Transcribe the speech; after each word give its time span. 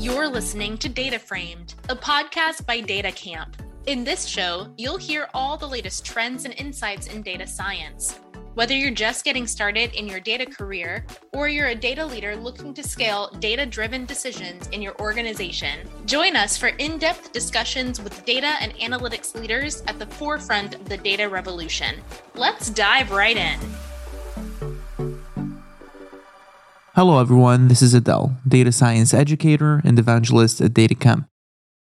You're 0.00 0.28
listening 0.28 0.78
to 0.78 0.88
Data 0.88 1.18
Framed, 1.18 1.74
a 1.90 1.94
podcast 1.94 2.64
by 2.64 2.80
Data 2.80 3.12
Camp. 3.12 3.62
In 3.84 4.02
this 4.02 4.24
show, 4.24 4.72
you'll 4.78 4.96
hear 4.96 5.28
all 5.34 5.58
the 5.58 5.68
latest 5.68 6.06
trends 6.06 6.46
and 6.46 6.54
insights 6.54 7.08
in 7.08 7.20
data 7.20 7.46
science. 7.46 8.18
Whether 8.54 8.74
you're 8.74 8.92
just 8.92 9.26
getting 9.26 9.46
started 9.46 9.92
in 9.92 10.08
your 10.08 10.18
data 10.18 10.46
career 10.46 11.04
or 11.34 11.50
you're 11.50 11.68
a 11.68 11.74
data 11.74 12.06
leader 12.06 12.34
looking 12.34 12.72
to 12.72 12.82
scale 12.82 13.28
data 13.40 13.66
driven 13.66 14.06
decisions 14.06 14.68
in 14.68 14.80
your 14.80 14.98
organization, 15.02 15.86
join 16.06 16.34
us 16.34 16.56
for 16.56 16.68
in 16.68 16.96
depth 16.96 17.32
discussions 17.32 18.00
with 18.00 18.24
data 18.24 18.54
and 18.62 18.72
analytics 18.76 19.38
leaders 19.38 19.82
at 19.86 19.98
the 19.98 20.06
forefront 20.06 20.76
of 20.76 20.88
the 20.88 20.96
data 20.96 21.28
revolution. 21.28 21.96
Let's 22.34 22.70
dive 22.70 23.10
right 23.10 23.36
in. 23.36 23.60
Hello, 27.00 27.18
everyone. 27.18 27.68
This 27.68 27.80
is 27.80 27.94
Adele, 27.94 28.36
data 28.46 28.70
science 28.70 29.14
educator 29.14 29.80
and 29.86 29.98
evangelist 29.98 30.60
at 30.60 30.72
DataCamp. 30.72 31.26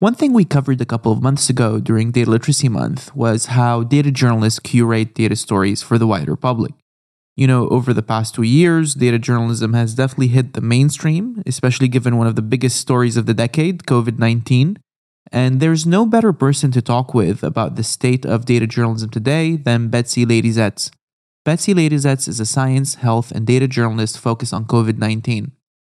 One 0.01 0.17
thing 0.17 0.33
we 0.33 0.45
covered 0.45 0.81
a 0.81 0.85
couple 0.85 1.13
of 1.13 1.23
months 1.23 1.49
ago 1.49 1.79
during 1.79 2.11
Data 2.11 2.29
Literacy 2.29 2.69
Month 2.69 3.15
was 3.15 3.47
how 3.47 3.85
data 3.85 4.11
journalists 4.11 4.59
curate 4.59 5.15
data 5.15 5.37
stories 5.37 5.85
for 5.85 5.99
the 5.99 6.07
wider 6.09 6.35
public. 6.35 6.73
You 7.37 7.47
know, 7.47 7.69
over 7.69 7.95
the 7.95 8.03
past 8.03 8.35
two 8.35 8.43
years, 8.43 8.95
data 8.95 9.21
journalism 9.21 9.73
has 9.75 9.95
definitely 9.95 10.35
hit 10.35 10.55
the 10.55 10.61
mainstream, 10.61 11.45
especially 11.47 11.87
given 11.87 12.19
one 12.19 12.27
of 12.27 12.35
the 12.35 12.43
biggest 12.43 12.81
stories 12.81 13.17
of 13.17 13.27
the 13.27 13.35
decade, 13.35 13.85
COVID 13.85 14.19
19. 14.19 14.81
And 15.31 15.61
there's 15.61 15.87
no 15.87 16.07
better 16.07 16.33
person 16.33 16.73
to 16.73 16.83
talk 16.83 17.15
with 17.15 17.45
about 17.45 17.77
the 17.77 17.85
state 17.85 18.27
of 18.27 18.47
data 18.47 18.67
journalism 18.67 19.11
today 19.11 19.55
than 19.55 19.91
Betsy 19.91 20.27
Ladyzhets. 20.27 20.91
Betsy 21.45 21.75
Ladyzhets 21.75 22.27
is 22.27 22.41
a 22.41 22.47
science, 22.47 22.95
health, 22.95 23.31
and 23.31 23.47
data 23.47 23.69
journalist 23.69 24.19
focused 24.19 24.55
on 24.55 24.65
COVID 24.65 24.97
19. 24.97 25.53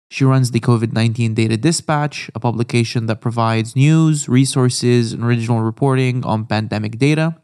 She 0.10 0.26
runs 0.26 0.50
the 0.50 0.60
COVID 0.60 0.92
19 0.92 1.36
Data 1.36 1.56
Dispatch, 1.56 2.32
a 2.34 2.40
publication 2.40 3.06
that 3.06 3.22
provides 3.22 3.76
news, 3.76 4.28
resources, 4.28 5.14
and 5.14 5.24
original 5.24 5.62
reporting 5.62 6.26
on 6.26 6.48
pandemic 6.48 6.98
data. 6.98 7.36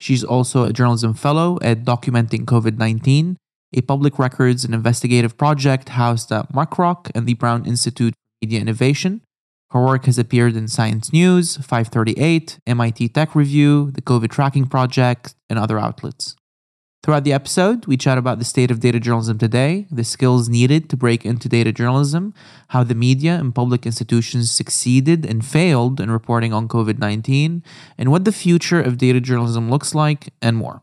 She's 0.00 0.24
also 0.24 0.64
a 0.64 0.72
journalism 0.72 1.14
fellow 1.14 1.60
at 1.62 1.84
Documenting 1.84 2.44
COVID 2.44 2.76
19, 2.76 3.36
a 3.74 3.82
public 3.82 4.18
records 4.18 4.64
and 4.64 4.74
investigative 4.74 5.38
project 5.38 5.90
housed 5.90 6.32
at 6.32 6.52
Muck 6.52 6.76
Rock 6.76 7.08
and 7.14 7.24
the 7.24 7.34
Brown 7.34 7.66
Institute 7.66 8.14
for 8.14 8.46
Media 8.46 8.60
Innovation. 8.60 9.20
Her 9.70 9.84
work 9.84 10.06
has 10.06 10.18
appeared 10.18 10.56
in 10.56 10.66
Science 10.66 11.12
News, 11.12 11.56
538, 11.58 12.58
MIT 12.66 13.08
Tech 13.10 13.36
Review, 13.36 13.92
the 13.92 14.02
COVID 14.02 14.30
Tracking 14.30 14.66
Project, 14.66 15.36
and 15.48 15.56
other 15.56 15.78
outlets. 15.78 16.34
Throughout 17.04 17.24
the 17.24 17.34
episode, 17.34 17.84
we 17.84 17.98
chat 17.98 18.16
about 18.16 18.38
the 18.38 18.46
state 18.46 18.70
of 18.70 18.80
data 18.80 18.98
journalism 18.98 19.36
today, 19.36 19.86
the 19.90 20.04
skills 20.04 20.48
needed 20.48 20.88
to 20.88 20.96
break 20.96 21.26
into 21.26 21.50
data 21.50 21.70
journalism, 21.70 22.32
how 22.68 22.82
the 22.82 22.94
media 22.94 23.34
and 23.34 23.54
public 23.54 23.84
institutions 23.84 24.50
succeeded 24.50 25.26
and 25.26 25.44
failed 25.44 26.00
in 26.00 26.10
reporting 26.10 26.54
on 26.54 26.66
COVID 26.66 26.98
19, 26.98 27.62
and 27.98 28.10
what 28.10 28.24
the 28.24 28.32
future 28.32 28.80
of 28.80 28.96
data 28.96 29.20
journalism 29.20 29.68
looks 29.68 29.94
like, 29.94 30.32
and 30.40 30.56
more. 30.56 30.80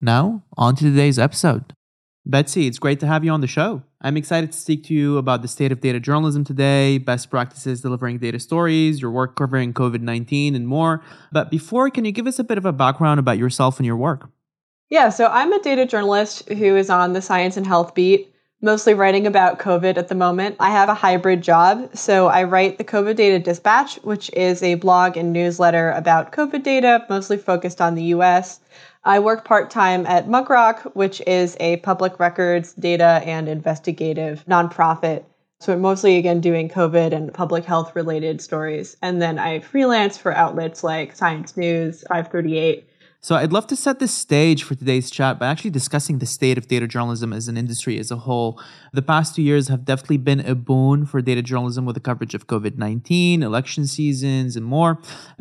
Now, 0.00 0.42
on 0.56 0.74
to 0.74 0.82
today's 0.82 1.20
episode. 1.20 1.72
Betsy, 2.26 2.66
it's 2.66 2.80
great 2.80 2.98
to 2.98 3.06
have 3.06 3.24
you 3.24 3.30
on 3.30 3.40
the 3.40 3.46
show. 3.46 3.84
I'm 4.00 4.16
excited 4.16 4.50
to 4.50 4.58
speak 4.58 4.82
to 4.86 4.94
you 4.94 5.18
about 5.18 5.42
the 5.42 5.46
state 5.46 5.70
of 5.70 5.80
data 5.80 6.00
journalism 6.00 6.42
today, 6.42 6.98
best 6.98 7.30
practices 7.30 7.80
delivering 7.80 8.18
data 8.18 8.40
stories, 8.40 9.00
your 9.00 9.12
work 9.12 9.36
covering 9.36 9.72
COVID 9.72 10.00
19, 10.00 10.56
and 10.56 10.66
more. 10.66 11.00
But 11.30 11.48
before, 11.48 11.90
can 11.90 12.04
you 12.04 12.10
give 12.10 12.26
us 12.26 12.40
a 12.40 12.44
bit 12.44 12.58
of 12.58 12.66
a 12.66 12.72
background 12.72 13.20
about 13.20 13.38
yourself 13.38 13.78
and 13.78 13.86
your 13.86 13.96
work? 13.96 14.30
Yeah, 14.90 15.10
so 15.10 15.28
I'm 15.28 15.52
a 15.52 15.62
data 15.62 15.86
journalist 15.86 16.48
who 16.48 16.74
is 16.76 16.90
on 16.90 17.12
the 17.12 17.22
science 17.22 17.56
and 17.56 17.64
health 17.64 17.94
beat, 17.94 18.34
mostly 18.60 18.92
writing 18.92 19.24
about 19.24 19.60
COVID 19.60 19.96
at 19.96 20.08
the 20.08 20.16
moment. 20.16 20.56
I 20.58 20.70
have 20.70 20.88
a 20.88 20.94
hybrid 20.94 21.42
job, 21.42 21.96
so 21.96 22.26
I 22.26 22.42
write 22.42 22.76
the 22.76 22.82
COVID 22.82 23.14
Data 23.14 23.38
Dispatch, 23.38 24.02
which 24.02 24.32
is 24.32 24.64
a 24.64 24.74
blog 24.74 25.16
and 25.16 25.32
newsletter 25.32 25.92
about 25.92 26.32
COVID 26.32 26.64
data, 26.64 27.06
mostly 27.08 27.36
focused 27.36 27.80
on 27.80 27.94
the 27.94 28.02
US. 28.16 28.58
I 29.04 29.20
work 29.20 29.44
part 29.44 29.70
time 29.70 30.06
at 30.06 30.28
Muck 30.28 30.50
Rock, 30.50 30.82
which 30.94 31.22
is 31.24 31.56
a 31.60 31.76
public 31.76 32.18
records, 32.18 32.72
data, 32.72 33.22
and 33.24 33.48
investigative 33.48 34.44
nonprofit. 34.48 35.22
So 35.60 35.72
I'm 35.72 35.82
mostly 35.82 36.16
again 36.16 36.40
doing 36.40 36.68
COVID 36.68 37.12
and 37.12 37.32
public 37.32 37.64
health 37.64 37.94
related 37.94 38.40
stories. 38.40 38.96
And 39.02 39.22
then 39.22 39.38
I 39.38 39.60
freelance 39.60 40.18
for 40.18 40.34
outlets 40.34 40.82
like 40.82 41.14
Science 41.14 41.56
News, 41.56 42.02
538, 42.08 42.89
so 43.22 43.34
I'd 43.34 43.52
love 43.52 43.66
to 43.66 43.76
set 43.76 43.98
the 43.98 44.08
stage 44.08 44.62
for 44.62 44.74
today's 44.74 45.10
chat 45.10 45.38
by 45.38 45.46
actually 45.46 45.70
discussing 45.70 46.20
the 46.20 46.26
state 46.26 46.56
of 46.56 46.68
data 46.68 46.86
journalism 46.86 47.34
as 47.34 47.48
an 47.48 47.58
industry 47.58 47.98
as 47.98 48.10
a 48.10 48.16
whole. 48.16 48.58
The 48.94 49.02
past 49.02 49.36
two 49.36 49.42
years 49.42 49.68
have 49.68 49.84
definitely 49.84 50.16
been 50.16 50.40
a 50.40 50.54
boon 50.54 51.04
for 51.04 51.20
data 51.20 51.42
journalism 51.42 51.84
with 51.84 51.96
the 51.96 52.00
coverage 52.00 52.34
of 52.34 52.46
COVID 52.46 52.78
19, 52.78 53.42
election 53.42 53.86
seasons, 53.86 54.56
and 54.56 54.64
more. 54.64 54.98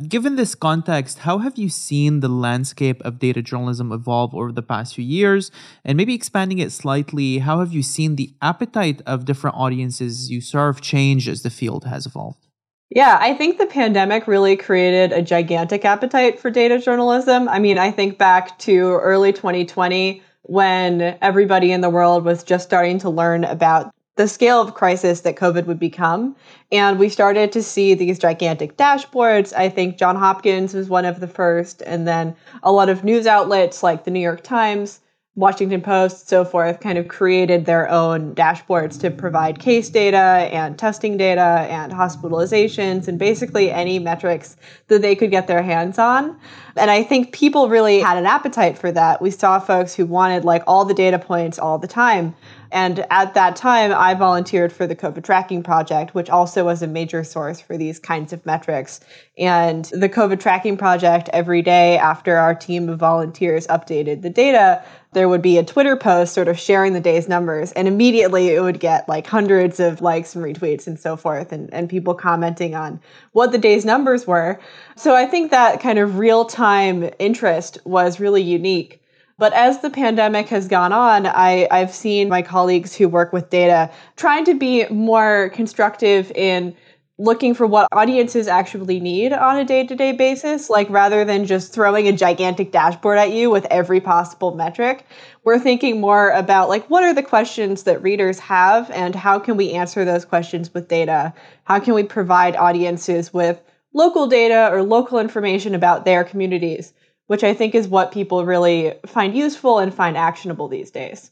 Given 0.09 0.35
this 0.35 0.55
context, 0.55 1.19
how 1.19 1.37
have 1.37 1.57
you 1.57 1.69
seen 1.69 2.19
the 2.19 2.27
landscape 2.27 3.01
of 3.03 3.17
data 3.17 3.41
journalism 3.41 3.93
evolve 3.93 4.35
over 4.35 4.51
the 4.51 4.61
past 4.61 4.95
few 4.95 5.05
years? 5.05 5.49
And 5.85 5.95
maybe 5.95 6.13
expanding 6.13 6.59
it 6.59 6.73
slightly, 6.73 7.37
how 7.37 7.59
have 7.59 7.71
you 7.71 7.81
seen 7.81 8.17
the 8.17 8.33
appetite 8.41 9.01
of 9.05 9.23
different 9.23 9.55
audiences 9.55 10.29
you 10.29 10.41
serve 10.41 10.81
change 10.81 11.29
as 11.29 11.43
the 11.43 11.49
field 11.49 11.85
has 11.85 12.05
evolved? 12.05 12.48
Yeah, 12.89 13.19
I 13.21 13.35
think 13.35 13.57
the 13.57 13.67
pandemic 13.67 14.27
really 14.27 14.55
created 14.55 15.11
a 15.11 15.21
gigantic 15.21 15.85
appetite 15.85 16.39
for 16.39 16.49
data 16.49 16.79
journalism. 16.79 17.47
I 17.47 17.59
mean, 17.59 17.77
I 17.77 17.91
think 17.91 18.17
back 18.17 18.57
to 18.59 18.95
early 18.95 19.31
2020 19.31 20.23
when 20.43 21.17
everybody 21.21 21.71
in 21.71 21.81
the 21.81 21.89
world 21.89 22.25
was 22.25 22.43
just 22.43 22.65
starting 22.65 22.97
to 22.99 23.09
learn 23.09 23.43
about 23.43 23.93
the 24.15 24.27
scale 24.27 24.59
of 24.59 24.73
crisis 24.73 25.21
that 25.21 25.35
COVID 25.35 25.67
would 25.67 25.79
become. 25.79 26.35
And 26.71 26.97
we 26.97 27.09
started 27.09 27.51
to 27.51 27.61
see 27.61 27.93
these 27.93 28.17
gigantic 28.17 28.75
dashboards. 28.75 29.53
I 29.55 29.69
think 29.69 29.97
John 29.97 30.15
Hopkins 30.15 30.73
was 30.73 30.89
one 30.89 31.05
of 31.05 31.19
the 31.19 31.27
first, 31.27 31.83
and 31.83 32.07
then 32.07 32.35
a 32.63 32.71
lot 32.71 32.89
of 32.89 33.03
news 33.03 33.27
outlets 33.27 33.83
like 33.83 34.03
the 34.03 34.11
New 34.11 34.19
York 34.19 34.43
Times 34.43 34.99
Washington 35.35 35.81
Post, 35.81 36.27
so 36.27 36.43
forth, 36.43 36.79
kind 36.81 36.97
of 36.97 37.07
created 37.07 37.65
their 37.65 37.89
own 37.89 38.35
dashboards 38.35 38.99
to 38.99 39.11
provide 39.11 39.59
case 39.59 39.89
data 39.89 40.49
and 40.51 40.77
testing 40.77 41.17
data 41.17 41.65
and 41.69 41.93
hospitalizations 41.93 43.07
and 43.07 43.17
basically 43.17 43.71
any 43.71 43.99
metrics 43.99 44.57
that 44.87 45.01
they 45.01 45.15
could 45.15 45.31
get 45.31 45.47
their 45.47 45.61
hands 45.61 45.97
on. 45.97 46.37
And 46.75 46.91
I 46.91 47.03
think 47.03 47.31
people 47.31 47.69
really 47.69 47.99
had 47.99 48.17
an 48.17 48.25
appetite 48.25 48.77
for 48.77 48.91
that. 48.91 49.21
We 49.21 49.31
saw 49.31 49.59
folks 49.59 49.93
who 49.93 50.05
wanted 50.05 50.45
like 50.45 50.63
all 50.67 50.83
the 50.83 50.93
data 50.93 51.19
points 51.19 51.59
all 51.59 51.77
the 51.77 51.87
time. 51.87 52.35
And 52.71 53.05
at 53.09 53.33
that 53.33 53.55
time, 53.55 53.91
I 53.91 54.13
volunteered 54.13 54.71
for 54.71 54.85
the 54.85 54.95
COVID 54.95 55.23
Tracking 55.23 55.63
Project, 55.63 56.13
which 56.13 56.29
also 56.29 56.65
was 56.65 56.83
a 56.83 56.87
major 56.87 57.23
source 57.23 57.59
for 57.59 57.77
these 57.77 57.97
kinds 57.97 58.31
of 58.31 58.45
metrics. 58.45 58.99
And 59.37 59.85
the 59.85 60.09
COVID 60.09 60.39
Tracking 60.39 60.77
Project, 60.77 61.29
every 61.33 61.63
day 61.63 61.97
after 61.97 62.37
our 62.37 62.53
team 62.53 62.87
of 62.87 62.99
volunteers 62.99 63.65
updated 63.67 64.21
the 64.21 64.29
data, 64.29 64.83
there 65.13 65.27
would 65.27 65.41
be 65.41 65.57
a 65.57 65.63
Twitter 65.63 65.95
post 65.95 66.33
sort 66.33 66.47
of 66.47 66.59
sharing 66.59 66.93
the 66.93 66.99
day's 66.99 67.27
numbers, 67.27 67.71
and 67.71 67.87
immediately 67.87 68.49
it 68.49 68.61
would 68.61 68.79
get 68.79 69.09
like 69.09 69.25
hundreds 69.25 69.79
of 69.79 70.01
likes 70.01 70.35
and 70.35 70.45
retweets 70.45 70.85
and 70.85 70.99
so 70.99 71.15
forth, 71.15 71.51
and, 71.51 71.73
and 71.73 71.89
people 71.89 72.13
commenting 72.13 72.75
on 72.75 72.99
what 73.31 73.51
the 73.51 73.57
day's 73.57 73.85
numbers 73.85 74.27
were. 74.27 74.59
So 74.95 75.15
I 75.15 75.25
think 75.25 75.49
that 75.51 75.79
kind 75.81 75.97
of 75.97 76.19
real 76.19 76.45
time 76.45 77.09
interest 77.17 77.79
was 77.85 78.19
really 78.19 78.43
unique. 78.43 79.01
But 79.39 79.53
as 79.53 79.79
the 79.79 79.89
pandemic 79.89 80.49
has 80.49 80.67
gone 80.67 80.91
on, 80.91 81.25
I, 81.25 81.65
I've 81.71 81.93
seen 81.93 82.27
my 82.27 82.41
colleagues 82.41 82.93
who 82.93 83.07
work 83.07 83.31
with 83.31 83.49
data 83.49 83.89
trying 84.17 84.43
to 84.45 84.53
be 84.53 84.85
more 84.89 85.49
constructive 85.53 86.29
in 86.35 86.75
looking 87.19 87.53
for 87.53 87.67
what 87.67 87.87
audiences 87.91 88.47
actually 88.47 88.99
need 88.99 89.33
on 89.33 89.57
a 89.57 89.65
day-to-day 89.65 90.13
basis 90.13 90.69
like 90.69 90.89
rather 90.89 91.25
than 91.25 91.45
just 91.45 91.73
throwing 91.73 92.07
a 92.07 92.13
gigantic 92.13 92.71
dashboard 92.71 93.17
at 93.17 93.31
you 93.31 93.49
with 93.49 93.65
every 93.65 93.99
possible 93.99 94.55
metric 94.55 95.05
we're 95.43 95.59
thinking 95.59 95.99
more 95.99 96.29
about 96.31 96.69
like 96.69 96.89
what 96.89 97.03
are 97.03 97.13
the 97.13 97.21
questions 97.21 97.83
that 97.83 98.01
readers 98.01 98.39
have 98.39 98.89
and 98.91 99.13
how 99.13 99.37
can 99.37 99.57
we 99.57 99.73
answer 99.73 100.05
those 100.05 100.25
questions 100.25 100.73
with 100.73 100.87
data? 100.87 101.33
How 101.63 101.79
can 101.79 101.93
we 101.93 102.03
provide 102.03 102.55
audiences 102.55 103.33
with 103.33 103.61
local 103.93 104.27
data 104.27 104.69
or 104.71 104.83
local 104.83 105.19
information 105.19 105.75
about 105.75 106.05
their 106.05 106.23
communities 106.23 106.93
which 107.27 107.43
i 107.43 107.53
think 107.53 107.75
is 107.75 107.87
what 107.87 108.11
people 108.11 108.45
really 108.45 108.93
find 109.05 109.35
useful 109.35 109.79
and 109.79 109.93
find 109.93 110.17
actionable 110.17 110.67
these 110.67 110.91
days 110.91 111.31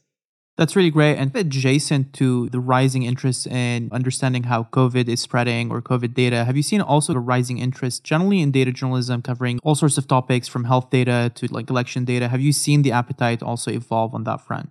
that's 0.58 0.74
really 0.74 0.90
great. 0.90 1.16
And 1.16 1.34
adjacent 1.36 2.12
to 2.14 2.48
the 2.48 2.58
rising 2.58 3.04
interest 3.04 3.46
in 3.46 3.88
understanding 3.92 4.42
how 4.42 4.64
COVID 4.64 5.08
is 5.08 5.20
spreading 5.20 5.70
or 5.70 5.80
COVID 5.80 6.14
data, 6.14 6.44
have 6.44 6.56
you 6.56 6.64
seen 6.64 6.80
also 6.80 7.14
a 7.14 7.18
rising 7.18 7.58
interest 7.58 8.02
generally 8.02 8.40
in 8.40 8.50
data 8.50 8.72
journalism 8.72 9.22
covering 9.22 9.60
all 9.62 9.76
sorts 9.76 9.96
of 9.98 10.08
topics 10.08 10.48
from 10.48 10.64
health 10.64 10.90
data 10.90 11.30
to 11.36 11.46
like 11.46 11.70
election 11.70 12.04
data? 12.04 12.26
Have 12.26 12.40
you 12.40 12.52
seen 12.52 12.82
the 12.82 12.90
appetite 12.90 13.40
also 13.40 13.70
evolve 13.70 14.14
on 14.14 14.24
that 14.24 14.40
front? 14.40 14.70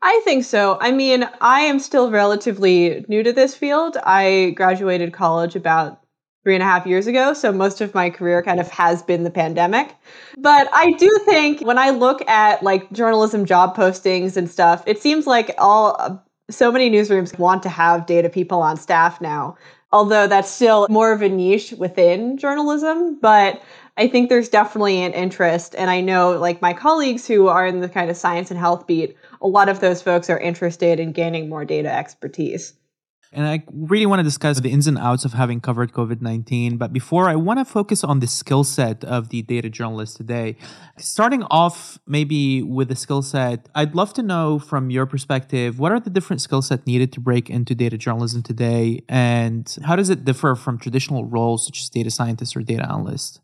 I 0.00 0.22
think 0.24 0.44
so. 0.44 0.78
I 0.80 0.92
mean, 0.92 1.28
I 1.40 1.62
am 1.62 1.80
still 1.80 2.10
relatively 2.12 3.04
new 3.08 3.24
to 3.24 3.32
this 3.32 3.56
field. 3.56 3.96
I 4.04 4.52
graduated 4.56 5.12
college 5.12 5.56
about 5.56 5.99
three 6.42 6.54
and 6.54 6.62
a 6.62 6.66
half 6.66 6.86
years 6.86 7.06
ago. 7.06 7.34
So 7.34 7.52
most 7.52 7.80
of 7.80 7.94
my 7.94 8.10
career 8.10 8.42
kind 8.42 8.60
of 8.60 8.68
has 8.70 9.02
been 9.02 9.24
the 9.24 9.30
pandemic. 9.30 9.94
But 10.38 10.68
I 10.72 10.92
do 10.92 11.20
think 11.24 11.60
when 11.60 11.78
I 11.78 11.90
look 11.90 12.26
at 12.28 12.62
like 12.62 12.90
journalism 12.92 13.44
job 13.44 13.76
postings 13.76 14.36
and 14.36 14.50
stuff, 14.50 14.82
it 14.86 15.00
seems 15.02 15.26
like 15.26 15.54
all 15.58 15.96
uh, 15.98 16.16
so 16.50 16.72
many 16.72 16.90
newsrooms 16.90 17.38
want 17.38 17.62
to 17.64 17.68
have 17.68 18.06
data 18.06 18.28
people 18.28 18.62
on 18.62 18.76
staff 18.76 19.20
now. 19.20 19.56
although 19.92 20.26
that's 20.26 20.50
still 20.50 20.86
more 20.88 21.12
of 21.12 21.22
a 21.22 21.28
niche 21.28 21.72
within 21.72 22.36
journalism. 22.36 23.18
But 23.20 23.62
I 23.96 24.08
think 24.08 24.28
there's 24.28 24.48
definitely 24.48 25.02
an 25.02 25.12
interest. 25.12 25.74
And 25.76 25.90
I 25.90 26.00
know, 26.00 26.38
like, 26.38 26.62
my 26.62 26.72
colleagues 26.72 27.26
who 27.26 27.48
are 27.48 27.66
in 27.66 27.80
the 27.80 27.88
kind 27.88 28.10
of 28.10 28.16
science 28.16 28.50
and 28.50 28.58
health 28.58 28.86
beat, 28.86 29.16
a 29.42 29.48
lot 29.48 29.68
of 29.68 29.80
those 29.80 30.00
folks 30.02 30.30
are 30.30 30.38
interested 30.38 31.00
in 31.00 31.12
gaining 31.12 31.48
more 31.48 31.64
data 31.64 31.92
expertise. 31.92 32.74
And 33.32 33.46
I 33.46 33.62
really 33.72 34.06
want 34.06 34.18
to 34.18 34.24
discuss 34.24 34.58
the 34.58 34.70
ins 34.70 34.88
and 34.88 34.98
outs 34.98 35.24
of 35.24 35.34
having 35.34 35.60
covered 35.60 35.92
COVID 35.92 36.20
19. 36.20 36.78
But 36.78 36.92
before, 36.92 37.28
I 37.28 37.36
want 37.36 37.60
to 37.60 37.64
focus 37.64 38.02
on 38.02 38.18
the 38.18 38.26
skill 38.26 38.64
set 38.64 39.04
of 39.04 39.28
the 39.28 39.42
data 39.42 39.70
journalist 39.70 40.16
today. 40.16 40.56
Starting 40.98 41.44
off, 41.44 42.00
maybe 42.08 42.60
with 42.62 42.88
the 42.88 42.96
skill 42.96 43.22
set, 43.22 43.68
I'd 43.72 43.94
love 43.94 44.12
to 44.14 44.22
know 44.22 44.58
from 44.58 44.90
your 44.90 45.06
perspective 45.06 45.78
what 45.78 45.92
are 45.92 46.00
the 46.00 46.10
different 46.10 46.42
skill 46.42 46.60
set 46.60 46.86
needed 46.88 47.12
to 47.12 47.20
break 47.20 47.48
into 47.48 47.72
data 47.76 47.96
journalism 47.96 48.42
today? 48.42 49.04
And 49.08 49.76
how 49.84 49.94
does 49.94 50.10
it 50.10 50.24
differ 50.24 50.56
from 50.56 50.78
traditional 50.78 51.24
roles 51.24 51.64
such 51.64 51.80
as 51.80 51.88
data 51.88 52.10
scientist 52.10 52.56
or 52.56 52.62
data 52.62 52.82
analyst? 52.82 53.40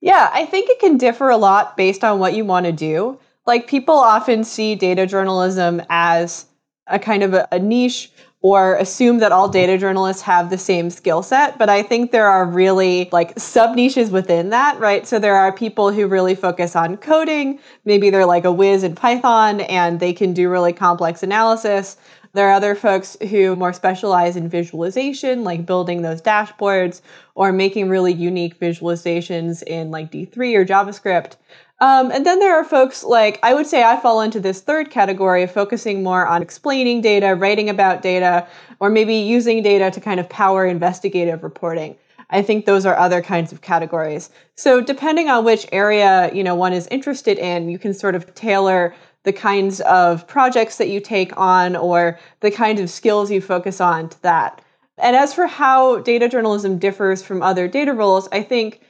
Yeah, 0.00 0.30
I 0.32 0.46
think 0.46 0.70
it 0.70 0.78
can 0.78 0.96
differ 0.96 1.28
a 1.28 1.36
lot 1.36 1.76
based 1.76 2.02
on 2.02 2.18
what 2.18 2.32
you 2.32 2.46
want 2.46 2.64
to 2.64 2.72
do. 2.72 3.18
Like, 3.46 3.66
people 3.66 3.94
often 3.94 4.44
see 4.44 4.74
data 4.74 5.06
journalism 5.06 5.82
as 5.90 6.46
a 6.86 6.98
kind 6.98 7.22
of 7.22 7.34
a, 7.34 7.48
a 7.52 7.58
niche 7.58 8.10
or 8.40 8.76
assume 8.76 9.18
that 9.18 9.32
all 9.32 9.48
data 9.48 9.76
journalists 9.76 10.22
have 10.22 10.48
the 10.48 10.58
same 10.58 10.90
skill 10.90 11.22
set. 11.22 11.58
But 11.58 11.68
I 11.68 11.82
think 11.82 12.12
there 12.12 12.28
are 12.28 12.46
really 12.46 13.08
like 13.10 13.38
sub 13.38 13.74
niches 13.74 14.10
within 14.10 14.50
that, 14.50 14.78
right? 14.78 15.06
So 15.06 15.18
there 15.18 15.34
are 15.34 15.52
people 15.52 15.90
who 15.90 16.06
really 16.06 16.36
focus 16.36 16.76
on 16.76 16.96
coding. 16.98 17.58
Maybe 17.84 18.10
they're 18.10 18.26
like 18.26 18.44
a 18.44 18.52
whiz 18.52 18.84
in 18.84 18.94
Python 18.94 19.62
and 19.62 19.98
they 19.98 20.12
can 20.12 20.32
do 20.32 20.48
really 20.48 20.72
complex 20.72 21.22
analysis. 21.22 21.96
There 22.34 22.48
are 22.48 22.52
other 22.52 22.76
folks 22.76 23.16
who 23.30 23.56
more 23.56 23.72
specialize 23.72 24.36
in 24.36 24.48
visualization, 24.48 25.42
like 25.42 25.66
building 25.66 26.02
those 26.02 26.22
dashboards 26.22 27.00
or 27.34 27.52
making 27.52 27.88
really 27.88 28.12
unique 28.12 28.60
visualizations 28.60 29.62
in 29.64 29.90
like 29.90 30.12
D3 30.12 30.54
or 30.54 30.64
JavaScript. 30.64 31.36
Um, 31.80 32.10
and 32.10 32.26
then 32.26 32.40
there 32.40 32.56
are 32.56 32.64
folks 32.64 33.04
like, 33.04 33.38
I 33.42 33.54
would 33.54 33.66
say 33.66 33.84
I 33.84 34.00
fall 34.00 34.20
into 34.20 34.40
this 34.40 34.60
third 34.60 34.90
category 34.90 35.44
of 35.44 35.52
focusing 35.52 36.02
more 36.02 36.26
on 36.26 36.42
explaining 36.42 37.00
data, 37.00 37.36
writing 37.36 37.68
about 37.68 38.02
data, 38.02 38.48
or 38.80 38.90
maybe 38.90 39.14
using 39.14 39.62
data 39.62 39.90
to 39.92 40.00
kind 40.00 40.18
of 40.18 40.28
power 40.28 40.66
investigative 40.66 41.44
reporting. 41.44 41.96
I 42.30 42.42
think 42.42 42.66
those 42.66 42.84
are 42.84 42.96
other 42.96 43.22
kinds 43.22 43.52
of 43.52 43.62
categories. 43.62 44.30
So 44.56 44.80
depending 44.80 45.28
on 45.28 45.44
which 45.44 45.66
area, 45.72 46.30
you 46.34 46.42
know, 46.42 46.54
one 46.54 46.72
is 46.72 46.88
interested 46.88 47.38
in, 47.38 47.68
you 47.68 47.78
can 47.78 47.94
sort 47.94 48.14
of 48.14 48.34
tailor 48.34 48.94
the 49.22 49.32
kinds 49.32 49.80
of 49.82 50.26
projects 50.26 50.78
that 50.78 50.88
you 50.88 51.00
take 51.00 51.36
on 51.36 51.76
or 51.76 52.18
the 52.40 52.50
kinds 52.50 52.80
of 52.80 52.90
skills 52.90 53.30
you 53.30 53.40
focus 53.40 53.80
on 53.80 54.08
to 54.08 54.22
that. 54.22 54.60
And 54.98 55.14
as 55.14 55.32
for 55.32 55.46
how 55.46 56.00
data 56.00 56.28
journalism 56.28 56.78
differs 56.78 57.22
from 57.22 57.40
other 57.40 57.68
data 57.68 57.94
roles, 57.94 58.28
I 58.32 58.42
think 58.42 58.80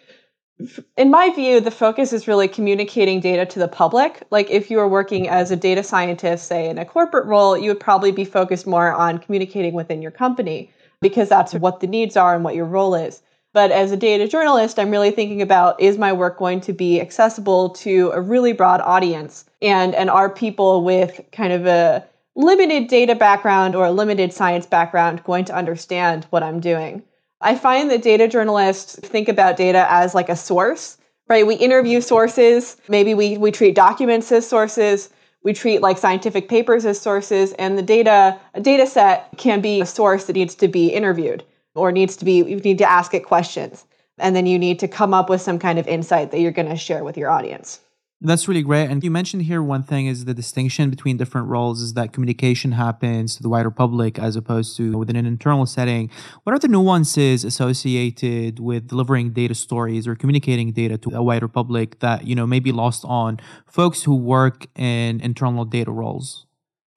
in 0.96 1.10
my 1.10 1.30
view, 1.34 1.60
the 1.60 1.70
focus 1.70 2.12
is 2.12 2.26
really 2.26 2.48
communicating 2.48 3.20
data 3.20 3.46
to 3.46 3.58
the 3.58 3.68
public. 3.68 4.22
Like 4.30 4.50
if 4.50 4.70
you 4.70 4.78
were 4.78 4.88
working 4.88 5.28
as 5.28 5.50
a 5.50 5.56
data 5.56 5.82
scientist, 5.82 6.46
say 6.46 6.68
in 6.68 6.78
a 6.78 6.84
corporate 6.84 7.26
role, 7.26 7.56
you 7.56 7.70
would 7.70 7.80
probably 7.80 8.10
be 8.10 8.24
focused 8.24 8.66
more 8.66 8.92
on 8.92 9.18
communicating 9.18 9.74
within 9.74 10.02
your 10.02 10.10
company 10.10 10.70
because 11.00 11.28
that's 11.28 11.54
what 11.54 11.80
the 11.80 11.86
needs 11.86 12.16
are 12.16 12.34
and 12.34 12.42
what 12.42 12.56
your 12.56 12.64
role 12.64 12.94
is. 12.94 13.22
But 13.54 13.70
as 13.70 13.92
a 13.92 13.96
data 13.96 14.28
journalist, 14.28 14.78
I'm 14.78 14.90
really 14.90 15.10
thinking 15.10 15.40
about 15.42 15.80
is 15.80 15.96
my 15.96 16.12
work 16.12 16.38
going 16.38 16.60
to 16.62 16.72
be 16.72 17.00
accessible 17.00 17.70
to 17.70 18.10
a 18.12 18.20
really 18.20 18.52
broad 18.52 18.80
audience? 18.80 19.46
And 19.62 19.94
and 19.94 20.10
are 20.10 20.28
people 20.28 20.84
with 20.84 21.20
kind 21.32 21.52
of 21.52 21.66
a 21.66 22.04
limited 22.36 22.88
data 22.88 23.14
background 23.14 23.74
or 23.74 23.86
a 23.86 23.92
limited 23.92 24.32
science 24.32 24.66
background 24.66 25.24
going 25.24 25.44
to 25.46 25.56
understand 25.56 26.26
what 26.30 26.42
I'm 26.42 26.60
doing? 26.60 27.02
I 27.40 27.54
find 27.54 27.90
that 27.90 28.02
data 28.02 28.26
journalists 28.26 28.96
think 28.96 29.28
about 29.28 29.56
data 29.56 29.86
as 29.88 30.14
like 30.14 30.28
a 30.28 30.36
source, 30.36 30.98
right? 31.28 31.46
We 31.46 31.54
interview 31.54 32.00
sources, 32.00 32.76
maybe 32.88 33.14
we, 33.14 33.38
we 33.38 33.52
treat 33.52 33.74
documents 33.74 34.32
as 34.32 34.46
sources, 34.46 35.10
we 35.44 35.52
treat 35.52 35.80
like 35.80 35.98
scientific 35.98 36.48
papers 36.48 36.84
as 36.84 37.00
sources, 37.00 37.52
and 37.52 37.78
the 37.78 37.82
data, 37.82 38.38
a 38.54 38.60
data 38.60 38.86
set 38.86 39.28
can 39.36 39.60
be 39.60 39.80
a 39.80 39.86
source 39.86 40.24
that 40.24 40.32
needs 40.32 40.56
to 40.56 40.68
be 40.68 40.88
interviewed 40.88 41.44
or 41.74 41.92
needs 41.92 42.16
to 42.16 42.24
be, 42.24 42.38
you 42.38 42.56
need 42.56 42.78
to 42.78 42.90
ask 42.90 43.14
it 43.14 43.24
questions. 43.24 43.84
And 44.18 44.34
then 44.34 44.46
you 44.46 44.58
need 44.58 44.80
to 44.80 44.88
come 44.88 45.14
up 45.14 45.30
with 45.30 45.40
some 45.40 45.60
kind 45.60 45.78
of 45.78 45.86
insight 45.86 46.32
that 46.32 46.40
you're 46.40 46.50
going 46.50 46.68
to 46.68 46.76
share 46.76 47.04
with 47.04 47.16
your 47.16 47.30
audience. 47.30 47.78
That's 48.20 48.48
really 48.48 48.62
great. 48.62 48.90
And 48.90 49.02
you 49.04 49.12
mentioned 49.12 49.42
here 49.42 49.62
one 49.62 49.84
thing 49.84 50.06
is 50.06 50.24
the 50.24 50.34
distinction 50.34 50.90
between 50.90 51.16
different 51.16 51.46
roles 51.46 51.80
is 51.80 51.94
that 51.94 52.12
communication 52.12 52.72
happens 52.72 53.36
to 53.36 53.42
the 53.44 53.48
wider 53.48 53.70
public 53.70 54.18
as 54.18 54.34
opposed 54.34 54.76
to 54.78 54.98
within 54.98 55.14
an 55.14 55.24
internal 55.24 55.66
setting. 55.66 56.10
What 56.42 56.52
are 56.52 56.58
the 56.58 56.66
nuances 56.66 57.44
associated 57.44 58.58
with 58.58 58.88
delivering 58.88 59.30
data 59.30 59.54
stories 59.54 60.08
or 60.08 60.16
communicating 60.16 60.72
data 60.72 60.98
to 60.98 61.10
a 61.10 61.22
wider 61.22 61.46
public 61.46 62.00
that, 62.00 62.26
you 62.26 62.34
know, 62.34 62.46
may 62.46 62.58
be 62.58 62.72
lost 62.72 63.04
on 63.04 63.38
folks 63.66 64.02
who 64.02 64.16
work 64.16 64.66
in 64.74 65.20
internal 65.20 65.64
data 65.64 65.92
roles? 65.92 66.44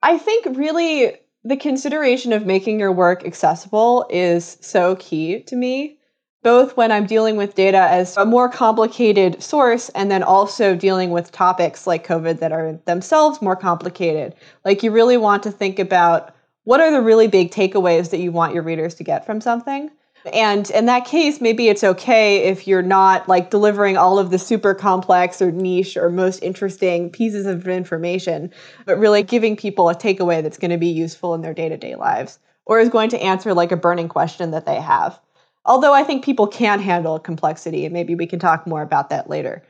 I 0.02 0.18
think 0.18 0.58
really 0.58 1.20
the 1.44 1.58
consideration 1.58 2.34
of 2.34 2.48
making 2.48 2.80
your 2.80 2.92
work 2.92 3.24
accessible 3.24 4.08
is 4.10 4.58
so 4.62 4.96
key 4.96 5.44
to 5.44 5.56
me 5.56 6.00
both 6.44 6.76
when 6.76 6.92
I'm 6.92 7.06
dealing 7.06 7.36
with 7.36 7.56
data 7.56 7.78
as 7.78 8.18
a 8.18 8.26
more 8.26 8.50
complicated 8.50 9.42
source 9.42 9.90
and 9.90 10.10
then 10.10 10.24
also 10.24 10.76
dealing 10.76 11.12
with 11.12 11.32
topics 11.32 11.86
like 11.86 12.08
COVID 12.08 12.40
that 12.40 12.52
are 12.52 12.80
themselves 12.86 13.42
more 13.42 13.56
complicated. 13.56 14.36
Like 14.66 14.82
you 14.82 14.92
really 14.92 15.18
want 15.18 15.44
to 15.44 15.52
think 15.52 15.78
about 15.78 16.36
what 16.64 16.80
are 16.80 16.92
the 16.92 17.02
really 17.02 17.28
big 17.28 17.52
takeaways 17.52 18.10
that 18.10 18.20
you 18.20 18.32
want 18.32 18.54
your 18.54 18.64
readers 18.64 18.96
to 18.96 19.04
get 19.04 19.26
from 19.26 19.42
something. 19.42 19.92
And 20.34 20.70
in 20.70 20.86
that 20.86 21.06
case, 21.06 21.42
maybe 21.42 21.68
it's 21.68 21.84
okay 21.84 22.44
if 22.44 22.68
you're 22.68 22.84
not 22.84 23.28
like 23.28 23.50
delivering 23.50 23.98
all 23.98 24.20
of 24.20 24.30
the 24.30 24.38
super 24.38 24.76
complex 24.76 25.42
or 25.42 25.52
niche 25.52 25.98
or 25.98 26.10
most 26.10 26.44
interesting 26.44 27.10
pieces 27.10 27.48
of 27.48 27.68
information, 27.68 28.52
but 28.86 29.00
really 29.00 29.24
giving 29.24 29.56
people 29.56 29.90
a 29.90 29.96
takeaway 29.96 30.44
that's 30.44 30.60
going 30.60 30.72
to 30.72 30.78
be 30.78 30.90
useful 30.90 31.34
in 31.34 31.42
their 31.42 31.56
day 31.56 31.70
to 31.70 31.78
day 31.78 31.96
lives 31.96 32.38
or 32.66 32.80
is 32.80 32.90
going 32.90 33.10
to 33.10 33.20
answer 33.20 33.54
like 33.54 33.72
a 33.72 33.78
burning 33.78 34.10
question 34.10 34.52
that 34.52 34.68
they 34.68 34.80
have. 34.80 35.20
Although 35.66 35.94
I 35.94 36.04
think 36.04 36.26
people 36.26 36.48
can 36.48 36.80
handle 36.80 37.20
complexity, 37.20 37.86
and 37.86 37.94
maybe 37.94 38.16
we 38.16 38.28
can 38.28 38.40
talk 38.40 38.66
more 38.66 38.82
about 38.82 39.10
that 39.10 39.30
later. 39.30 39.64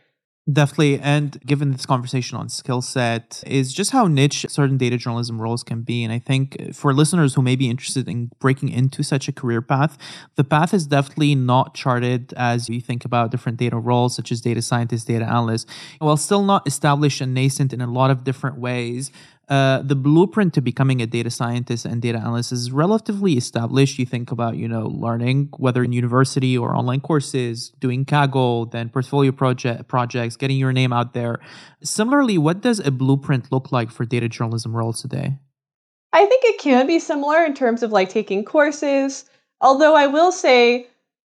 Definitely. 0.52 1.00
And 1.00 1.40
given 1.46 1.72
this 1.72 1.86
conversation 1.86 2.36
on 2.36 2.50
skill 2.50 2.82
set, 2.82 3.44
is 3.46 3.72
just 3.72 3.92
how 3.92 4.08
niche 4.08 4.44
certain 4.50 4.76
data 4.76 4.98
journalism 4.98 5.40
roles 5.40 5.64
can 5.64 5.84
be. 5.84 6.04
And 6.04 6.12
I 6.12 6.18
think 6.18 6.58
uh, 6.60 6.74
for 6.74 6.94
listeners 6.94 7.36
who 7.36 7.44
may 7.44 7.56
be 7.56 7.70
interested 7.70 8.10
in 8.10 8.32
breaking 8.40 8.70
into 8.70 9.04
such 9.04 9.28
a 9.28 9.32
career 9.32 9.62
path, 9.62 10.00
the 10.36 10.44
path 10.44 10.74
is 10.74 10.88
definitely 10.88 11.36
not 11.36 11.76
charted 11.76 12.34
as 12.34 12.70
you 12.70 12.82
think 12.82 13.06
about 13.06 13.30
different 13.30 13.60
data 13.60 13.78
roles, 13.78 14.16
such 14.16 14.32
as 14.32 14.42
data 14.42 14.64
scientist, 14.64 15.08
data 15.08 15.26
analyst. 15.26 15.70
While 16.00 16.18
still 16.18 16.44
not 16.44 16.66
established 16.66 17.22
and 17.22 17.36
nascent 17.36 17.72
in 17.72 17.80
a 17.80 17.88
lot 17.88 18.10
of 18.10 18.24
different 18.24 18.58
ways, 18.58 19.12
uh, 19.52 19.82
the 19.82 19.98
blueprint 19.98 20.54
to 20.54 20.62
becoming 20.62 21.02
a 21.02 21.06
data 21.06 21.30
scientist 21.30 21.84
and 21.84 22.02
data 22.02 22.18
analyst 22.18 22.54
is 22.54 22.72
relatively 22.72 23.34
established. 23.34 24.00
You 24.00 24.06
think 24.06 24.32
about, 24.32 24.56
you 24.56 24.66
know, 24.66 24.88
learning, 24.88 25.50
whether 25.58 25.84
in 25.84 25.92
university 25.92 26.58
or 26.58 26.74
online 26.74 27.02
courses, 27.02 27.72
doing 27.78 28.06
Kaggle, 28.06 28.72
then 28.72 28.88
portfolio 28.88 29.34
project 29.34 29.90
projects, 29.90 30.38
getting 30.38 30.58
your 30.58 30.72
name 30.72 30.94
out 30.94 31.14
there. 31.14 31.40
Similarly, 31.84 32.38
what 32.38 32.62
does 32.62 32.80
a 32.80 32.92
blueprint 32.92 33.52
look 33.52 33.74
like 33.74 33.92
for 33.92 34.06
data 34.06 34.30
journalism 34.30 34.74
roles 34.74 35.02
today? 35.02 35.38
I 36.14 36.26
think 36.26 36.46
it 36.46 36.62
can 36.62 36.88
be 36.88 37.00
similar 37.00 37.44
in 37.44 37.54
terms 37.54 37.84
of 37.84 37.92
like 37.92 38.08
taking 38.08 38.46
courses. 38.46 39.26
Although 39.60 39.96
I 39.96 40.08
will 40.08 40.32
say, 40.32 40.88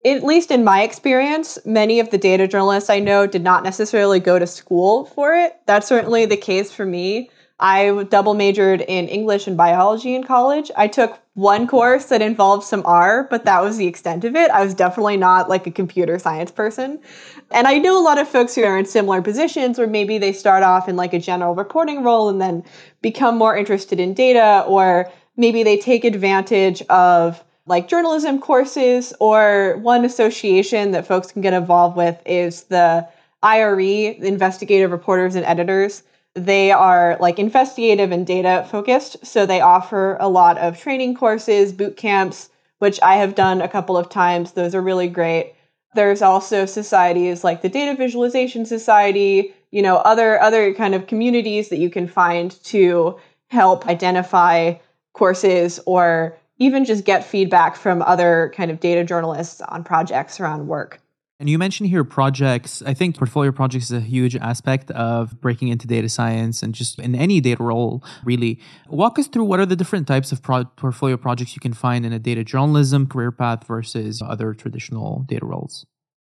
at 0.06 0.24
least 0.24 0.50
in 0.50 0.64
my 0.64 0.80
experience, 0.82 1.58
many 1.66 2.00
of 2.00 2.08
the 2.08 2.18
data 2.18 2.48
journalists 2.48 2.88
I 2.88 2.98
know 2.98 3.26
did 3.26 3.42
not 3.42 3.62
necessarily 3.62 4.20
go 4.20 4.38
to 4.38 4.46
school 4.46 5.04
for 5.04 5.34
it. 5.34 5.54
That's 5.66 5.86
certainly 5.86 6.24
the 6.24 6.38
case 6.38 6.72
for 6.72 6.86
me. 6.86 7.28
I 7.58 8.04
double 8.10 8.34
majored 8.34 8.82
in 8.82 9.08
English 9.08 9.46
and 9.46 9.56
biology 9.56 10.14
in 10.14 10.24
college. 10.24 10.70
I 10.76 10.88
took 10.88 11.18
one 11.32 11.66
course 11.66 12.06
that 12.06 12.20
involved 12.20 12.64
some 12.64 12.82
R, 12.84 13.26
but 13.30 13.46
that 13.46 13.62
was 13.62 13.78
the 13.78 13.86
extent 13.86 14.24
of 14.24 14.36
it. 14.36 14.50
I 14.50 14.62
was 14.62 14.74
definitely 14.74 15.16
not 15.16 15.48
like 15.48 15.66
a 15.66 15.70
computer 15.70 16.18
science 16.18 16.50
person. 16.50 17.00
And 17.50 17.66
I 17.66 17.78
know 17.78 17.98
a 17.98 18.04
lot 18.04 18.18
of 18.18 18.28
folks 18.28 18.54
who 18.54 18.64
are 18.64 18.76
in 18.76 18.84
similar 18.84 19.22
positions 19.22 19.78
where 19.78 19.86
maybe 19.86 20.18
they 20.18 20.34
start 20.34 20.62
off 20.62 20.86
in 20.86 20.96
like 20.96 21.14
a 21.14 21.18
general 21.18 21.54
reporting 21.54 22.02
role 22.04 22.28
and 22.28 22.42
then 22.42 22.62
become 23.00 23.38
more 23.38 23.56
interested 23.56 24.00
in 24.00 24.12
data, 24.12 24.64
or 24.66 25.10
maybe 25.38 25.62
they 25.62 25.78
take 25.78 26.04
advantage 26.04 26.82
of 26.82 27.42
like 27.64 27.88
journalism 27.88 28.38
courses, 28.38 29.14
or 29.18 29.78
one 29.78 30.04
association 30.04 30.90
that 30.92 31.06
folks 31.06 31.32
can 31.32 31.42
get 31.42 31.54
involved 31.54 31.96
with 31.96 32.20
is 32.26 32.64
the 32.64 33.08
IRE, 33.42 33.80
Investigative 33.80 34.90
Reporters 34.90 35.34
and 35.34 35.44
Editors 35.46 36.02
they 36.36 36.70
are 36.70 37.16
like 37.18 37.38
investigative 37.38 38.12
and 38.12 38.26
data 38.26 38.66
focused. 38.70 39.24
So 39.26 39.46
they 39.46 39.60
offer 39.60 40.16
a 40.20 40.28
lot 40.28 40.58
of 40.58 40.78
training 40.78 41.14
courses, 41.14 41.72
boot 41.72 41.96
camps, 41.96 42.50
which 42.78 43.00
I 43.02 43.16
have 43.16 43.34
done 43.34 43.62
a 43.62 43.68
couple 43.68 43.96
of 43.96 44.10
times. 44.10 44.52
Those 44.52 44.74
are 44.74 44.82
really 44.82 45.08
great. 45.08 45.54
There's 45.94 46.20
also 46.20 46.66
societies 46.66 47.42
like 47.42 47.62
the 47.62 47.70
Data 47.70 47.96
Visualization 47.96 48.66
Society, 48.66 49.54
you 49.70 49.80
know, 49.80 49.96
other 49.96 50.40
other 50.40 50.74
kind 50.74 50.94
of 50.94 51.06
communities 51.06 51.70
that 51.70 51.78
you 51.78 51.88
can 51.88 52.06
find 52.06 52.50
to 52.64 53.18
help 53.48 53.86
identify 53.86 54.74
courses 55.14 55.80
or 55.86 56.36
even 56.58 56.84
just 56.84 57.04
get 57.04 57.24
feedback 57.24 57.76
from 57.76 58.02
other 58.02 58.52
kind 58.54 58.70
of 58.70 58.80
data 58.80 59.04
journalists 59.04 59.62
on 59.62 59.84
projects 59.84 60.38
around 60.38 60.66
work. 60.66 61.00
And 61.38 61.50
you 61.50 61.58
mentioned 61.58 61.90
here 61.90 62.02
projects. 62.02 62.82
I 62.86 62.94
think 62.94 63.18
portfolio 63.18 63.52
projects 63.52 63.86
is 63.86 63.92
a 63.92 64.00
huge 64.00 64.36
aspect 64.36 64.90
of 64.92 65.38
breaking 65.40 65.68
into 65.68 65.86
data 65.86 66.08
science 66.08 66.62
and 66.62 66.74
just 66.74 66.98
in 66.98 67.14
any 67.14 67.42
data 67.42 67.62
role, 67.62 68.02
really. 68.24 68.58
Walk 68.88 69.18
us 69.18 69.26
through 69.26 69.44
what 69.44 69.60
are 69.60 69.66
the 69.66 69.76
different 69.76 70.06
types 70.06 70.32
of 70.32 70.42
pro- 70.42 70.64
portfolio 70.64 71.18
projects 71.18 71.54
you 71.54 71.60
can 71.60 71.74
find 71.74 72.06
in 72.06 72.12
a 72.12 72.18
data 72.18 72.42
journalism 72.42 73.06
career 73.06 73.32
path 73.32 73.66
versus 73.66 74.22
other 74.22 74.54
traditional 74.54 75.24
data 75.28 75.44
roles. 75.44 75.84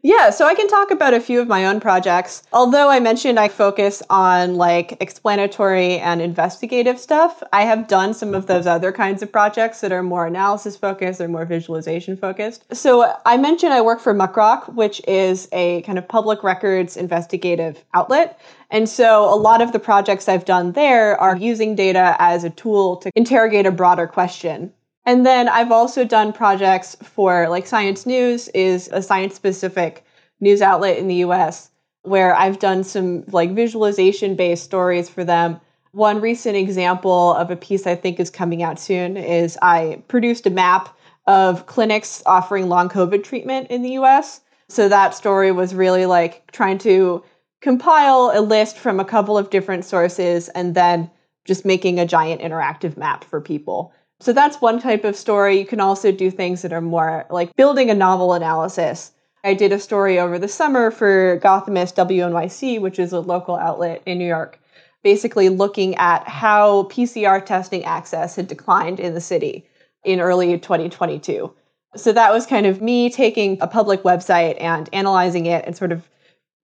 Yeah, 0.06 0.28
so 0.28 0.46
I 0.46 0.54
can 0.54 0.68
talk 0.68 0.90
about 0.90 1.14
a 1.14 1.20
few 1.20 1.40
of 1.40 1.48
my 1.48 1.64
own 1.64 1.80
projects. 1.80 2.42
Although 2.52 2.90
I 2.90 3.00
mentioned 3.00 3.40
I 3.40 3.48
focus 3.48 4.02
on 4.10 4.56
like 4.56 4.98
explanatory 5.00 5.98
and 5.98 6.20
investigative 6.20 7.00
stuff, 7.00 7.42
I 7.54 7.62
have 7.62 7.88
done 7.88 8.12
some 8.12 8.34
of 8.34 8.46
those 8.46 8.66
other 8.66 8.92
kinds 8.92 9.22
of 9.22 9.32
projects 9.32 9.80
that 9.80 9.92
are 9.92 10.02
more 10.02 10.26
analysis 10.26 10.76
focused 10.76 11.22
or 11.22 11.28
more 11.28 11.46
visualization 11.46 12.18
focused. 12.18 12.66
So 12.74 13.16
I 13.24 13.38
mentioned 13.38 13.72
I 13.72 13.80
work 13.80 13.98
for 13.98 14.12
Muckrock, 14.12 14.74
which 14.74 15.00
is 15.08 15.48
a 15.52 15.80
kind 15.82 15.96
of 15.96 16.06
public 16.06 16.44
records 16.44 16.98
investigative 16.98 17.82
outlet. 17.94 18.38
And 18.70 18.86
so 18.86 19.24
a 19.32 19.36
lot 19.36 19.62
of 19.62 19.72
the 19.72 19.80
projects 19.80 20.28
I've 20.28 20.44
done 20.44 20.72
there 20.72 21.18
are 21.18 21.34
using 21.34 21.76
data 21.76 22.14
as 22.18 22.44
a 22.44 22.50
tool 22.50 22.98
to 22.98 23.10
interrogate 23.16 23.64
a 23.64 23.72
broader 23.72 24.06
question. 24.06 24.74
And 25.06 25.26
then 25.26 25.48
I've 25.48 25.72
also 25.72 26.04
done 26.04 26.32
projects 26.32 26.96
for 27.02 27.48
like 27.48 27.66
Science 27.66 28.06
News 28.06 28.48
is 28.48 28.88
a 28.92 29.02
science 29.02 29.34
specific 29.34 30.04
news 30.40 30.62
outlet 30.62 30.98
in 30.98 31.08
the 31.08 31.16
US 31.16 31.70
where 32.02 32.34
I've 32.34 32.58
done 32.58 32.84
some 32.84 33.24
like 33.30 33.52
visualization 33.52 34.34
based 34.34 34.64
stories 34.64 35.08
for 35.08 35.24
them. 35.24 35.60
One 35.92 36.20
recent 36.20 36.56
example 36.56 37.34
of 37.34 37.50
a 37.50 37.56
piece 37.56 37.86
I 37.86 37.94
think 37.94 38.18
is 38.18 38.30
coming 38.30 38.62
out 38.62 38.78
soon 38.78 39.16
is 39.16 39.58
I 39.62 40.02
produced 40.08 40.46
a 40.46 40.50
map 40.50 40.96
of 41.26 41.66
clinics 41.66 42.22
offering 42.26 42.68
long 42.68 42.88
COVID 42.88 43.24
treatment 43.24 43.70
in 43.70 43.82
the 43.82 43.92
US. 43.92 44.40
So 44.68 44.88
that 44.88 45.14
story 45.14 45.52
was 45.52 45.74
really 45.74 46.06
like 46.06 46.50
trying 46.52 46.78
to 46.78 47.22
compile 47.60 48.30
a 48.34 48.40
list 48.40 48.76
from 48.76 49.00
a 49.00 49.04
couple 49.04 49.38
of 49.38 49.50
different 49.50 49.84
sources 49.84 50.48
and 50.50 50.74
then 50.74 51.10
just 51.44 51.64
making 51.64 51.98
a 51.98 52.06
giant 52.06 52.40
interactive 52.40 52.96
map 52.96 53.24
for 53.24 53.40
people. 53.40 53.92
So 54.24 54.32
that's 54.32 54.58
one 54.58 54.80
type 54.80 55.04
of 55.04 55.16
story. 55.16 55.58
You 55.58 55.66
can 55.66 55.80
also 55.80 56.10
do 56.10 56.30
things 56.30 56.62
that 56.62 56.72
are 56.72 56.80
more 56.80 57.26
like 57.28 57.54
building 57.56 57.90
a 57.90 57.94
novel 57.94 58.32
analysis. 58.32 59.12
I 59.44 59.52
did 59.52 59.70
a 59.70 59.78
story 59.78 60.18
over 60.18 60.38
the 60.38 60.48
summer 60.48 60.90
for 60.90 61.38
Gothamist 61.40 61.94
WNYC, 61.94 62.80
which 62.80 62.98
is 62.98 63.12
a 63.12 63.20
local 63.20 63.56
outlet 63.56 64.02
in 64.06 64.16
New 64.16 64.26
York, 64.26 64.58
basically 65.02 65.50
looking 65.50 65.94
at 65.96 66.26
how 66.26 66.84
PCR 66.84 67.44
testing 67.44 67.84
access 67.84 68.34
had 68.34 68.48
declined 68.48 68.98
in 68.98 69.12
the 69.12 69.20
city 69.20 69.66
in 70.04 70.20
early 70.20 70.58
2022. 70.58 71.52
So 71.94 72.10
that 72.10 72.32
was 72.32 72.46
kind 72.46 72.64
of 72.64 72.80
me 72.80 73.10
taking 73.10 73.58
a 73.60 73.66
public 73.66 74.04
website 74.04 74.56
and 74.58 74.88
analyzing 74.94 75.44
it 75.44 75.66
and 75.66 75.76
sort 75.76 75.92
of 75.92 76.08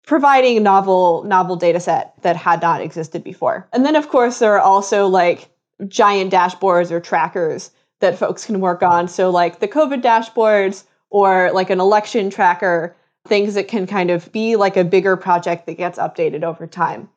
providing 0.07 0.57
a 0.57 0.61
novel 0.61 1.25
novel 1.25 1.57
data 1.57 1.79
set 1.79 2.15
that 2.23 2.37
had 2.37 2.63
not 2.63 2.81
existed 2.81 3.23
before. 3.23 3.69
And 3.75 3.85
then 3.85 3.97
of 3.97 4.09
course 4.09 4.39
there 4.39 4.55
are 4.55 4.61
also 4.61 5.09
like 5.09 5.51
giant 5.89 6.33
dashboards 6.33 6.91
or 6.91 7.01
trackers 7.01 7.71
that 8.01 8.19
folks 8.19 8.45
can 8.45 8.61
work 8.61 8.83
on. 8.83 9.09
So, 9.09 9.31
like 9.31 9.61
the 9.61 9.69
COVID 9.69 10.03
dashboards 10.03 10.85
or 11.11 11.51
like 11.53 11.71
an 11.71 11.81
election 11.81 12.31
tracker, 12.31 12.97
things 13.27 13.55
that 13.55 13.69
can 13.69 13.87
kind 13.87 14.11
of 14.11 14.31
be 14.33 14.57
like 14.57 14.77
a 14.77 14.85
bigger 14.85 15.17
project 15.17 15.67
that 15.67 15.75
gets 15.75 15.99
updated 15.99 16.43
over 16.43 16.67
time. 16.67 17.09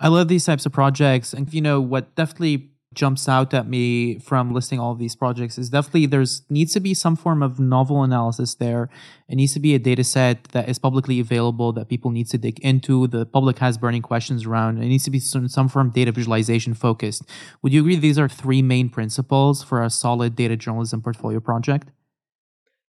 I 0.00 0.08
love 0.08 0.28
these 0.28 0.44
types 0.44 0.64
of 0.64 0.72
projects. 0.72 1.32
And, 1.32 1.52
you 1.52 1.60
know, 1.60 1.80
what 1.80 2.14
definitely 2.14 2.70
jumps 2.94 3.28
out 3.28 3.52
at 3.52 3.68
me 3.68 4.18
from 4.18 4.52
listing 4.52 4.80
all 4.80 4.92
of 4.92 4.98
these 4.98 5.14
projects 5.14 5.58
is 5.58 5.68
definitely 5.68 6.06
there's 6.06 6.42
needs 6.48 6.72
to 6.72 6.80
be 6.80 6.94
some 6.94 7.16
form 7.16 7.42
of 7.42 7.60
novel 7.60 8.02
analysis 8.02 8.54
there. 8.54 8.88
It 9.28 9.36
needs 9.36 9.52
to 9.54 9.60
be 9.60 9.74
a 9.74 9.78
data 9.78 10.02
set 10.02 10.44
that 10.48 10.68
is 10.68 10.78
publicly 10.78 11.20
available 11.20 11.72
that 11.74 11.88
people 11.88 12.10
need 12.10 12.28
to 12.28 12.38
dig 12.38 12.58
into. 12.60 13.06
The 13.06 13.26
public 13.26 13.58
has 13.58 13.76
burning 13.76 14.02
questions 14.02 14.46
around. 14.46 14.78
It 14.78 14.88
needs 14.88 15.04
to 15.04 15.10
be 15.10 15.20
some, 15.20 15.48
some 15.48 15.68
form 15.68 15.88
of 15.88 15.94
data 15.94 16.12
visualization 16.12 16.72
focused. 16.72 17.22
Would 17.62 17.72
you 17.72 17.80
agree 17.80 17.96
these 17.96 18.18
are 18.18 18.28
three 18.28 18.62
main 18.62 18.88
principles 18.88 19.62
for 19.62 19.82
a 19.82 19.90
solid 19.90 20.34
data 20.34 20.56
journalism 20.56 21.02
portfolio 21.02 21.40
project? 21.40 21.88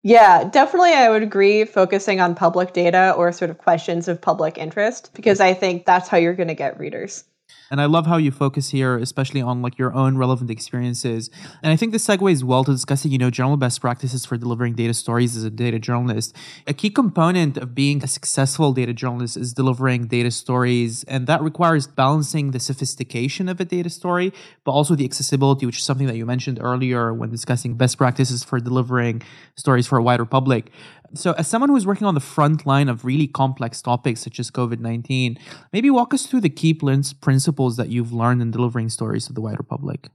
Yeah, 0.02 0.44
definitely. 0.44 0.94
I 0.94 1.10
would 1.10 1.22
agree 1.22 1.64
focusing 1.64 2.20
on 2.20 2.34
public 2.34 2.72
data 2.72 3.14
or 3.16 3.30
sort 3.30 3.50
of 3.50 3.58
questions 3.58 4.08
of 4.08 4.20
public 4.20 4.58
interest 4.58 5.10
because 5.14 5.38
I 5.38 5.54
think 5.54 5.86
that's 5.86 6.08
how 6.08 6.16
you're 6.16 6.34
going 6.34 6.48
to 6.48 6.54
get 6.54 6.80
readers. 6.80 7.24
And 7.72 7.80
I 7.80 7.86
love 7.86 8.06
how 8.06 8.18
you 8.18 8.30
focus 8.30 8.68
here, 8.68 8.98
especially 8.98 9.40
on 9.40 9.62
like 9.62 9.78
your 9.78 9.94
own 9.94 10.18
relevant 10.18 10.50
experiences. 10.50 11.30
And 11.62 11.72
I 11.72 11.76
think 11.76 11.92
this 11.92 12.06
segues 12.06 12.42
well 12.42 12.64
to 12.64 12.70
discussing, 12.70 13.10
you 13.12 13.16
know, 13.16 13.30
general 13.30 13.56
best 13.56 13.80
practices 13.80 14.26
for 14.26 14.36
delivering 14.36 14.74
data 14.74 14.92
stories 14.92 15.38
as 15.38 15.44
a 15.44 15.48
data 15.48 15.78
journalist. 15.78 16.36
A 16.66 16.74
key 16.74 16.90
component 16.90 17.56
of 17.56 17.74
being 17.74 18.04
a 18.04 18.06
successful 18.06 18.74
data 18.74 18.92
journalist 18.92 19.38
is 19.38 19.54
delivering 19.54 20.06
data 20.06 20.30
stories. 20.30 21.02
And 21.04 21.26
that 21.28 21.40
requires 21.40 21.86
balancing 21.86 22.50
the 22.50 22.60
sophistication 22.60 23.48
of 23.48 23.58
a 23.58 23.64
data 23.64 23.88
story, 23.88 24.34
but 24.64 24.72
also 24.72 24.94
the 24.94 25.06
accessibility, 25.06 25.64
which 25.64 25.78
is 25.78 25.84
something 25.84 26.06
that 26.08 26.16
you 26.16 26.26
mentioned 26.26 26.58
earlier 26.60 27.14
when 27.14 27.30
discussing 27.30 27.78
best 27.78 27.96
practices 27.96 28.44
for 28.44 28.60
delivering 28.60 29.22
stories 29.56 29.86
for 29.86 29.96
a 29.96 30.02
wider 30.02 30.26
public 30.26 30.70
so 31.14 31.32
as 31.32 31.46
someone 31.48 31.70
who's 31.70 31.86
working 31.86 32.06
on 32.06 32.14
the 32.14 32.20
front 32.20 32.66
line 32.66 32.88
of 32.88 33.04
really 33.04 33.26
complex 33.26 33.80
topics 33.82 34.20
such 34.20 34.38
as 34.40 34.50
covid-19 34.50 35.38
maybe 35.72 35.90
walk 35.90 36.12
us 36.12 36.26
through 36.26 36.40
the 36.40 36.50
key 36.50 36.74
principles 36.74 37.76
that 37.76 37.88
you've 37.88 38.12
learned 38.12 38.42
in 38.42 38.50
delivering 38.50 38.88
stories 38.88 39.26
to 39.26 39.32
the 39.32 39.40
wider 39.40 39.62
public 39.62 40.08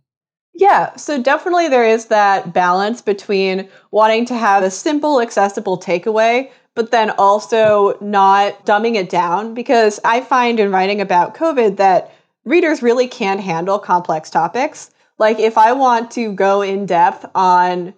yeah, 0.57 0.95
so 0.95 1.21
definitely 1.21 1.67
there 1.67 1.85
is 1.85 2.05
that 2.05 2.51
balance 2.51 2.99
between 2.99 3.69
wanting 3.91 4.25
to 4.25 4.35
have 4.35 4.63
a 4.63 4.71
simple, 4.71 5.21
accessible 5.21 5.77
takeaway, 5.79 6.49
but 6.73 6.89
then 6.89 7.11
also 7.11 7.95
not 8.01 8.65
dumbing 8.65 8.95
it 8.95 9.07
down. 9.07 9.53
Because 9.53 9.99
I 10.03 10.21
find 10.21 10.59
in 10.59 10.71
writing 10.71 10.99
about 10.99 11.35
COVID 11.35 11.77
that 11.77 12.11
readers 12.43 12.81
really 12.81 13.07
can't 13.07 13.39
handle 13.39 13.77
complex 13.77 14.31
topics. 14.31 14.89
Like, 15.19 15.39
if 15.39 15.59
I 15.59 15.73
want 15.73 16.09
to 16.11 16.33
go 16.33 16.63
in 16.63 16.87
depth 16.87 17.23
on 17.35 17.93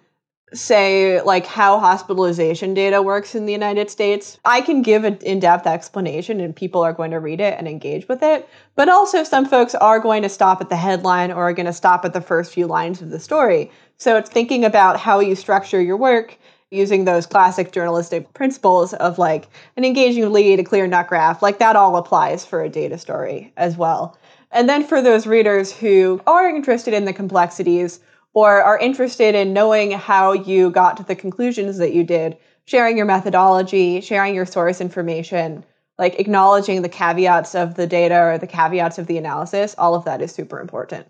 say 0.52 1.20
like 1.22 1.46
how 1.46 1.78
hospitalization 1.78 2.74
data 2.74 3.00
works 3.02 3.34
in 3.34 3.46
the 3.46 3.52
United 3.52 3.90
States, 3.90 4.38
I 4.44 4.60
can 4.60 4.82
give 4.82 5.04
an 5.04 5.18
in-depth 5.18 5.66
explanation 5.66 6.40
and 6.40 6.54
people 6.54 6.82
are 6.82 6.92
going 6.92 7.12
to 7.12 7.20
read 7.20 7.40
it 7.40 7.56
and 7.58 7.68
engage 7.68 8.08
with 8.08 8.22
it. 8.22 8.48
But 8.74 8.88
also 8.88 9.24
some 9.24 9.46
folks 9.46 9.74
are 9.74 10.00
going 10.00 10.22
to 10.22 10.28
stop 10.28 10.60
at 10.60 10.68
the 10.68 10.76
headline 10.76 11.30
or 11.30 11.48
are 11.48 11.52
going 11.52 11.66
to 11.66 11.72
stop 11.72 12.04
at 12.04 12.12
the 12.12 12.20
first 12.20 12.52
few 12.52 12.66
lines 12.66 13.00
of 13.00 13.10
the 13.10 13.20
story. 13.20 13.70
So 13.98 14.16
it's 14.16 14.30
thinking 14.30 14.64
about 14.64 14.98
how 14.98 15.20
you 15.20 15.36
structure 15.36 15.80
your 15.80 15.96
work 15.96 16.36
using 16.70 17.04
those 17.04 17.26
classic 17.26 17.72
journalistic 17.72 18.32
principles 18.32 18.94
of 18.94 19.18
like 19.18 19.48
an 19.76 19.84
engaging 19.84 20.32
lead, 20.32 20.60
a 20.60 20.64
clear 20.64 20.86
nut 20.86 21.08
graph, 21.08 21.42
like 21.42 21.58
that 21.58 21.76
all 21.76 21.96
applies 21.96 22.44
for 22.44 22.62
a 22.62 22.68
data 22.68 22.96
story 22.96 23.52
as 23.56 23.76
well. 23.76 24.16
And 24.52 24.68
then 24.68 24.84
for 24.84 25.02
those 25.02 25.26
readers 25.26 25.72
who 25.72 26.20
are 26.26 26.48
interested 26.48 26.94
in 26.94 27.04
the 27.04 27.12
complexities 27.12 28.00
or 28.32 28.62
are 28.62 28.78
interested 28.78 29.34
in 29.34 29.52
knowing 29.52 29.90
how 29.90 30.32
you 30.32 30.70
got 30.70 30.96
to 30.96 31.02
the 31.02 31.16
conclusions 31.16 31.78
that 31.78 31.92
you 31.92 32.04
did, 32.04 32.36
sharing 32.64 32.96
your 32.96 33.06
methodology, 33.06 34.00
sharing 34.00 34.34
your 34.34 34.46
source 34.46 34.80
information, 34.80 35.64
like 35.98 36.18
acknowledging 36.18 36.82
the 36.82 36.88
caveats 36.88 37.54
of 37.54 37.74
the 37.74 37.86
data 37.86 38.18
or 38.18 38.38
the 38.38 38.46
caveats 38.46 38.98
of 38.98 39.06
the 39.06 39.18
analysis, 39.18 39.74
all 39.76 39.94
of 39.94 40.04
that 40.04 40.22
is 40.22 40.32
super 40.32 40.60
important. 40.60 41.06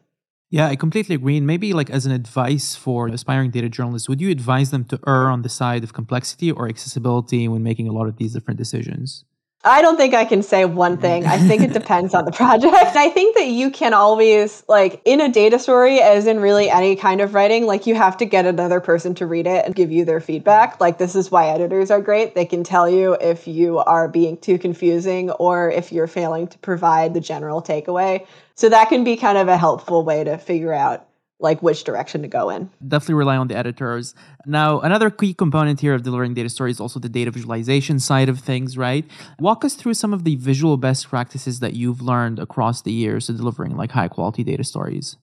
Yeah, 0.50 0.66
I 0.66 0.74
completely 0.74 1.14
agree. 1.14 1.36
And 1.36 1.46
maybe 1.46 1.72
like 1.72 1.90
as 1.90 2.06
an 2.06 2.12
advice 2.12 2.74
for 2.74 3.06
aspiring 3.06 3.52
data 3.52 3.68
journalists, 3.68 4.08
would 4.08 4.20
you 4.20 4.30
advise 4.30 4.72
them 4.72 4.84
to 4.86 4.98
err 5.06 5.30
on 5.30 5.42
the 5.42 5.48
side 5.48 5.84
of 5.84 5.92
complexity 5.92 6.50
or 6.50 6.68
accessibility 6.68 7.46
when 7.46 7.62
making 7.62 7.86
a 7.86 7.92
lot 7.92 8.08
of 8.08 8.16
these 8.16 8.32
different 8.32 8.58
decisions? 8.58 9.24
I 9.62 9.82
don't 9.82 9.98
think 9.98 10.14
I 10.14 10.24
can 10.24 10.42
say 10.42 10.64
one 10.64 10.96
thing. 10.96 11.26
I 11.26 11.36
think 11.36 11.60
it 11.60 11.74
depends 11.74 12.14
on 12.14 12.24
the 12.24 12.32
project. 12.32 12.72
I 12.74 13.10
think 13.10 13.36
that 13.36 13.48
you 13.48 13.70
can 13.70 13.92
always, 13.92 14.64
like, 14.68 15.02
in 15.04 15.20
a 15.20 15.30
data 15.30 15.58
story, 15.58 16.00
as 16.00 16.26
in 16.26 16.40
really 16.40 16.70
any 16.70 16.96
kind 16.96 17.20
of 17.20 17.34
writing, 17.34 17.66
like, 17.66 17.86
you 17.86 17.94
have 17.94 18.16
to 18.18 18.24
get 18.24 18.46
another 18.46 18.80
person 18.80 19.14
to 19.16 19.26
read 19.26 19.46
it 19.46 19.66
and 19.66 19.74
give 19.74 19.92
you 19.92 20.06
their 20.06 20.20
feedback. 20.20 20.80
Like, 20.80 20.96
this 20.96 21.14
is 21.14 21.30
why 21.30 21.48
editors 21.48 21.90
are 21.90 22.00
great. 22.00 22.34
They 22.34 22.46
can 22.46 22.64
tell 22.64 22.88
you 22.88 23.18
if 23.20 23.46
you 23.46 23.80
are 23.80 24.08
being 24.08 24.38
too 24.38 24.56
confusing 24.58 25.30
or 25.32 25.70
if 25.70 25.92
you're 25.92 26.06
failing 26.06 26.46
to 26.48 26.58
provide 26.60 27.12
the 27.12 27.20
general 27.20 27.60
takeaway. 27.60 28.26
So 28.54 28.70
that 28.70 28.88
can 28.88 29.04
be 29.04 29.16
kind 29.16 29.36
of 29.36 29.48
a 29.48 29.58
helpful 29.58 30.06
way 30.06 30.24
to 30.24 30.38
figure 30.38 30.72
out 30.72 31.06
like 31.40 31.62
which 31.62 31.84
direction 31.84 32.22
to 32.22 32.28
go 32.28 32.50
in. 32.50 32.70
Definitely 32.86 33.14
rely 33.14 33.36
on 33.36 33.48
the 33.48 33.56
editors. 33.56 34.14
Now, 34.46 34.80
another 34.80 35.10
key 35.10 35.34
component 35.34 35.80
here 35.80 35.94
of 35.94 36.02
delivering 36.02 36.34
data 36.34 36.48
story 36.48 36.70
is 36.70 36.80
also 36.80 37.00
the 37.00 37.08
data 37.08 37.30
visualization 37.30 37.98
side 37.98 38.28
of 38.28 38.38
things, 38.38 38.76
right? 38.76 39.04
Walk 39.38 39.64
us 39.64 39.74
through 39.74 39.94
some 39.94 40.12
of 40.12 40.24
the 40.24 40.36
visual 40.36 40.76
best 40.76 41.08
practices 41.08 41.60
that 41.60 41.74
you've 41.74 42.02
learned 42.02 42.38
across 42.38 42.82
the 42.82 42.92
years 42.92 43.28
of 43.28 43.38
delivering 43.38 43.76
like 43.76 43.90
high 43.90 44.08
quality 44.08 44.44
data 44.44 44.64
stories. 44.64 45.16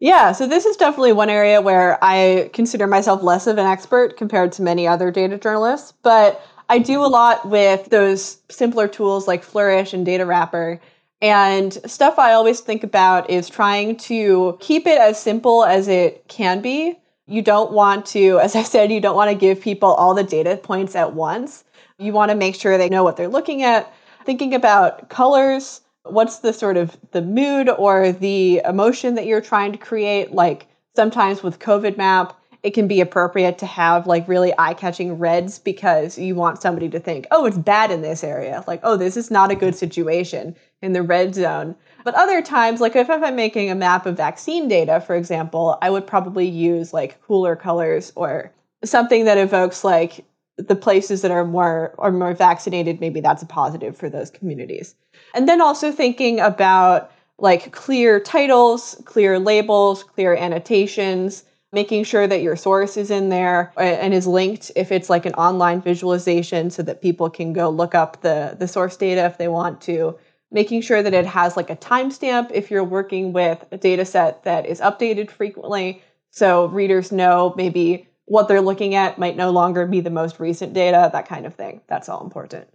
Yeah, 0.00 0.32
so 0.32 0.46
this 0.46 0.66
is 0.66 0.76
definitely 0.76 1.12
one 1.12 1.30
area 1.30 1.60
where 1.60 1.98
I 2.02 2.50
consider 2.52 2.86
myself 2.86 3.22
less 3.22 3.46
of 3.46 3.58
an 3.58 3.66
expert 3.66 4.16
compared 4.16 4.52
to 4.52 4.62
many 4.62 4.86
other 4.86 5.10
data 5.10 5.38
journalists, 5.38 5.92
but 6.02 6.44
I 6.68 6.78
do 6.78 7.04
a 7.04 7.06
lot 7.06 7.48
with 7.48 7.86
those 7.90 8.38
simpler 8.50 8.88
tools 8.88 9.28
like 9.28 9.42
Flourish 9.42 9.92
and 9.92 10.04
Data 10.04 10.26
Wrapper 10.26 10.80
and 11.20 11.72
stuff 11.86 12.18
I 12.18 12.32
always 12.32 12.60
think 12.60 12.84
about 12.84 13.30
is 13.30 13.48
trying 13.48 13.96
to 13.96 14.56
keep 14.60 14.86
it 14.86 14.98
as 14.98 15.20
simple 15.20 15.64
as 15.64 15.88
it 15.88 16.24
can 16.28 16.60
be, 16.60 16.98
You 17.26 17.40
don't 17.40 17.72
want 17.72 18.04
to, 18.06 18.38
as 18.42 18.54
I 18.54 18.62
said, 18.62 18.92
you 18.92 19.00
don't 19.00 19.16
want 19.16 19.30
to 19.30 19.36
give 19.36 19.60
people 19.60 19.94
all 19.94 20.14
the 20.14 20.24
data 20.24 20.56
points 20.56 20.94
at 20.94 21.14
once. 21.14 21.64
You 21.98 22.12
want 22.12 22.30
to 22.30 22.36
make 22.36 22.54
sure 22.54 22.76
they 22.76 22.88
know 22.88 23.04
what 23.04 23.16
they're 23.16 23.28
looking 23.28 23.62
at. 23.62 23.92
Thinking 24.24 24.54
about 24.54 25.08
colors, 25.08 25.80
what's 26.02 26.38
the 26.38 26.52
sort 26.52 26.76
of 26.76 26.96
the 27.12 27.22
mood 27.22 27.68
or 27.68 28.12
the 28.12 28.60
emotion 28.64 29.14
that 29.14 29.26
you're 29.26 29.40
trying 29.40 29.72
to 29.72 29.78
create? 29.78 30.32
Like 30.32 30.66
sometimes 30.96 31.42
with 31.42 31.58
COVID 31.58 31.96
map, 31.96 32.38
it 32.64 32.72
can 32.72 32.88
be 32.88 33.02
appropriate 33.02 33.58
to 33.58 33.66
have 33.66 34.06
like 34.06 34.26
really 34.26 34.54
eye-catching 34.56 35.18
reds 35.18 35.58
because 35.58 36.16
you 36.16 36.34
want 36.34 36.62
somebody 36.62 36.88
to 36.88 36.98
think, 36.98 37.26
"Oh, 37.30 37.44
it's 37.44 37.58
bad 37.58 37.90
in 37.90 38.00
this 38.00 38.24
area." 38.24 38.64
Like, 38.66 38.80
"Oh, 38.82 38.96
this 38.96 39.18
is 39.18 39.30
not 39.30 39.50
a 39.50 39.54
good 39.54 39.76
situation 39.76 40.56
in 40.80 40.94
the 40.94 41.02
red 41.02 41.34
zone." 41.34 41.76
But 42.04 42.14
other 42.14 42.40
times, 42.40 42.80
like 42.80 42.96
if, 42.96 43.10
if 43.10 43.22
I'm 43.22 43.36
making 43.36 43.70
a 43.70 43.74
map 43.74 44.06
of 44.06 44.16
vaccine 44.16 44.66
data, 44.66 45.00
for 45.00 45.14
example, 45.14 45.76
I 45.82 45.90
would 45.90 46.06
probably 46.06 46.46
use 46.46 46.94
like 46.94 47.20
cooler 47.22 47.54
colors 47.54 48.12
or 48.16 48.50
something 48.82 49.26
that 49.26 49.36
evokes 49.36 49.84
like 49.84 50.24
the 50.56 50.76
places 50.76 51.20
that 51.20 51.30
are 51.30 51.44
more 51.44 51.94
are 51.98 52.12
more 52.12 52.32
vaccinated, 52.32 52.98
maybe 52.98 53.20
that's 53.20 53.42
a 53.42 53.46
positive 53.46 53.94
for 53.94 54.08
those 54.08 54.30
communities. 54.30 54.94
And 55.34 55.46
then 55.46 55.60
also 55.60 55.92
thinking 55.92 56.40
about 56.40 57.10
like 57.38 57.72
clear 57.72 58.20
titles, 58.20 58.96
clear 59.04 59.38
labels, 59.38 60.02
clear 60.02 60.34
annotations, 60.34 61.44
making 61.74 62.04
sure 62.04 62.26
that 62.26 62.40
your 62.40 62.56
source 62.56 62.96
is 62.96 63.10
in 63.10 63.28
there 63.28 63.72
and 63.76 64.14
is 64.14 64.26
linked 64.26 64.70
if 64.76 64.90
it's 64.92 65.10
like 65.10 65.26
an 65.26 65.34
online 65.34 65.82
visualization 65.82 66.70
so 66.70 66.82
that 66.82 67.02
people 67.02 67.28
can 67.28 67.52
go 67.52 67.68
look 67.68 67.94
up 67.94 68.22
the, 68.22 68.56
the 68.58 68.68
source 68.68 68.96
data 68.96 69.24
if 69.24 69.36
they 69.36 69.48
want 69.48 69.80
to. 69.82 70.16
Making 70.50 70.82
sure 70.82 71.02
that 71.02 71.12
it 71.12 71.26
has 71.26 71.56
like 71.56 71.68
a 71.68 71.76
timestamp 71.76 72.50
if 72.54 72.70
you're 72.70 72.84
working 72.84 73.32
with 73.32 73.64
a 73.72 73.76
data 73.76 74.04
set 74.04 74.44
that 74.44 74.66
is 74.66 74.80
updated 74.80 75.30
frequently 75.30 76.00
so 76.30 76.66
readers 76.66 77.12
know 77.12 77.54
maybe 77.56 78.08
what 78.24 78.48
they're 78.48 78.60
looking 78.60 78.94
at 78.94 79.18
might 79.18 79.36
no 79.36 79.50
longer 79.50 79.86
be 79.86 80.00
the 80.00 80.10
most 80.10 80.40
recent 80.40 80.72
data, 80.72 81.10
that 81.12 81.28
kind 81.28 81.46
of 81.46 81.54
thing. 81.54 81.80
That's 81.86 82.08
all 82.08 82.24
important. 82.24 82.66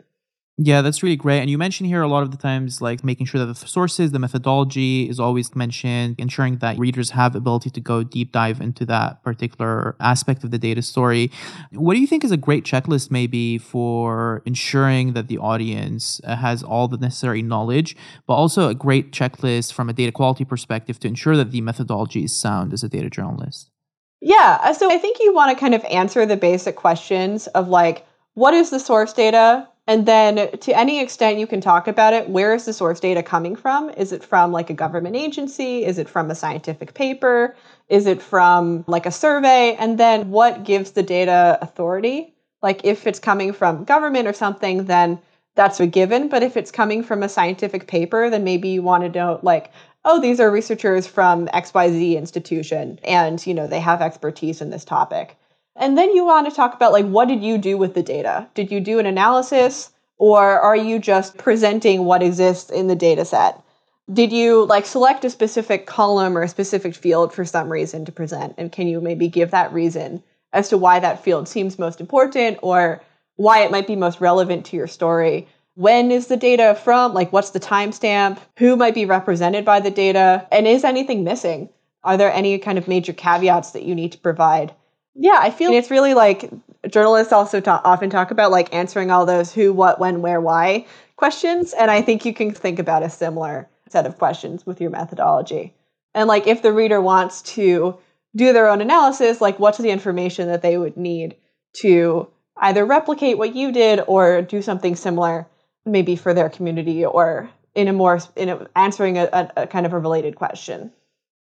Yeah, 0.62 0.82
that's 0.82 1.02
really 1.02 1.16
great. 1.16 1.40
And 1.40 1.50
you 1.50 1.58
mentioned 1.58 1.88
here 1.88 2.02
a 2.02 2.08
lot 2.10 2.22
of 2.22 2.32
the 2.32 2.38
times 2.38 2.82
like 2.82 3.02
making 3.02 3.28
sure 3.28 3.40
that 3.40 3.46
the 3.46 3.56
sources, 3.66 4.12
the 4.12 4.20
methodology 4.20 5.08
is 5.08 5.18
always 5.18 5.56
mentioned, 5.56 6.16
ensuring 6.18 6.58
that 6.58 6.78
readers 6.78 7.12
have 7.12 7.34
ability 7.34 7.70
to 7.70 7.80
go 7.80 8.04
deep 8.04 8.34
dive 8.34 8.60
into 8.60 8.86
that 8.88 9.24
particular 9.24 9.96
aspect 10.02 10.44
of 10.44 10.52
the 10.52 10.58
data 10.58 10.82
story. 10.82 11.32
What 11.72 11.94
do 11.94 12.02
you 12.02 12.08
think 12.08 12.26
is 12.26 12.32
a 12.32 12.38
great 12.38 12.66
checklist 12.66 13.10
maybe 13.10 13.58
for 13.58 14.42
ensuring 14.46 15.14
that 15.14 15.30
the 15.30 15.38
audience 15.38 16.20
uh, 16.26 16.36
has 16.36 16.62
all 16.62 16.90
the 16.90 16.98
necessary 16.98 17.42
knowledge, 17.42 17.96
but 18.28 18.34
also 18.34 18.68
a 18.68 18.76
great 18.76 19.14
checklist 19.14 19.72
from 19.72 19.88
a 19.88 19.94
data 19.94 20.12
quality 20.12 20.44
perspective 20.44 21.00
to 21.00 21.08
ensure 21.08 21.38
that 21.38 21.52
the 21.52 21.62
methodology 21.62 22.26
is 22.26 22.36
sound 22.36 22.74
as 22.74 22.84
a 22.84 22.90
data 22.90 23.10
journalist? 23.10 23.72
Yeah, 24.20 24.60
uh, 24.62 24.74
so 24.74 24.92
I 24.92 24.98
think 24.98 25.20
you 25.22 25.34
want 25.34 25.56
to 25.56 25.60
kind 25.60 25.74
of 25.74 25.86
answer 25.86 26.26
the 26.26 26.36
basic 26.36 26.76
questions 26.76 27.48
of 27.48 27.70
like, 27.70 28.06
what 28.34 28.54
is 28.54 28.72
the 28.72 28.80
source 28.80 29.14
data? 29.14 29.66
And 29.90 30.06
then 30.06 30.52
to 30.60 30.78
any 30.78 31.00
extent 31.00 31.40
you 31.40 31.48
can 31.48 31.62
talk 31.62 31.88
about 31.88 32.14
it, 32.14 32.30
where 32.30 32.54
is 32.54 32.66
the 32.66 32.74
source 32.74 33.00
data 33.00 33.24
coming 33.24 33.56
from? 33.56 33.90
Is 33.90 34.12
it 34.12 34.24
from 34.24 34.52
like 34.52 34.70
a 34.70 34.76
government 34.76 35.16
agency? 35.16 35.84
Is 35.84 35.98
it 35.98 36.08
from 36.08 36.30
a 36.30 36.36
scientific 36.36 36.94
paper? 36.94 37.56
Is 37.88 38.06
it 38.06 38.22
from 38.22 38.86
like 38.86 39.08
a 39.08 39.12
survey? 39.12 39.76
And 39.80 39.98
then 39.98 40.30
what 40.30 40.64
gives 40.64 40.92
the 40.92 41.02
data 41.02 41.58
authority? 41.60 42.36
Like 42.62 42.86
if 42.86 43.08
it's 43.08 43.18
coming 43.18 43.52
from 43.52 43.84
government 43.84 44.28
or 44.28 44.34
something, 44.34 44.86
then 44.86 45.18
that's 45.56 45.80
a 45.80 45.88
given. 45.88 46.30
But 46.30 46.44
if 46.44 46.56
it's 46.56 46.70
coming 46.70 47.02
from 47.02 47.24
a 47.24 47.30
scientific 47.30 47.88
paper, 47.88 48.30
then 48.30 48.44
maybe 48.44 48.70
you 48.70 48.84
want 48.84 49.06
to 49.06 49.10
know 49.10 49.40
like, 49.42 49.72
oh, 50.06 50.22
these 50.22 50.40
are 50.40 50.52
researchers 50.52 51.08
from 51.08 51.48
XYZ 51.48 52.16
institution 52.16 53.00
and, 53.04 53.44
you 53.48 53.56
know, 53.56 53.66
they 53.66 53.80
have 53.80 54.04
expertise 54.04 54.62
in 54.62 54.70
this 54.70 54.86
topic. 54.86 55.36
And 55.80 55.98
then 55.98 56.14
you 56.14 56.26
want 56.26 56.48
to 56.50 56.56
talk 56.56 56.74
about 56.74 56.92
like 56.92 57.06
what 57.06 57.30
did 57.30 57.42
you 57.42 57.58
do 57.58 57.78
with 57.78 57.94
the 57.96 58.04
data? 58.04 58.48
Did 58.54 58.70
you 58.70 58.82
do 58.82 59.00
an 59.00 59.06
analysis 59.06 59.92
or 60.18 60.60
are 60.60 60.76
you 60.76 61.00
just 61.00 61.38
presenting 61.38 62.04
what 62.04 62.22
exists 62.22 62.70
in 62.70 62.88
the 62.88 62.96
data 62.96 63.24
set? 63.24 63.64
Did 64.12 64.34
you 64.34 64.66
like 64.66 64.86
select 64.86 65.24
a 65.24 65.30
specific 65.30 65.86
column 65.86 66.38
or 66.38 66.44
a 66.44 66.50
specific 66.50 66.94
field 66.94 67.34
for 67.34 67.46
some 67.46 67.72
reason 67.72 68.04
to 68.06 68.12
present? 68.12 68.56
And 68.58 68.74
can 68.74 68.88
you 68.88 69.00
maybe 69.00 69.30
give 69.30 69.52
that 69.52 69.72
reason 69.72 70.22
as 70.52 70.68
to 70.70 70.78
why 70.78 71.00
that 71.00 71.24
field 71.24 71.48
seems 71.48 71.80
most 71.80 72.02
important 72.02 72.58
or 72.62 73.02
why 73.38 73.62
it 73.62 73.72
might 73.72 73.88
be 73.88 73.96
most 73.96 74.20
relevant 74.20 74.66
to 74.66 74.76
your 74.76 74.88
story? 74.88 75.48
When 75.76 76.12
is 76.12 76.28
the 76.28 76.36
data 76.36 76.78
from? 76.84 77.14
Like, 77.14 77.32
what's 77.32 77.52
the 77.52 77.60
timestamp? 77.60 78.38
Who 78.58 78.76
might 78.76 78.96
be 78.96 79.06
represented 79.06 79.64
by 79.64 79.80
the 79.80 79.92
data? 79.92 80.46
And 80.52 80.68
is 80.68 80.84
anything 80.84 81.24
missing? 81.24 81.70
Are 82.04 82.18
there 82.18 82.34
any 82.34 82.58
kind 82.58 82.78
of 82.78 82.90
major 82.90 83.14
caveats 83.14 83.72
that 83.72 83.84
you 83.84 83.96
need 83.96 84.12
to 84.12 84.18
provide? 84.18 84.74
Yeah, 85.16 85.38
I 85.40 85.52
feel 85.52 85.72
it's 85.74 85.92
really 85.92 86.14
like 86.14 86.50
journalists 86.90 87.34
also 87.34 87.60
ta- 87.60 87.82
often 87.84 88.10
talk 88.10 88.32
about 88.32 88.52
like 88.52 88.74
answering 88.74 89.12
all 89.12 89.26
those 89.26 89.54
who, 89.54 89.74
what, 89.74 90.00
when, 90.00 90.22
where, 90.22 90.40
why 90.40 90.86
questions. 91.16 91.74
And 91.74 91.92
I 91.92 92.02
think 92.02 92.26
you 92.26 92.34
can 92.34 92.54
think 92.54 92.80
about 92.80 93.04
a 93.04 93.10
similar 93.10 93.68
set 93.90 94.06
of 94.06 94.18
questions 94.18 94.66
with 94.66 94.80
your 94.80 94.90
methodology. 94.90 95.74
And 96.14 96.28
like 96.28 96.48
if 96.48 96.62
the 96.62 96.72
reader 96.72 97.02
wants 97.02 97.42
to 97.54 97.98
do 98.36 98.54
their 98.54 98.68
own 98.68 98.82
analysis, 98.82 99.42
like 99.42 99.60
what's 99.60 99.78
the 99.78 99.90
information 99.90 100.48
that 100.48 100.62
they 100.62 100.78
would 100.78 100.96
need 100.96 101.36
to 101.82 102.28
either 102.58 102.86
replicate 102.86 103.38
what 103.38 103.56
you 103.56 103.72
did 103.72 104.02
or 104.08 104.42
do 104.42 104.62
something 104.62 104.96
similar, 104.96 105.48
maybe 105.86 106.16
for 106.16 106.34
their 106.34 106.50
community 106.50 107.06
or 107.06 107.50
in 107.76 107.88
a 107.88 107.94
more 107.94 108.20
in 108.36 108.50
a, 108.50 108.68
answering 108.76 109.18
a, 109.18 109.30
a, 109.32 109.64
a 109.64 109.68
kind 109.68 109.86
of 109.86 109.94
a 109.94 110.00
related 110.00 110.36
question. 110.36 110.92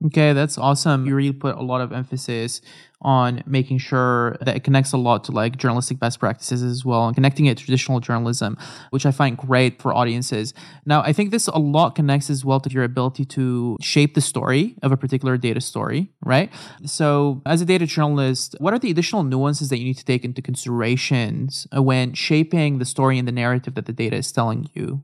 Okay, 0.07 0.35
that's 0.35 0.59
awesome. 0.59 1.07
You 1.07 1.15
really 1.15 1.33
put 1.33 1.57
a 1.57 1.63
lot 1.63 1.81
of 1.81 1.91
emphasis 1.91 2.61
on 3.01 3.43
making 3.47 3.79
sure 3.79 4.37
that 4.43 4.55
it 4.57 4.63
connects 4.63 4.93
a 4.93 4.99
lot 4.99 5.25
to 5.25 5.33
like 5.33 5.57
journalistic 5.57 5.99
best 5.99 6.21
practices 6.21 6.63
as 6.63 6.85
well 6.85 7.07
and 7.07 7.15
connecting 7.15 7.47
it 7.47 7.57
to 7.57 7.65
traditional 7.65 8.01
journalism, 8.01 8.59
which 8.91 9.07
I 9.07 9.11
find 9.13 9.37
great 9.37 9.81
for 9.81 9.95
audiences. 9.95 10.53
Now, 10.85 11.01
I 11.01 11.15
think 11.15 11.31
this 11.31 11.47
a 11.49 11.59
lot 11.59 11.95
connects 11.95 12.29
as 12.29 12.45
well 12.45 12.61
to 12.61 12.71
your 12.71 12.85
ability 12.85 13.25
to 13.27 13.79
shape 13.81 14.15
the 14.15 14.21
story 14.21 14.75
of 14.83 14.93
a 14.93 14.97
particular 14.97 15.39
data 15.39 15.61
story, 15.63 16.11
right? 16.23 16.53
So, 16.85 17.41
as 17.47 17.63
a 17.63 17.65
data 17.65 17.87
journalist, 17.87 18.57
what 18.59 18.75
are 18.75 18.79
the 18.79 18.91
additional 18.91 19.23
nuances 19.23 19.71
that 19.71 19.79
you 19.79 19.87
need 19.87 19.99
to 19.99 20.05
take 20.05 20.25
into 20.25 20.43
considerations 20.43 21.67
when 21.73 22.13
shaping 22.13 22.79
the 22.79 22.85
story 22.85 23.19
and 23.19 23.27
the 23.27 23.33
narrative 23.33 23.75
that 23.75 23.87
the 23.87 23.93
data 23.95 24.17
is 24.17 24.31
telling 24.33 24.69
you? 24.75 25.03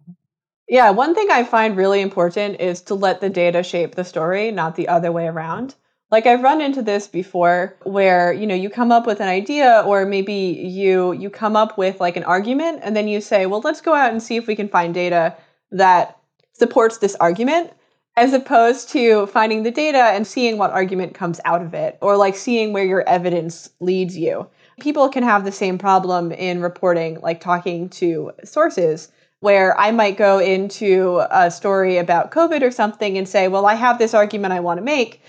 Yeah, 0.71 0.91
one 0.91 1.17
thing 1.17 1.33
I 1.33 1.43
find 1.43 1.77
really 1.77 2.01
important 2.01 2.61
is 2.61 2.81
to 2.83 2.95
let 2.95 3.21
the 3.21 3.29
data 3.29 3.61
shape 3.65 3.97
the 3.97 4.05
story, 4.05 4.53
not 4.53 4.77
the 4.77 4.87
other 4.87 5.11
way 5.11 5.27
around. 5.27 5.75
Like 6.13 6.27
I've 6.27 6.45
run 6.45 6.61
into 6.61 6.81
this 6.81 7.09
before 7.09 7.77
where, 7.83 8.33
you 8.33 8.47
know, 8.47 8.55
you 8.55 8.71
come 8.71 8.93
up 8.93 9.05
with 9.05 9.19
an 9.19 9.27
idea 9.27 9.83
or 9.85 10.07
maybe 10.07 10.33
you 10.33 11.11
you 11.11 11.29
come 11.29 11.57
up 11.57 11.77
with 11.77 11.99
like 11.99 12.17
an 12.17 12.23
argument 12.23 12.83
and 12.85 12.95
then 12.95 13.09
you 13.09 13.21
say, 13.21 13.47
"Well, 13.47 13.61
let's 13.65 13.81
go 13.81 13.95
out 13.95 14.13
and 14.13 14.23
see 14.23 14.37
if 14.37 14.47
we 14.47 14.55
can 14.55 14.69
find 14.69 14.95
data 14.95 15.37
that 15.73 16.17
supports 16.53 16.99
this 16.99 17.17
argument." 17.17 17.73
As 18.17 18.33
opposed 18.33 18.91
to 18.91 19.27
finding 19.27 19.65
the 19.65 19.71
data 19.73 20.05
and 20.15 20.25
seeing 20.25 20.57
what 20.57 20.71
argument 20.71 21.15
comes 21.15 21.41
out 21.45 21.63
of 21.63 21.75
it 21.75 21.99
or 22.01 22.17
like 22.17 22.37
seeing 22.37 22.73
where 22.73 22.85
your 22.85 23.09
evidence 23.09 23.71
leads 23.81 24.17
you. 24.17 24.47
People 24.79 25.09
can 25.09 25.25
have 25.25 25.45
the 25.45 25.53
same 25.53 25.79
problem 25.79 26.31
in 26.31 26.61
reporting, 26.63 27.21
like 27.23 27.41
talking 27.41 27.89
to 27.89 28.31
sources 28.45 29.09
where 29.41 29.79
I 29.79 29.91
might 29.91 30.17
go 30.17 30.39
into 30.39 31.23
a 31.31 31.51
story 31.51 31.97
about 31.97 32.31
COVID 32.31 32.63
or 32.63 32.71
something 32.71 33.19
and 33.19 33.29
say, 33.29 33.49
well, 33.49 33.67
I 33.67 33.75
have 33.75 33.99
this 33.99 34.15
argument 34.15 34.53
I 34.53 34.61
want 34.61 34.79
to 34.79 34.85
make. 34.85 35.23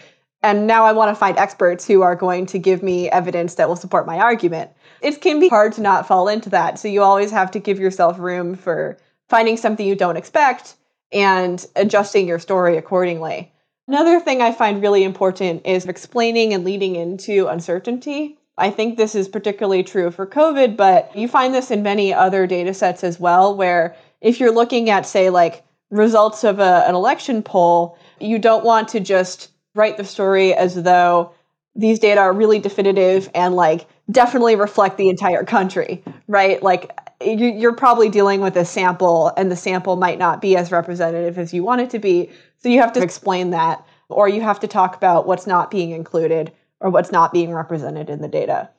And 0.43 0.67
now 0.67 0.85
I 0.85 0.91
want 0.91 1.09
to 1.09 1.15
find 1.15 1.37
experts 1.37 1.85
who 1.85 2.01
are 2.01 2.15
going 2.15 2.45
to 2.47 2.59
give 2.59 2.83
me 2.83 3.09
evidence 3.09 3.55
that 3.55 3.69
will 3.69 3.75
support 3.75 4.07
my 4.07 4.19
argument. 4.19 4.71
It 5.01 5.21
can 5.21 5.39
be 5.39 5.49
hard 5.49 5.73
to 5.73 5.81
not 5.81 6.07
fall 6.07 6.27
into 6.27 6.49
that. 6.49 6.79
So 6.79 6.87
you 6.87 7.03
always 7.03 7.31
have 7.31 7.51
to 7.51 7.59
give 7.59 7.79
yourself 7.79 8.19
room 8.19 8.55
for 8.55 8.97
finding 9.29 9.55
something 9.55 9.85
you 9.85 9.95
don't 9.95 10.17
expect 10.17 10.75
and 11.11 11.65
adjusting 11.75 12.27
your 12.27 12.39
story 12.39 12.77
accordingly. 12.77 13.51
Another 13.87 14.19
thing 14.19 14.41
I 14.41 14.51
find 14.51 14.81
really 14.81 15.03
important 15.03 15.65
is 15.65 15.85
explaining 15.85 16.53
and 16.53 16.63
leading 16.63 16.95
into 16.95 17.47
uncertainty. 17.47 18.37
I 18.61 18.69
think 18.69 18.95
this 18.95 19.15
is 19.15 19.27
particularly 19.27 19.83
true 19.83 20.11
for 20.11 20.27
COVID, 20.27 20.77
but 20.77 21.13
you 21.15 21.27
find 21.27 21.51
this 21.53 21.71
in 21.71 21.81
many 21.81 22.13
other 22.13 22.45
data 22.45 22.73
sets 22.75 23.03
as 23.03 23.19
well, 23.19 23.55
where 23.57 23.95
if 24.21 24.39
you're 24.39 24.53
looking 24.53 24.91
at, 24.91 25.07
say, 25.07 25.31
like 25.31 25.63
results 25.89 26.43
of 26.43 26.59
a, 26.59 26.85
an 26.87 26.93
election 26.93 27.41
poll, 27.41 27.97
you 28.19 28.37
don't 28.37 28.63
want 28.63 28.87
to 28.89 28.99
just 28.99 29.49
write 29.73 29.97
the 29.97 30.05
story 30.05 30.53
as 30.53 30.83
though 30.83 31.33
these 31.75 31.97
data 31.97 32.21
are 32.21 32.33
really 32.33 32.59
definitive 32.59 33.29
and 33.33 33.55
like 33.55 33.87
definitely 34.11 34.55
reflect 34.55 34.97
the 34.97 35.09
entire 35.09 35.43
country, 35.43 36.03
right? 36.27 36.61
Like 36.61 36.91
you're 37.19 37.73
probably 37.73 38.09
dealing 38.09 38.41
with 38.41 38.55
a 38.57 38.65
sample 38.65 39.31
and 39.37 39.49
the 39.49 39.55
sample 39.55 39.95
might 39.95 40.19
not 40.19 40.39
be 40.39 40.55
as 40.55 40.71
representative 40.71 41.39
as 41.39 41.51
you 41.51 41.63
want 41.63 41.81
it 41.81 41.89
to 41.91 41.99
be. 41.99 42.29
So 42.57 42.69
you 42.69 42.79
have 42.79 42.93
to 42.93 43.01
explain 43.01 43.49
that, 43.51 43.83
or 44.09 44.29
you 44.29 44.41
have 44.41 44.59
to 44.59 44.67
talk 44.67 44.95
about 44.95 45.25
what's 45.25 45.47
not 45.47 45.71
being 45.71 45.91
included 45.91 46.51
or 46.81 46.89
what's 46.89 47.11
not 47.11 47.31
being 47.31 47.53
represented 47.53 48.09
in 48.09 48.21
the 48.21 48.27
data. 48.27 48.69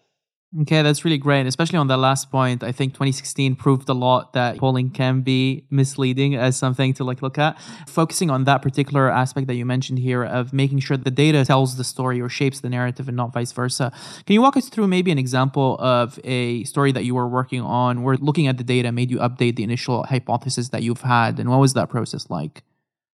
Okay, 0.61 0.83
that's 0.83 1.03
really 1.03 1.17
great. 1.17 1.47
Especially 1.47 1.79
on 1.79 1.87
that 1.87 1.97
last 1.97 2.31
point, 2.31 2.63
I 2.63 2.73
think 2.73 2.93
2016 2.93 3.57
proved 3.57 3.89
a 3.89 3.95
lot 3.95 4.35
that 4.35 4.59
polling 4.59 4.91
can 4.91 5.23
be 5.23 5.65
misleading 5.71 6.35
as 6.35 6.59
something 6.59 6.93
to 6.95 7.05
like 7.05 7.23
look 7.23 7.39
at. 7.39 7.59
Focusing 7.87 8.29
on 8.31 8.45
that 8.45 8.61
particular 8.61 9.11
aspect 9.11 9.47
that 9.47 9.55
you 9.55 9.65
mentioned 9.65 9.99
here 10.01 10.23
of 10.23 10.53
making 10.53 10.81
sure 10.81 10.99
the 10.99 11.11
data 11.11 11.43
tells 11.47 11.79
the 11.79 11.85
story 11.85 12.21
or 12.21 12.29
shapes 12.29 12.61
the 12.61 12.69
narrative 12.69 13.09
and 13.09 13.17
not 13.17 13.33
vice 13.33 13.51
versa. 13.53 13.91
Can 14.27 14.35
you 14.35 14.43
walk 14.43 14.59
us 14.59 14.69
through 14.69 14.89
maybe 14.89 15.11
an 15.11 15.19
example 15.19 15.79
of 15.81 16.21
a 16.23 16.65
story 16.65 16.93
that 16.93 17.07
you 17.07 17.15
were 17.15 17.29
working 17.29 17.63
on 17.63 18.03
where 18.03 18.19
looking 18.19 18.47
at 18.47 18.59
the 18.59 18.65
data 18.65 18.93
made 18.93 19.11
you 19.11 19.21
update 19.21 19.57
the 19.57 19.63
initial 19.63 20.03
hypothesis 20.03 20.69
that 20.69 20.83
you've 20.83 21.01
had 21.01 21.41
and 21.41 21.49
what 21.49 21.61
was 21.61 21.73
that 21.73 21.89
process 21.89 22.29
like? 22.29 22.63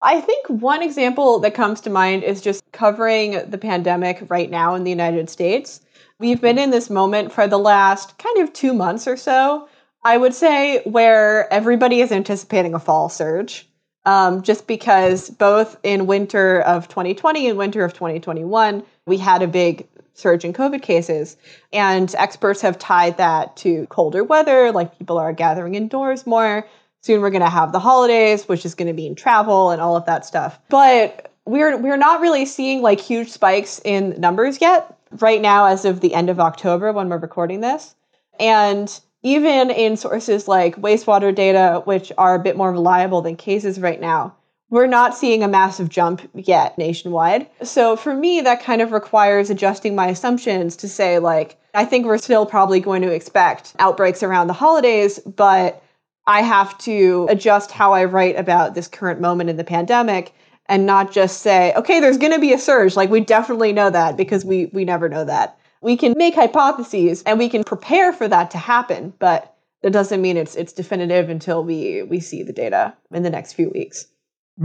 I 0.01 0.21
think 0.21 0.47
one 0.47 0.83
example 0.83 1.39
that 1.39 1.55
comes 1.55 1.81
to 1.81 1.89
mind 1.89 2.23
is 2.23 2.41
just 2.41 2.63
covering 2.71 3.49
the 3.49 3.57
pandemic 3.57 4.23
right 4.29 4.49
now 4.49 4.75
in 4.75 4.83
the 4.83 4.91
United 4.91 5.29
States. 5.29 5.81
We've 6.19 6.41
been 6.41 6.59
in 6.59 6.69
this 6.69 6.89
moment 6.89 7.31
for 7.31 7.47
the 7.47 7.57
last 7.57 8.17
kind 8.17 8.37
of 8.39 8.53
two 8.53 8.73
months 8.73 9.07
or 9.07 9.17
so, 9.17 9.67
I 10.03 10.17
would 10.17 10.35
say, 10.35 10.81
where 10.83 11.51
everybody 11.51 12.01
is 12.01 12.11
anticipating 12.11 12.73
a 12.73 12.79
fall 12.79 13.09
surge. 13.09 13.67
Um, 14.05 14.41
just 14.41 14.67
because 14.67 15.29
both 15.31 15.77
in 15.83 16.07
winter 16.07 16.61
of 16.61 16.87
2020 16.87 17.49
and 17.49 17.57
winter 17.57 17.83
of 17.83 17.93
2021, 17.93 18.83
we 19.05 19.17
had 19.17 19.41
a 19.41 19.47
big 19.47 19.85
surge 20.13 20.45
in 20.45 20.53
COVID 20.53 20.81
cases. 20.81 21.37
And 21.73 22.13
experts 22.17 22.61
have 22.61 22.79
tied 22.79 23.17
that 23.17 23.57
to 23.57 23.85
colder 23.87 24.23
weather, 24.23 24.71
like 24.71 24.97
people 24.97 25.17
are 25.17 25.33
gathering 25.33 25.75
indoors 25.75 26.25
more. 26.25 26.65
Soon 27.07 27.21
we're 27.21 27.29
going 27.29 27.41
to 27.41 27.49
have 27.49 27.71
the 27.71 27.79
holidays, 27.79 28.49
which 28.49 28.65
is 28.65 28.75
going 28.75 28.89
to 28.89 28.93
mean 28.93 29.15
travel 29.15 29.71
and 29.71 29.81
all 29.81 29.95
of 29.95 30.05
that 30.07 30.25
stuff. 30.25 30.59
But 30.67 31.31
we're 31.45 31.77
we're 31.77 31.95
not 31.95 32.19
really 32.19 32.45
seeing 32.45 32.81
like 32.81 32.99
huge 32.99 33.31
spikes 33.31 33.79
in 33.85 34.19
numbers 34.19 34.59
yet 34.59 34.93
right 35.21 35.39
now 35.39 35.67
as 35.67 35.85
of 35.85 36.01
the 36.01 36.13
end 36.13 36.29
of 36.29 36.41
October 36.41 36.91
when 36.91 37.07
we're 37.07 37.17
recording 37.17 37.61
this. 37.61 37.95
And 38.41 38.99
even 39.23 39.71
in 39.71 39.95
sources 39.95 40.49
like 40.49 40.75
wastewater 40.75 41.33
data, 41.33 41.81
which 41.85 42.11
are 42.17 42.35
a 42.35 42.43
bit 42.43 42.57
more 42.57 42.73
reliable 42.73 43.21
than 43.21 43.37
cases 43.37 43.79
right 43.79 44.01
now, 44.01 44.35
we're 44.69 44.85
not 44.85 45.15
seeing 45.15 45.43
a 45.43 45.47
massive 45.47 45.87
jump 45.87 46.29
yet 46.33 46.77
nationwide. 46.77 47.47
So 47.63 47.95
for 47.95 48.13
me, 48.13 48.41
that 48.41 48.61
kind 48.61 48.81
of 48.81 48.91
requires 48.91 49.49
adjusting 49.49 49.95
my 49.95 50.07
assumptions 50.07 50.75
to 50.75 50.89
say, 50.89 51.19
like, 51.19 51.57
I 51.73 51.85
think 51.85 52.05
we're 52.05 52.17
still 52.17 52.45
probably 52.45 52.81
going 52.81 53.01
to 53.03 53.13
expect 53.13 53.75
outbreaks 53.79 54.23
around 54.23 54.47
the 54.47 54.53
holidays, 54.53 55.19
but 55.19 55.81
I 56.27 56.41
have 56.41 56.77
to 56.79 57.25
adjust 57.29 57.71
how 57.71 57.93
I 57.93 58.03
write 58.03 58.37
about 58.37 58.75
this 58.75 58.87
current 58.87 59.21
moment 59.21 59.49
in 59.49 59.57
the 59.57 59.63
pandemic 59.63 60.33
and 60.67 60.85
not 60.85 61.11
just 61.11 61.41
say, 61.41 61.73
okay, 61.75 62.01
there's 62.01 62.17
going 62.17 62.33
to 62.33 62.39
be 62.39 62.53
a 62.53 62.59
surge. 62.59 62.97
Like 62.97 63.09
we 63.09 63.21
definitely 63.21 63.71
know 63.71 63.89
that 63.89 64.17
because 64.17 64.43
we 64.43 64.65
we 64.67 64.83
never 64.85 65.07
know 65.07 65.23
that. 65.23 65.57
We 65.81 65.95
can 65.95 66.13
make 66.17 66.35
hypotheses 66.35 67.23
and 67.23 67.39
we 67.39 67.49
can 67.49 67.63
prepare 67.63 68.11
for 68.11 68.27
that 68.27 68.51
to 68.51 68.57
happen, 68.57 69.13
but 69.19 69.55
that 69.83 69.93
doesn't 69.93 70.21
mean 70.21 70.35
it's 70.35 70.55
it's 70.55 70.73
definitive 70.73 71.29
until 71.29 71.63
we 71.63 72.03
we 72.03 72.19
see 72.19 72.43
the 72.43 72.53
data 72.53 72.93
in 73.11 73.23
the 73.23 73.29
next 73.29 73.53
few 73.53 73.69
weeks. 73.69 74.07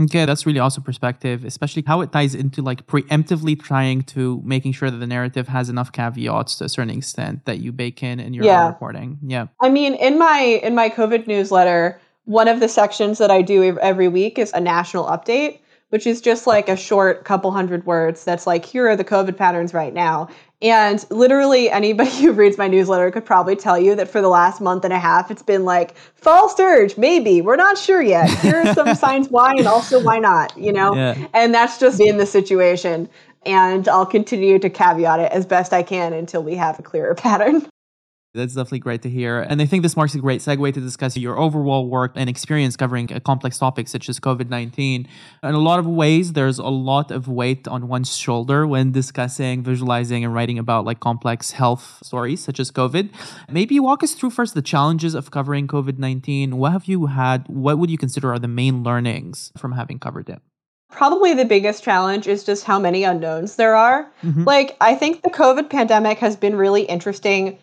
Okay, 0.01 0.25
that's 0.25 0.45
really 0.45 0.59
awesome 0.59 0.83
perspective, 0.83 1.45
especially 1.45 1.83
how 1.85 2.01
it 2.01 2.11
ties 2.11 2.33
into 2.33 2.61
like 2.61 2.87
preemptively 2.87 3.59
trying 3.61 4.01
to 4.03 4.41
making 4.43 4.73
sure 4.73 4.89
that 4.89 4.97
the 4.97 5.07
narrative 5.07 5.47
has 5.47 5.69
enough 5.69 5.91
caveats 5.91 6.57
to 6.57 6.65
a 6.65 6.69
certain 6.69 6.97
extent 6.97 7.45
that 7.45 7.59
you 7.59 7.71
bake 7.71 8.01
in 8.01 8.19
in 8.19 8.33
your 8.33 8.45
yeah. 8.45 8.67
reporting. 8.67 9.19
Yeah. 9.23 9.47
I 9.61 9.69
mean, 9.69 9.93
in 9.95 10.17
my 10.17 10.39
in 10.39 10.73
my 10.73 10.89
COVID 10.89 11.27
newsletter, 11.27 12.01
one 12.25 12.47
of 12.47 12.59
the 12.59 12.67
sections 12.67 13.19
that 13.19 13.29
I 13.29 13.43
do 13.43 13.77
every 13.79 14.07
week 14.07 14.39
is 14.39 14.51
a 14.53 14.59
national 14.59 15.05
update 15.05 15.59
which 15.93 16.07
is 16.07 16.21
just 16.21 16.47
like 16.47 16.69
a 16.69 16.75
short 16.75 17.23
couple 17.23 17.51
hundred 17.51 17.85
words 17.85 18.23
that's 18.23 18.47
like, 18.47 18.65
here 18.65 18.87
are 18.87 18.95
the 18.95 19.03
COVID 19.03 19.37
patterns 19.37 19.75
right 19.75 19.93
now. 19.93 20.27
And 20.63 21.05
literally 21.09 21.69
anybody 21.69 22.09
who 22.21 22.31
reads 22.31 22.57
my 22.57 22.67
newsletter 22.67 23.11
could 23.11 23.25
probably 23.25 23.55
tell 23.55 23.77
you 23.77 23.95
that 23.95 24.07
for 24.07 24.21
the 24.21 24.29
last 24.29 24.61
month 24.61 24.85
and 24.85 24.93
a 24.93 24.99
half, 24.99 25.29
it's 25.29 25.43
been 25.43 25.65
like 25.65 25.95
fall 26.15 26.49
surge, 26.49 26.97
maybe. 26.97 27.41
We're 27.41 27.57
not 27.57 27.77
sure 27.77 28.01
yet. 28.01 28.29
Here 28.39 28.55
are 28.55 28.73
some 28.73 28.95
signs 29.03 29.27
why 29.27 29.51
and 29.57 29.67
also 29.67 30.01
why 30.01 30.19
not, 30.19 30.57
you 30.57 30.71
know? 30.71 30.95
Yeah. 30.95 31.27
And 31.33 31.53
that's 31.53 31.77
just 31.77 31.99
in 31.99 32.17
the 32.17 32.25
situation. 32.25 33.09
And 33.45 33.89
I'll 33.89 34.05
continue 34.05 34.57
to 34.59 34.69
caveat 34.69 35.19
it 35.19 35.31
as 35.33 35.45
best 35.45 35.73
I 35.73 35.83
can 35.83 36.13
until 36.13 36.41
we 36.41 36.55
have 36.55 36.79
a 36.79 36.81
clearer 36.81 37.13
pattern. 37.15 37.67
That's 38.35 38.55
definitely 38.55 38.79
great 38.79 39.03
to 39.03 39.09
hear. 39.11 39.41
And 39.41 39.61
I 39.61 39.67
think 39.67 39.83
this 39.83 39.95
marks 39.95 40.15
a 40.15 40.17
great 40.17 40.41
segue 40.41 40.73
to 40.73 40.81
discuss 40.81 41.15
your 41.15 41.37
overall 41.37 41.87
work 41.87 42.13
and 42.15 42.27
experience 42.27 42.75
covering 42.75 43.13
a 43.13 43.19
complex 43.19 43.59
topic 43.59 43.87
such 43.87 44.09
as 44.09 44.19
COVID 44.19 44.49
19. 44.49 45.07
In 45.43 45.53
a 45.53 45.59
lot 45.59 45.77
of 45.77 45.85
ways, 45.85 46.33
there's 46.33 46.57
a 46.57 46.63
lot 46.63 47.11
of 47.11 47.27
weight 47.27 47.67
on 47.67 47.87
one's 47.87 48.17
shoulder 48.17 48.65
when 48.65 48.91
discussing, 48.91 49.61
visualizing, 49.61 50.25
and 50.25 50.33
writing 50.33 50.57
about 50.57 50.83
like 50.83 50.99
complex 50.99 51.51
health 51.51 51.99
stories 52.03 52.43
such 52.43 52.59
as 52.59 52.71
COVID. 52.71 53.11
Maybe 53.51 53.79
walk 53.79 54.01
us 54.01 54.15
through 54.15 54.31
first 54.31 54.55
the 54.55 54.63
challenges 54.63 55.13
of 55.13 55.29
covering 55.29 55.67
COVID 55.67 55.99
19. 55.99 56.57
What 56.57 56.71
have 56.71 56.85
you 56.85 57.05
had? 57.05 57.47
What 57.47 57.77
would 57.77 57.91
you 57.91 57.99
consider 57.99 58.33
are 58.33 58.39
the 58.39 58.47
main 58.47 58.83
learnings 58.83 59.51
from 59.59 59.73
having 59.73 59.99
covered 59.99 60.27
it? 60.29 60.41
Probably 60.89 61.33
the 61.35 61.45
biggest 61.45 61.83
challenge 61.83 62.27
is 62.27 62.43
just 62.43 62.65
how 62.65 62.79
many 62.79 63.03
unknowns 63.03 63.55
there 63.55 63.75
are. 63.75 64.11
Mm-hmm. 64.23 64.43
Like, 64.43 64.77
I 64.79 64.95
think 64.95 65.23
the 65.23 65.31
COVID 65.31 65.69
pandemic 65.69 66.19
has 66.19 66.35
been 66.35 66.55
really 66.55 66.83
interesting 66.83 67.57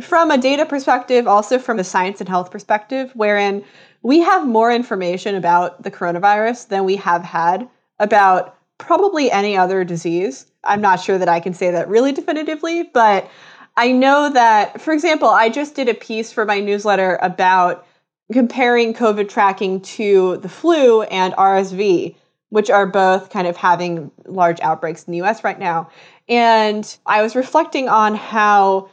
from 0.00 0.30
a 0.30 0.38
data 0.38 0.66
perspective, 0.66 1.26
also 1.26 1.58
from 1.58 1.78
a 1.78 1.84
science 1.84 2.20
and 2.20 2.28
health 2.28 2.50
perspective, 2.50 3.10
wherein 3.14 3.64
we 4.02 4.20
have 4.20 4.46
more 4.46 4.70
information 4.70 5.34
about 5.34 5.82
the 5.82 5.90
coronavirus 5.90 6.68
than 6.68 6.84
we 6.84 6.96
have 6.96 7.22
had 7.22 7.68
about 7.98 8.56
probably 8.78 9.30
any 9.30 9.56
other 9.56 9.84
disease. 9.84 10.46
I'm 10.64 10.80
not 10.80 11.00
sure 11.00 11.18
that 11.18 11.28
I 11.28 11.40
can 11.40 11.54
say 11.54 11.70
that 11.70 11.88
really 11.88 12.12
definitively, 12.12 12.82
but 12.82 13.28
I 13.76 13.92
know 13.92 14.30
that, 14.32 14.80
for 14.80 14.92
example, 14.92 15.28
I 15.28 15.48
just 15.48 15.74
did 15.74 15.88
a 15.88 15.94
piece 15.94 16.32
for 16.32 16.44
my 16.44 16.60
newsletter 16.60 17.18
about 17.22 17.86
comparing 18.32 18.94
COVID 18.94 19.28
tracking 19.28 19.80
to 19.80 20.38
the 20.38 20.48
flu 20.48 21.02
and 21.02 21.34
RSV, 21.34 22.16
which 22.50 22.70
are 22.70 22.86
both 22.86 23.30
kind 23.30 23.46
of 23.46 23.56
having 23.56 24.10
large 24.24 24.60
outbreaks 24.60 25.04
in 25.04 25.12
the 25.12 25.22
US 25.22 25.44
right 25.44 25.58
now. 25.58 25.88
And 26.28 26.96
I 27.06 27.22
was 27.22 27.36
reflecting 27.36 27.88
on 27.88 28.14
how 28.14 28.88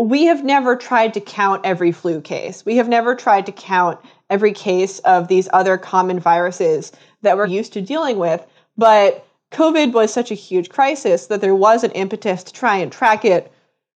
we 0.00 0.24
have 0.26 0.44
never 0.44 0.76
tried 0.76 1.14
to 1.14 1.20
count 1.20 1.62
every 1.64 1.92
flu 1.92 2.20
case. 2.20 2.64
We 2.64 2.76
have 2.76 2.88
never 2.88 3.14
tried 3.14 3.46
to 3.46 3.52
count 3.52 3.98
every 4.30 4.52
case 4.52 4.98
of 5.00 5.28
these 5.28 5.48
other 5.52 5.78
common 5.78 6.20
viruses 6.20 6.92
that 7.22 7.36
we're 7.36 7.46
used 7.46 7.72
to 7.72 7.82
dealing 7.82 8.18
with. 8.18 8.44
But 8.76 9.26
COVID 9.52 9.92
was 9.92 10.12
such 10.12 10.30
a 10.30 10.34
huge 10.34 10.68
crisis 10.68 11.26
that 11.26 11.40
there 11.40 11.54
was 11.54 11.84
an 11.84 11.90
impetus 11.92 12.44
to 12.44 12.52
try 12.52 12.76
and 12.76 12.92
track 12.92 13.24
it 13.24 13.50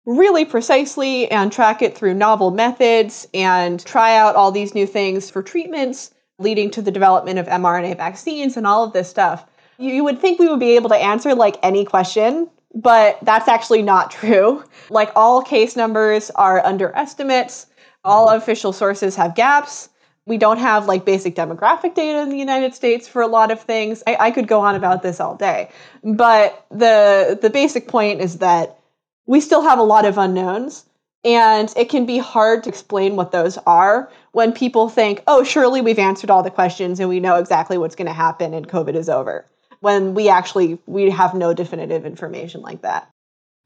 really 0.05 0.43
precisely 0.43 1.29
and 1.31 1.51
track 1.51 1.81
it 1.81 1.95
through 1.95 2.13
novel 2.13 2.51
methods 2.51 3.27
and 3.33 3.83
try 3.85 4.17
out 4.17 4.35
all 4.35 4.51
these 4.51 4.75
new 4.75 4.85
things 4.85 5.29
for 5.29 5.41
treatments, 5.41 6.11
leading 6.39 6.69
to 6.71 6.81
the 6.81 6.91
development 6.91 7.39
of 7.39 7.47
mRNA 7.47 7.95
vaccines 7.95 8.57
and 8.57 8.67
all 8.67 8.83
of 8.83 8.93
this 8.93 9.09
stuff. 9.09 9.45
You 9.77 10.03
would 10.03 10.19
think 10.19 10.39
we 10.39 10.49
would 10.49 10.59
be 10.59 10.75
able 10.75 10.89
to 10.89 10.95
answer 10.95 11.33
like 11.33 11.57
any 11.63 11.85
question 11.85 12.49
but 12.73 13.19
that's 13.21 13.47
actually 13.47 13.81
not 13.81 14.11
true. 14.11 14.63
Like 14.89 15.11
all 15.15 15.41
case 15.41 15.75
numbers 15.75 16.29
are 16.31 16.65
underestimates, 16.65 17.67
all 18.03 18.29
official 18.29 18.73
sources 18.73 19.15
have 19.15 19.35
gaps. 19.35 19.89
We 20.25 20.37
don't 20.37 20.57
have 20.59 20.87
like 20.87 21.05
basic 21.05 21.35
demographic 21.35 21.95
data 21.95 22.21
in 22.21 22.29
the 22.29 22.37
United 22.37 22.73
States 22.73 23.07
for 23.07 23.21
a 23.21 23.27
lot 23.27 23.51
of 23.51 23.61
things. 23.61 24.03
I, 24.07 24.17
I 24.19 24.31
could 24.31 24.47
go 24.47 24.61
on 24.61 24.75
about 24.75 25.03
this 25.03 25.19
all 25.19 25.35
day. 25.35 25.69
But 26.03 26.65
the 26.69 27.37
the 27.41 27.49
basic 27.49 27.87
point 27.87 28.21
is 28.21 28.37
that 28.37 28.79
we 29.25 29.41
still 29.41 29.61
have 29.61 29.79
a 29.79 29.83
lot 29.83 30.05
of 30.05 30.17
unknowns. 30.17 30.85
And 31.25 31.73
it 31.77 31.87
can 31.87 32.05
be 32.05 32.17
hard 32.17 32.63
to 32.63 32.69
explain 32.69 33.15
what 33.15 33.31
those 33.31 33.57
are 33.65 34.11
when 34.33 34.51
people 34.51 34.89
think, 34.89 35.23
oh, 35.25 35.45
surely 35.45 35.79
we've 35.79 35.97
answered 35.97 36.29
all 36.29 36.43
the 36.43 36.51
questions 36.51 36.99
and 36.99 37.07
we 37.07 37.21
know 37.21 37.35
exactly 37.37 37.77
what's 37.77 37.95
going 37.95 38.07
to 38.07 38.13
happen 38.13 38.53
and 38.53 38.67
COVID 38.67 38.93
is 38.95 39.07
over 39.07 39.45
when 39.83 40.13
we 40.13 40.29
actually 40.29 40.79
we 40.85 41.09
have 41.09 41.33
no 41.33 41.53
definitive 41.53 42.05
information 42.05 42.61
like 42.61 42.81
that. 42.83 43.09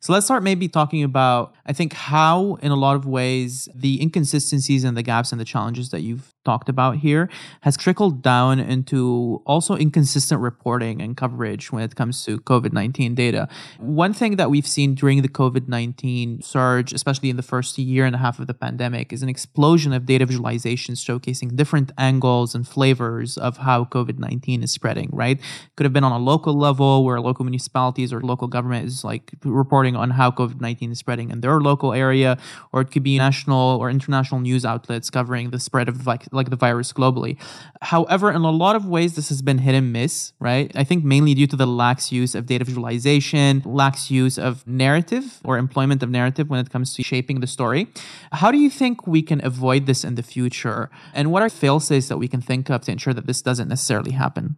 So 0.02 0.14
let's 0.14 0.26
start 0.26 0.42
maybe 0.42 0.68
talking 0.68 1.04
about, 1.04 1.56
I 1.66 1.74
think, 1.74 1.94
how 1.94 2.56
in 2.62 2.72
a 2.72 2.76
lot 2.76 2.96
of 2.96 3.06
ways 3.06 3.70
the 3.74 4.02
inconsistencies 4.02 4.84
and 4.84 4.98
the 4.98 5.04
gaps 5.04 5.32
and 5.32 5.40
the 5.40 5.46
challenges 5.46 5.90
that 5.90 6.02
you've 6.02 6.34
talked 6.48 6.70
about 6.70 6.94
here 7.08 7.28
has 7.66 7.76
trickled 7.76 8.22
down 8.22 8.58
into 8.58 9.42
also 9.46 9.76
inconsistent 9.76 10.40
reporting 10.40 11.02
and 11.02 11.18
coverage 11.24 11.72
when 11.74 11.84
it 11.84 11.94
comes 12.00 12.24
to 12.26 12.40
COVID 12.52 12.72
19 12.72 13.16
data. 13.16 13.50
One 13.80 14.14
thing 14.14 14.38
that 14.38 14.50
we've 14.50 14.72
seen 14.78 14.96
during 14.96 15.22
the 15.22 15.34
COVID 15.42 15.68
19 15.68 16.42
surge, 16.42 16.94
especially 16.94 17.30
in 17.30 17.36
the 17.36 17.48
first 17.54 17.78
year 17.78 18.06
and 18.06 18.16
a 18.16 18.22
half 18.26 18.40
of 18.40 18.48
the 18.48 18.54
pandemic, 18.54 19.12
is 19.12 19.22
an 19.24 19.30
explosion 19.36 19.92
of 19.92 20.06
data 20.06 20.26
visualizations 20.26 21.04
showcasing 21.08 21.50
different 21.62 21.92
angles 21.98 22.56
and 22.56 22.64
flavors 22.66 23.38
of 23.38 23.58
how 23.68 23.84
COVID 23.84 24.18
19 24.18 24.64
is 24.64 24.72
spreading, 24.72 25.10
right? 25.12 25.38
Could 25.76 25.84
have 25.84 25.94
been 25.98 26.06
on 26.06 26.16
a 26.22 26.24
local 26.34 26.54
level 26.68 27.04
where 27.04 27.20
local 27.20 27.44
municipalities 27.44 28.14
or 28.14 28.22
local 28.22 28.48
government 28.48 28.86
is 28.88 29.04
like 29.04 29.34
reporting 29.44 29.98
on 29.98 30.12
how 30.12 30.32
COVID 30.32 30.62
19 30.62 30.94
is 30.94 31.00
spreading 31.00 31.30
in 31.30 31.42
their 31.42 31.60
local 31.60 31.92
area, 31.92 32.38
or 32.72 32.80
it 32.80 32.90
could 32.92 33.04
be 33.04 33.18
national 33.18 33.78
or 33.82 33.90
international 33.90 34.40
news 34.40 34.64
outlets 34.64 35.10
covering 35.10 35.50
the 35.50 35.60
spread 35.60 35.90
of 35.90 35.98
the 35.98 36.04
like 36.38 36.50
the 36.50 36.56
virus 36.56 36.94
globally. 36.94 37.38
However, 37.82 38.32
in 38.32 38.44
a 38.44 38.52
lot 38.52 38.76
of 38.78 38.86
ways, 38.86 39.16
this 39.16 39.28
has 39.28 39.42
been 39.42 39.58
hit 39.58 39.76
and 39.76 39.92
miss, 39.92 40.32
right? 40.40 40.72
I 40.76 40.86
think 40.86 41.04
mainly 41.04 41.34
due 41.34 41.48
to 41.48 41.56
the 41.56 41.68
lax 41.68 42.12
use 42.12 42.34
of 42.34 42.46
data 42.46 42.64
visualization, 42.64 43.62
lax 43.66 44.10
use 44.10 44.38
of 44.38 44.66
narrative 44.66 45.42
or 45.44 45.58
employment 45.58 46.02
of 46.02 46.10
narrative 46.10 46.50
when 46.50 46.60
it 46.60 46.70
comes 46.70 46.94
to 46.94 47.04
shaping 47.04 47.42
the 47.42 47.48
story. 47.48 47.88
How 48.32 48.52
do 48.52 48.58
you 48.58 48.70
think 48.70 49.06
we 49.06 49.22
can 49.22 49.44
avoid 49.44 49.86
this 49.86 50.06
in 50.06 50.16
the 50.16 50.24
future? 50.24 50.90
And 51.14 51.32
what 51.32 51.44
are 51.44 51.50
fail 51.50 51.80
safes 51.80 52.08
that 52.08 52.18
we 52.18 52.30
can 52.30 52.42
think 52.42 52.70
of 52.70 52.82
to 52.84 52.92
ensure 52.92 53.14
that 53.14 53.28
this 53.28 53.42
doesn't 53.42 53.68
necessarily 53.68 54.12
happen? 54.12 54.58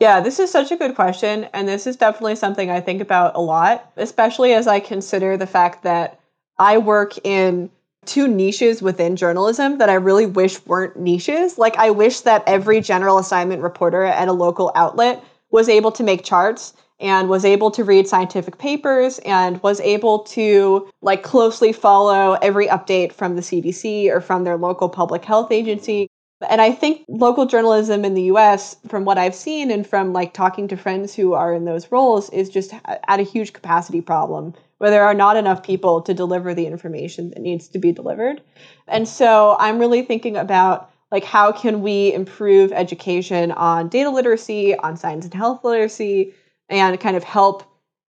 Yeah, 0.00 0.20
this 0.20 0.40
is 0.40 0.50
such 0.50 0.72
a 0.72 0.76
good 0.76 0.96
question. 0.96 1.44
And 1.52 1.68
this 1.68 1.86
is 1.86 1.96
definitely 1.96 2.36
something 2.36 2.70
I 2.70 2.80
think 2.80 3.00
about 3.00 3.36
a 3.36 3.40
lot, 3.40 3.92
especially 3.96 4.52
as 4.52 4.66
I 4.66 4.80
consider 4.80 5.36
the 5.36 5.46
fact 5.46 5.84
that 5.84 6.18
I 6.58 6.78
work 6.78 7.24
in 7.24 7.70
two 8.06 8.28
niches 8.28 8.82
within 8.82 9.16
journalism 9.16 9.78
that 9.78 9.88
I 9.88 9.94
really 9.94 10.26
wish 10.26 10.64
weren't 10.66 10.96
niches. 10.96 11.58
Like, 11.58 11.76
I 11.76 11.90
wish 11.90 12.20
that 12.20 12.42
every 12.46 12.80
general 12.80 13.18
assignment 13.18 13.62
reporter 13.62 14.04
at 14.04 14.28
a 14.28 14.32
local 14.32 14.72
outlet 14.74 15.22
was 15.50 15.68
able 15.68 15.92
to 15.92 16.02
make 16.02 16.24
charts 16.24 16.72
and 16.98 17.28
was 17.28 17.44
able 17.44 17.70
to 17.72 17.84
read 17.84 18.08
scientific 18.08 18.58
papers 18.58 19.18
and 19.20 19.62
was 19.62 19.80
able 19.80 20.20
to 20.20 20.88
like 21.02 21.22
closely 21.22 21.72
follow 21.72 22.38
every 22.40 22.68
update 22.68 23.12
from 23.12 23.34
the 23.34 23.42
CDC 23.42 24.08
or 24.08 24.20
from 24.20 24.44
their 24.44 24.56
local 24.56 24.88
public 24.88 25.24
health 25.24 25.50
agency. 25.50 26.08
And 26.48 26.60
I 26.60 26.72
think 26.72 27.04
local 27.08 27.46
journalism 27.46 28.04
in 28.04 28.14
the 28.14 28.22
US, 28.24 28.76
from 28.88 29.04
what 29.04 29.18
I've 29.18 29.34
seen 29.34 29.70
and 29.70 29.86
from 29.86 30.12
like 30.12 30.32
talking 30.32 30.68
to 30.68 30.76
friends 30.76 31.14
who 31.14 31.34
are 31.34 31.54
in 31.54 31.64
those 31.64 31.90
roles, 31.90 32.30
is 32.30 32.48
just 32.48 32.72
at 32.86 33.20
a 33.20 33.24
huge 33.24 33.52
capacity 33.52 34.00
problem 34.00 34.54
where 34.82 34.90
there 34.90 35.04
are 35.04 35.14
not 35.14 35.36
enough 35.36 35.62
people 35.62 36.02
to 36.02 36.12
deliver 36.12 36.54
the 36.54 36.66
information 36.66 37.30
that 37.30 37.38
needs 37.38 37.68
to 37.68 37.78
be 37.78 37.92
delivered. 37.92 38.42
And 38.88 39.06
so 39.06 39.54
I'm 39.60 39.78
really 39.78 40.02
thinking 40.02 40.36
about 40.36 40.90
like 41.12 41.22
how 41.22 41.52
can 41.52 41.82
we 41.82 42.12
improve 42.12 42.72
education 42.72 43.52
on 43.52 43.88
data 43.88 44.10
literacy, 44.10 44.76
on 44.76 44.96
science 44.96 45.24
and 45.24 45.34
health 45.34 45.62
literacy, 45.62 46.34
and 46.68 46.98
kind 46.98 47.16
of 47.16 47.22
help 47.22 47.62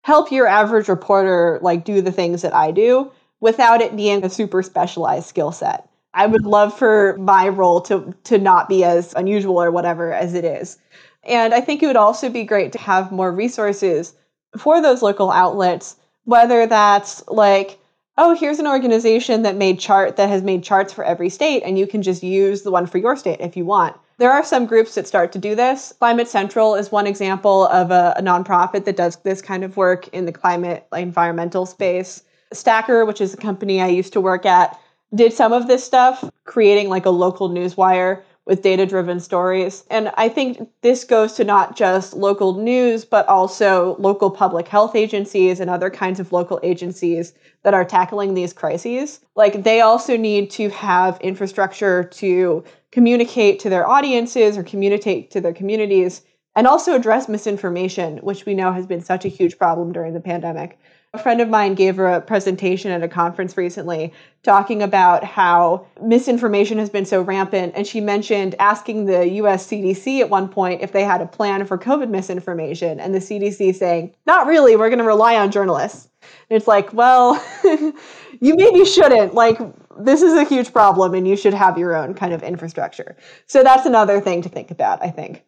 help 0.03 0.29
your 0.29 0.45
average 0.45 0.89
reporter 0.89 1.57
like 1.61 1.85
do 1.85 2.01
the 2.01 2.11
things 2.11 2.41
that 2.41 2.53
I 2.53 2.71
do 2.71 3.13
without 3.39 3.79
it 3.79 3.95
being 3.95 4.25
a 4.25 4.29
super 4.29 4.61
specialized 4.61 5.27
skill 5.27 5.53
set. 5.53 5.87
I 6.13 6.25
would 6.25 6.45
love 6.45 6.77
for 6.77 7.15
my 7.17 7.47
role 7.47 7.79
to 7.83 8.13
to 8.25 8.37
not 8.37 8.67
be 8.67 8.83
as 8.83 9.13
unusual 9.13 9.63
or 9.63 9.71
whatever 9.71 10.11
as 10.11 10.33
it 10.33 10.43
is. 10.43 10.79
And 11.23 11.53
I 11.53 11.61
think 11.61 11.81
it 11.81 11.87
would 11.87 11.95
also 11.95 12.29
be 12.29 12.43
great 12.43 12.73
to 12.73 12.79
have 12.79 13.13
more 13.13 13.31
resources 13.31 14.15
for 14.57 14.81
those 14.81 15.01
local 15.01 15.31
outlets 15.31 15.95
whether 16.27 16.67
that's 16.67 17.25
like 17.29 17.79
oh 18.17 18.35
here's 18.35 18.59
an 18.59 18.67
organization 18.67 19.43
that 19.43 19.55
made 19.55 19.79
chart 19.79 20.17
that 20.17 20.27
has 20.27 20.43
made 20.43 20.61
charts 20.61 20.91
for 20.91 21.03
every 21.05 21.29
state 21.29 21.63
and 21.63 21.79
you 21.79 21.87
can 21.87 22.01
just 22.01 22.21
use 22.21 22.63
the 22.63 22.71
one 22.71 22.85
for 22.85 22.97
your 22.97 23.15
state 23.15 23.39
if 23.39 23.55
you 23.55 23.65
want. 23.65 23.95
There 24.17 24.31
are 24.31 24.43
some 24.43 24.65
groups 24.65 24.95
that 24.95 25.07
start 25.07 25.31
to 25.33 25.39
do 25.39 25.55
this. 25.55 25.93
Climate 25.99 26.27
central 26.27 26.75
is 26.75 26.91
one 26.91 27.07
example 27.07 27.67
of 27.67 27.91
a, 27.91 28.15
a 28.17 28.21
nonprofit 28.21 28.83
that 28.85 28.97
does 28.97 29.15
this 29.17 29.41
kind 29.41 29.63
of 29.63 29.77
work 29.77 30.07
in 30.09 30.25
the 30.25 30.31
climate 30.31 30.85
environmental 30.91 31.65
space. 31.65 32.23
Stacker 32.51 33.05
which 33.05 33.21
is 33.21 33.33
a 33.33 33.37
company 33.37 33.81
i 33.81 33.87
used 33.87 34.13
to 34.13 34.21
work 34.21 34.45
at 34.45 34.77
did 35.15 35.31
some 35.31 35.53
of 35.53 35.67
this 35.67 35.83
stuff 35.83 36.29
creating 36.43 36.89
like 36.89 37.05
a 37.05 37.09
local 37.09 37.49
newswire 37.49 38.21
with 38.47 38.61
data 38.61 38.85
driven 38.85 39.19
stories. 39.19 39.83
And 39.91 40.09
I 40.15 40.29
think 40.29 40.69
this 40.81 41.03
goes 41.03 41.33
to 41.33 41.43
not 41.43 41.75
just 41.75 42.13
local 42.13 42.53
news, 42.53 43.03
but 43.03 43.27
also 43.27 43.97
local 43.99 44.31
public 44.31 44.67
health 44.69 44.95
agencies 44.95 45.59
and 45.59 45.69
other 45.69 45.89
kinds 45.89 46.19
of 46.19 46.31
local 46.31 46.59
agencies 46.63 47.33
that 47.63 47.73
are 47.73 47.83
tackling 47.83 48.33
these 48.33 48.53
crises. 48.53 49.19
Like 49.35 49.63
they 49.63 49.81
also 49.81 50.15
need 50.15 50.49
to 50.51 50.69
have 50.69 51.19
infrastructure 51.19 52.05
to 52.05 52.63
communicate 52.91 53.59
to 53.59 53.69
their 53.69 53.87
audiences 53.87 54.57
or 54.57 54.63
communicate 54.63 55.29
to 55.31 55.41
their 55.41 55.53
communities 55.53 56.21
and 56.55 56.65
also 56.65 56.95
address 56.95 57.27
misinformation, 57.27 58.17
which 58.19 58.45
we 58.45 58.55
know 58.55 58.71
has 58.71 58.87
been 58.87 59.01
such 59.01 59.25
a 59.25 59.29
huge 59.29 59.57
problem 59.57 59.91
during 59.91 60.13
the 60.13 60.19
pandemic. 60.19 60.79
A 61.13 61.17
friend 61.17 61.39
of 61.39 61.47
mine 61.47 61.73
gave 61.73 61.99
a 61.99 62.21
presentation 62.21 62.91
at 62.91 63.01
a 63.01 63.07
conference 63.07 63.55
recently 63.55 64.13
talking 64.43 64.83
about 64.83 65.23
how 65.23 65.87
misinformation 66.01 66.77
has 66.77 66.89
been 66.89 67.05
so 67.05 67.21
rampant. 67.21 67.73
And 67.75 67.87
she 67.87 68.01
mentioned 68.01 68.55
asking 68.59 69.05
the 69.05 69.27
US 69.41 69.67
CDC 69.67 70.19
at 70.19 70.29
one 70.29 70.49
point 70.49 70.81
if 70.81 70.91
they 70.91 71.03
had 71.03 71.21
a 71.21 71.25
plan 71.25 71.65
for 71.65 71.77
COVID 71.77 72.09
misinformation. 72.09 72.99
And 72.99 73.15
the 73.15 73.19
CDC 73.19 73.73
saying, 73.75 74.15
not 74.25 74.47
really, 74.47 74.75
we're 74.75 74.89
going 74.89 74.99
to 74.99 75.05
rely 75.05 75.37
on 75.37 75.49
journalists. 75.49 76.09
And 76.49 76.57
it's 76.57 76.67
like, 76.67 76.93
well, 76.93 77.41
you 77.63 78.55
maybe 78.55 78.83
shouldn't. 78.83 79.33
Like, 79.33 79.59
this 79.99 80.21
is 80.21 80.33
a 80.33 80.43
huge 80.43 80.73
problem 80.73 81.13
and 81.13 81.27
you 81.27 81.37
should 81.37 81.53
have 81.53 81.77
your 81.77 81.95
own 81.95 82.13
kind 82.13 82.33
of 82.33 82.43
infrastructure. 82.43 83.15
So 83.47 83.63
that's 83.63 83.85
another 83.85 84.19
thing 84.19 84.41
to 84.41 84.49
think 84.49 84.71
about, 84.71 85.01
I 85.01 85.09
think. 85.09 85.45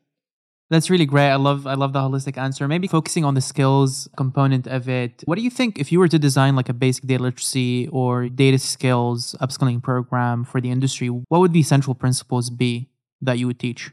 That's 0.69 0.89
really 0.89 1.07
great. 1.07 1.29
I 1.29 1.35
love 1.35 1.65
I 1.65 1.73
love 1.73 1.93
the 1.93 1.99
holistic 1.99 2.37
answer. 2.37 2.67
Maybe 2.67 2.87
focusing 2.87 3.25
on 3.25 3.33
the 3.33 3.41
skills 3.41 4.07
component 4.15 4.67
of 4.67 4.87
it. 4.87 5.23
What 5.25 5.35
do 5.35 5.41
you 5.41 5.49
think 5.49 5.79
if 5.79 5.91
you 5.91 5.99
were 5.99 6.07
to 6.07 6.19
design 6.19 6.55
like 6.55 6.69
a 6.69 6.73
basic 6.73 7.05
data 7.05 7.23
literacy 7.23 7.87
or 7.87 8.29
data 8.29 8.59
skills 8.59 9.35
upskilling 9.41 9.81
program 9.81 10.43
for 10.43 10.61
the 10.61 10.69
industry, 10.69 11.07
what 11.07 11.39
would 11.39 11.53
the 11.53 11.63
central 11.63 11.95
principles 11.95 12.51
be 12.51 12.89
that 13.21 13.39
you 13.39 13.47
would 13.47 13.59
teach? 13.59 13.91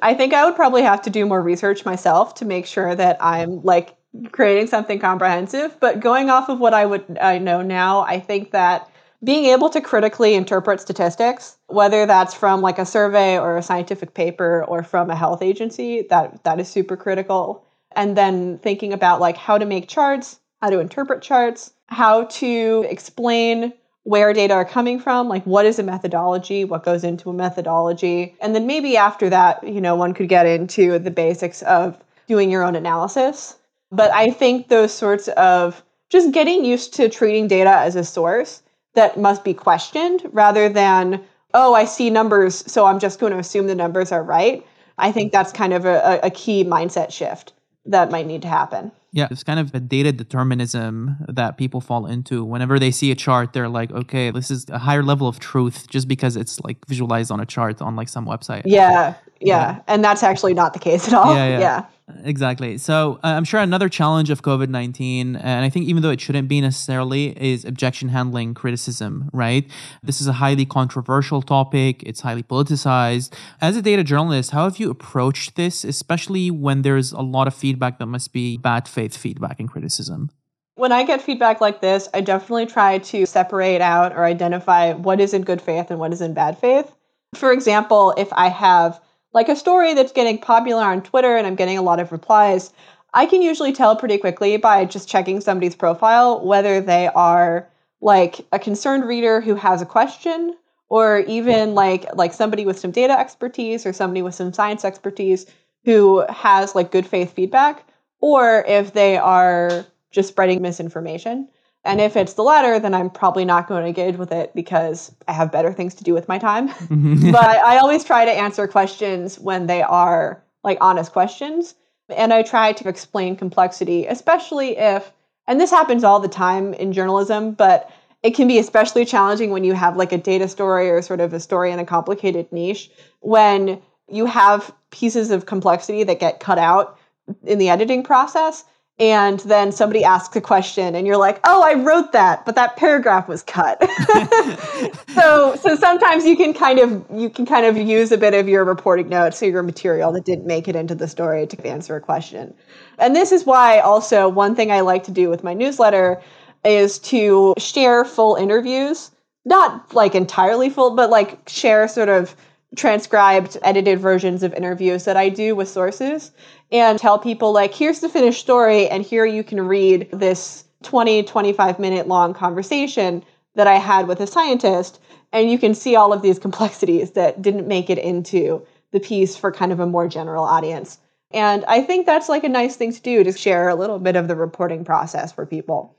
I 0.00 0.14
think 0.14 0.32
I 0.32 0.44
would 0.44 0.56
probably 0.56 0.82
have 0.82 1.02
to 1.02 1.10
do 1.10 1.26
more 1.26 1.42
research 1.42 1.84
myself 1.84 2.34
to 2.36 2.44
make 2.44 2.64
sure 2.66 2.94
that 2.94 3.18
I'm 3.20 3.62
like 3.62 3.96
creating 4.32 4.68
something 4.68 4.98
comprehensive, 4.98 5.78
but 5.80 6.00
going 6.00 6.30
off 6.30 6.48
of 6.48 6.58
what 6.58 6.72
I 6.72 6.86
would 6.86 7.18
I 7.20 7.38
know 7.38 7.60
now, 7.60 8.00
I 8.00 8.18
think 8.18 8.52
that 8.52 8.90
being 9.24 9.46
able 9.46 9.68
to 9.70 9.80
critically 9.80 10.34
interpret 10.34 10.80
statistics 10.80 11.56
whether 11.66 12.06
that's 12.06 12.34
from 12.34 12.60
like 12.60 12.78
a 12.78 12.86
survey 12.86 13.38
or 13.38 13.56
a 13.56 13.62
scientific 13.62 14.14
paper 14.14 14.64
or 14.68 14.82
from 14.82 15.10
a 15.10 15.16
health 15.16 15.42
agency 15.42 16.02
that 16.08 16.42
that 16.44 16.60
is 16.60 16.68
super 16.68 16.96
critical. 16.96 17.64
And 17.92 18.16
then 18.16 18.58
thinking 18.58 18.92
about 18.92 19.20
like 19.20 19.36
how 19.36 19.58
to 19.58 19.66
make 19.66 19.88
charts 19.88 20.40
how 20.62 20.70
to 20.70 20.80
interpret 20.80 21.22
charts 21.22 21.72
how 21.86 22.24
to 22.24 22.86
explain 22.88 23.72
where 24.04 24.32
data 24.32 24.54
are 24.54 24.64
coming 24.64 24.98
from 24.98 25.28
like 25.28 25.44
what 25.44 25.66
is 25.66 25.78
a 25.78 25.82
methodology 25.82 26.64
what 26.64 26.84
goes 26.84 27.04
into 27.04 27.30
a 27.30 27.34
methodology. 27.34 28.36
And 28.40 28.54
then 28.54 28.66
maybe 28.66 28.96
after 28.96 29.28
that 29.30 29.66
you 29.66 29.80
know 29.80 29.96
one 29.96 30.14
could 30.14 30.28
get 30.28 30.46
into 30.46 30.98
the 30.98 31.10
basics 31.10 31.62
of 31.62 31.98
doing 32.28 32.50
your 32.50 32.62
own 32.62 32.76
analysis. 32.76 33.56
But 33.90 34.12
i 34.12 34.30
think 34.30 34.68
those 34.68 34.92
sorts 34.92 35.28
of 35.28 35.82
just 36.08 36.32
getting 36.32 36.64
used 36.64 36.94
to 36.94 37.08
treating 37.08 37.48
data 37.48 37.70
as 37.70 37.96
a 37.96 38.04
source 38.04 38.62
that 38.98 39.16
must 39.16 39.44
be 39.44 39.54
questioned 39.54 40.22
rather 40.32 40.68
than, 40.68 41.24
oh, 41.54 41.72
I 41.72 41.84
see 41.84 42.10
numbers, 42.10 42.64
so 42.70 42.84
I'm 42.84 42.98
just 42.98 43.20
going 43.20 43.32
to 43.32 43.38
assume 43.38 43.68
the 43.68 43.74
numbers 43.74 44.10
are 44.12 44.22
right. 44.22 44.66
I 44.98 45.12
think 45.12 45.32
that's 45.32 45.52
kind 45.52 45.72
of 45.72 45.84
a, 45.84 46.18
a 46.24 46.30
key 46.30 46.64
mindset 46.64 47.12
shift 47.12 47.52
that 47.86 48.10
might 48.10 48.26
need 48.26 48.42
to 48.42 48.48
happen. 48.48 48.90
Yeah, 49.12 49.28
it's 49.30 49.44
kind 49.44 49.60
of 49.60 49.74
a 49.74 49.80
data 49.80 50.12
determinism 50.12 51.16
that 51.28 51.56
people 51.56 51.80
fall 51.80 52.06
into. 52.06 52.44
Whenever 52.44 52.78
they 52.78 52.90
see 52.90 53.10
a 53.10 53.14
chart, 53.14 53.52
they're 53.52 53.68
like, 53.68 53.90
okay, 53.92 54.30
this 54.32 54.50
is 54.50 54.68
a 54.68 54.78
higher 54.78 55.02
level 55.02 55.28
of 55.28 55.38
truth 55.38 55.88
just 55.88 56.08
because 56.08 56.36
it's 56.36 56.60
like 56.60 56.84
visualized 56.86 57.30
on 57.30 57.40
a 57.40 57.46
chart 57.46 57.80
on 57.80 57.96
like 57.96 58.08
some 58.08 58.26
website. 58.26 58.62
Yeah, 58.66 59.14
yeah. 59.40 59.74
yeah. 59.74 59.80
And 59.86 60.04
that's 60.04 60.22
actually 60.22 60.54
not 60.54 60.74
the 60.74 60.80
case 60.80 61.08
at 61.08 61.14
all. 61.14 61.34
Yeah. 61.34 61.48
yeah. 61.48 61.60
yeah. 61.60 61.84
Exactly. 62.24 62.78
So 62.78 63.20
uh, 63.22 63.28
I'm 63.28 63.44
sure 63.44 63.60
another 63.60 63.88
challenge 63.88 64.30
of 64.30 64.42
COVID 64.42 64.68
19, 64.68 65.36
and 65.36 65.64
I 65.64 65.68
think 65.68 65.86
even 65.86 66.02
though 66.02 66.10
it 66.10 66.20
shouldn't 66.20 66.48
be 66.48 66.60
necessarily, 66.60 67.38
is 67.40 67.64
objection 67.64 68.08
handling 68.08 68.54
criticism, 68.54 69.30
right? 69.32 69.68
This 70.02 70.20
is 70.20 70.26
a 70.26 70.34
highly 70.34 70.64
controversial 70.64 71.42
topic, 71.42 72.02
it's 72.04 72.20
highly 72.20 72.42
politicized. 72.42 73.32
As 73.60 73.76
a 73.76 73.82
data 73.82 74.04
journalist, 74.04 74.52
how 74.52 74.64
have 74.64 74.78
you 74.78 74.90
approached 74.90 75.56
this, 75.56 75.84
especially 75.84 76.50
when 76.50 76.82
there's 76.82 77.12
a 77.12 77.20
lot 77.20 77.46
of 77.46 77.54
feedback 77.54 77.98
that 77.98 78.06
must 78.06 78.32
be 78.32 78.56
bad 78.56 78.88
faith 78.88 79.16
feedback 79.16 79.60
and 79.60 79.70
criticism? 79.70 80.30
When 80.76 80.92
I 80.92 81.04
get 81.04 81.20
feedback 81.20 81.60
like 81.60 81.80
this, 81.80 82.08
I 82.14 82.20
definitely 82.20 82.66
try 82.66 82.98
to 82.98 83.26
separate 83.26 83.80
out 83.80 84.12
or 84.12 84.24
identify 84.24 84.92
what 84.92 85.20
is 85.20 85.34
in 85.34 85.42
good 85.42 85.60
faith 85.60 85.90
and 85.90 85.98
what 85.98 86.12
is 86.12 86.20
in 86.20 86.34
bad 86.34 86.56
faith. 86.56 86.94
For 87.34 87.52
example, 87.52 88.14
if 88.16 88.32
I 88.32 88.48
have 88.48 89.00
like 89.32 89.48
a 89.48 89.56
story 89.56 89.94
that's 89.94 90.12
getting 90.12 90.38
popular 90.38 90.82
on 90.82 91.02
Twitter 91.02 91.36
and 91.36 91.46
I'm 91.46 91.54
getting 91.54 91.78
a 91.78 91.82
lot 91.82 92.00
of 92.00 92.12
replies, 92.12 92.72
I 93.14 93.26
can 93.26 93.42
usually 93.42 93.72
tell 93.72 93.96
pretty 93.96 94.18
quickly 94.18 94.56
by 94.56 94.84
just 94.84 95.08
checking 95.08 95.40
somebody's 95.40 95.74
profile 95.74 96.44
whether 96.44 96.80
they 96.80 97.08
are 97.08 97.68
like 98.00 98.46
a 98.52 98.58
concerned 98.58 99.06
reader 99.06 99.40
who 99.40 99.54
has 99.54 99.82
a 99.82 99.86
question 99.86 100.56
or 100.88 101.20
even 101.20 101.74
like 101.74 102.06
like 102.14 102.32
somebody 102.32 102.64
with 102.64 102.78
some 102.78 102.90
data 102.90 103.18
expertise 103.18 103.84
or 103.84 103.92
somebody 103.92 104.22
with 104.22 104.34
some 104.34 104.52
science 104.52 104.84
expertise 104.84 105.46
who 105.84 106.24
has 106.28 106.74
like 106.74 106.90
good 106.90 107.06
faith 107.06 107.32
feedback 107.32 107.86
or 108.20 108.64
if 108.66 108.92
they 108.92 109.16
are 109.16 109.84
just 110.10 110.28
spreading 110.28 110.62
misinformation. 110.62 111.48
And 111.88 112.00
if 112.02 112.16
it's 112.16 112.34
the 112.34 112.42
latter, 112.42 112.78
then 112.78 112.94
I'm 112.94 113.08
probably 113.08 113.44
not 113.44 113.66
going 113.66 113.82
to 113.82 113.88
engage 113.88 114.16
with 114.16 114.30
it 114.30 114.54
because 114.54 115.10
I 115.26 115.32
have 115.32 115.50
better 115.50 115.72
things 115.72 115.94
to 115.94 116.04
do 116.04 116.12
with 116.12 116.28
my 116.28 116.38
time. 116.38 116.68
Mm-hmm. 116.88 117.30
but 117.30 117.44
I 117.44 117.78
always 117.78 118.02
try 118.02 118.24
to 118.24 118.30
answer 118.30 118.66
questions 118.66 119.38
when 119.38 119.66
they 119.66 119.82
are 119.82 120.42
like 120.64 120.78
honest 120.80 121.12
questions. 121.12 121.74
And 122.08 122.32
I 122.32 122.42
try 122.42 122.72
to 122.72 122.88
explain 122.88 123.36
complexity, 123.36 124.06
especially 124.06 124.76
if, 124.78 125.12
and 125.46 125.60
this 125.60 125.70
happens 125.70 126.02
all 126.02 126.18
the 126.18 126.28
time 126.28 126.74
in 126.74 126.92
journalism, 126.92 127.52
but 127.52 127.90
it 128.22 128.34
can 128.34 128.48
be 128.48 128.58
especially 128.58 129.04
challenging 129.04 129.50
when 129.50 129.64
you 129.64 129.74
have 129.74 129.96
like 129.96 130.12
a 130.12 130.18
data 130.18 130.48
story 130.48 130.90
or 130.90 131.02
sort 131.02 131.20
of 131.20 131.32
a 131.32 131.40
story 131.40 131.70
in 131.70 131.78
a 131.78 131.84
complicated 131.84 132.50
niche 132.52 132.90
when 133.20 133.80
you 134.08 134.26
have 134.26 134.72
pieces 134.90 135.30
of 135.30 135.46
complexity 135.46 136.02
that 136.04 136.18
get 136.18 136.40
cut 136.40 136.58
out 136.58 136.98
in 137.44 137.58
the 137.58 137.68
editing 137.68 138.02
process 138.02 138.64
and 138.98 139.40
then 139.40 139.70
somebody 139.70 140.02
asks 140.02 140.34
a 140.34 140.40
question 140.40 140.94
and 140.94 141.06
you're 141.06 141.16
like 141.16 141.40
oh 141.44 141.62
i 141.62 141.74
wrote 141.74 142.12
that 142.12 142.44
but 142.44 142.54
that 142.54 142.76
paragraph 142.76 143.28
was 143.28 143.42
cut. 143.42 143.78
So 145.14 145.56
so 145.56 145.74
sometimes 145.74 146.24
you 146.24 146.36
can 146.36 146.54
kind 146.54 146.78
of 146.78 147.04
you 147.12 147.28
can 147.28 147.44
kind 147.44 147.66
of 147.66 147.76
use 147.76 148.12
a 148.12 148.16
bit 148.16 148.34
of 148.34 148.48
your 148.48 148.64
reporting 148.64 149.08
notes 149.08 149.42
or 149.42 149.46
your 149.46 149.64
material 149.64 150.12
that 150.12 150.24
didn't 150.24 150.46
make 150.46 150.68
it 150.68 150.76
into 150.76 150.94
the 150.94 151.08
story 151.08 151.44
to 151.46 151.66
answer 151.66 151.96
a 151.96 152.00
question. 152.00 152.54
And 152.98 153.16
this 153.16 153.32
is 153.32 153.44
why 153.44 153.80
also 153.80 154.28
one 154.28 154.54
thing 154.54 154.70
i 154.70 154.80
like 154.80 155.02
to 155.04 155.10
do 155.10 155.28
with 155.28 155.42
my 155.42 155.54
newsletter 155.54 156.22
is 156.64 157.00
to 157.00 157.54
share 157.58 158.04
full 158.04 158.36
interviews 158.36 159.10
not 159.44 159.92
like 159.92 160.14
entirely 160.14 160.70
full 160.70 160.94
but 160.94 161.10
like 161.10 161.48
share 161.48 161.88
sort 161.88 162.08
of 162.08 162.36
transcribed 162.76 163.56
edited 163.62 163.98
versions 163.98 164.42
of 164.42 164.52
interviews 164.52 165.04
that 165.04 165.16
i 165.16 165.28
do 165.28 165.56
with 165.56 165.68
sources 165.68 166.32
and 166.70 166.98
tell 166.98 167.18
people 167.18 167.52
like 167.52 167.72
here's 167.72 168.00
the 168.00 168.08
finished 168.08 168.40
story 168.40 168.88
and 168.88 169.04
here 169.04 169.24
you 169.24 169.42
can 169.42 169.60
read 169.66 170.08
this 170.12 170.64
20 170.82 171.22
25 171.22 171.78
minute 171.78 172.06
long 172.08 172.34
conversation 172.34 173.24
that 173.54 173.66
i 173.66 173.76
had 173.76 174.06
with 174.06 174.20
a 174.20 174.26
scientist 174.26 175.00
and 175.32 175.50
you 175.50 175.58
can 175.58 175.74
see 175.74 175.96
all 175.96 176.12
of 176.12 176.22
these 176.22 176.38
complexities 176.38 177.12
that 177.12 177.40
didn't 177.42 177.68
make 177.68 177.90
it 177.90 177.98
into 177.98 178.64
the 178.92 179.00
piece 179.00 179.36
for 179.36 179.52
kind 179.52 179.72
of 179.72 179.80
a 179.80 179.86
more 179.86 180.08
general 180.08 180.44
audience. 180.44 180.98
And 181.30 181.64
i 181.66 181.82
think 181.82 182.06
that's 182.06 182.28
like 182.28 182.44
a 182.44 182.48
nice 182.48 182.76
thing 182.76 182.92
to 182.92 183.00
do 183.02 183.22
to 183.24 183.32
share 183.32 183.68
a 183.68 183.74
little 183.74 183.98
bit 183.98 184.16
of 184.16 184.28
the 184.28 184.36
reporting 184.36 184.84
process 184.84 185.32
for 185.32 185.44
people 185.44 185.94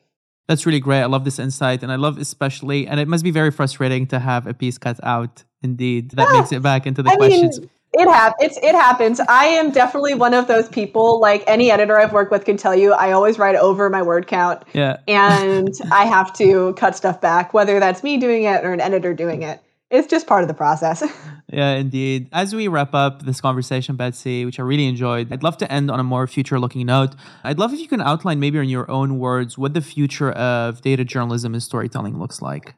that's 0.49 0.65
really 0.65 0.79
great. 0.79 1.01
I 1.01 1.05
love 1.05 1.25
this 1.25 1.37
insight. 1.37 1.83
And 1.83 1.91
I 1.91 1.95
love 1.95 2.17
especially, 2.17 2.87
and 2.87 2.99
it 2.99 3.07
must 3.07 3.23
be 3.23 3.29
very 3.29 3.51
frustrating 3.51 4.07
to 4.07 4.17
have 4.17 4.47
a 4.47 4.53
piece 4.53 4.79
cut 4.79 4.99
out, 5.03 5.43
indeed. 5.61 6.09
That 6.11 6.27
makes 6.31 6.51
it 6.51 6.63
back 6.63 6.87
into 6.87 7.03
the 7.03 7.11
I 7.11 7.15
questions. 7.17 7.59
Mean, 7.59 7.69
it 7.93 8.09
happens. 8.09 8.57
It 8.57 8.73
happens. 8.73 9.19
I 9.19 9.45
am 9.45 9.69
definitely 9.69 10.15
one 10.15 10.33
of 10.33 10.47
those 10.47 10.67
people. 10.67 11.19
Like 11.19 11.43
any 11.45 11.69
editor 11.69 11.99
I've 11.99 12.13
worked 12.13 12.31
with 12.31 12.45
can 12.45 12.57
tell 12.57 12.73
you, 12.73 12.93
I 12.93 13.11
always 13.11 13.37
write 13.37 13.57
over 13.57 13.91
my 13.91 14.01
word 14.01 14.25
count. 14.25 14.63
Yeah. 14.73 14.97
And 15.07 15.71
I 15.91 16.05
have 16.05 16.33
to 16.37 16.73
cut 16.73 16.95
stuff 16.95 17.21
back, 17.21 17.53
whether 17.53 17.79
that's 17.79 18.01
me 18.01 18.17
doing 18.17 18.45
it 18.45 18.65
or 18.65 18.73
an 18.73 18.81
editor 18.81 19.13
doing 19.13 19.43
it. 19.43 19.61
It's 19.89 20.07
just 20.07 20.27
part 20.27 20.43
of 20.43 20.47
the 20.47 20.53
process. 20.53 21.03
yeah, 21.51 21.71
indeed. 21.71 22.29
As 22.31 22.53
we 22.53 22.67
wrap 22.67 22.93
up 22.93 23.23
this 23.23 23.41
conversation, 23.41 23.95
Betsy, 23.95 24.45
which 24.45 24.59
I 24.59 24.63
really 24.63 24.85
enjoyed, 24.85 25.33
I'd 25.33 25.41
love 25.41 25.57
to 25.57 25.71
end 25.71 25.89
on 25.89 25.99
a 25.99 26.03
more 26.03 26.27
future 26.27 26.59
looking 26.59 26.85
note. 26.85 27.15
I'd 27.43 27.57
love 27.57 27.73
if 27.73 27.79
you 27.79 27.87
can 27.87 28.01
outline, 28.01 28.39
maybe 28.39 28.59
in 28.59 28.69
your 28.69 28.89
own 28.89 29.17
words, 29.17 29.57
what 29.57 29.73
the 29.73 29.81
future 29.81 30.31
of 30.31 30.81
data 30.81 31.03
journalism 31.03 31.53
and 31.53 31.63
storytelling 31.63 32.19
looks 32.19 32.39
like. 32.41 32.75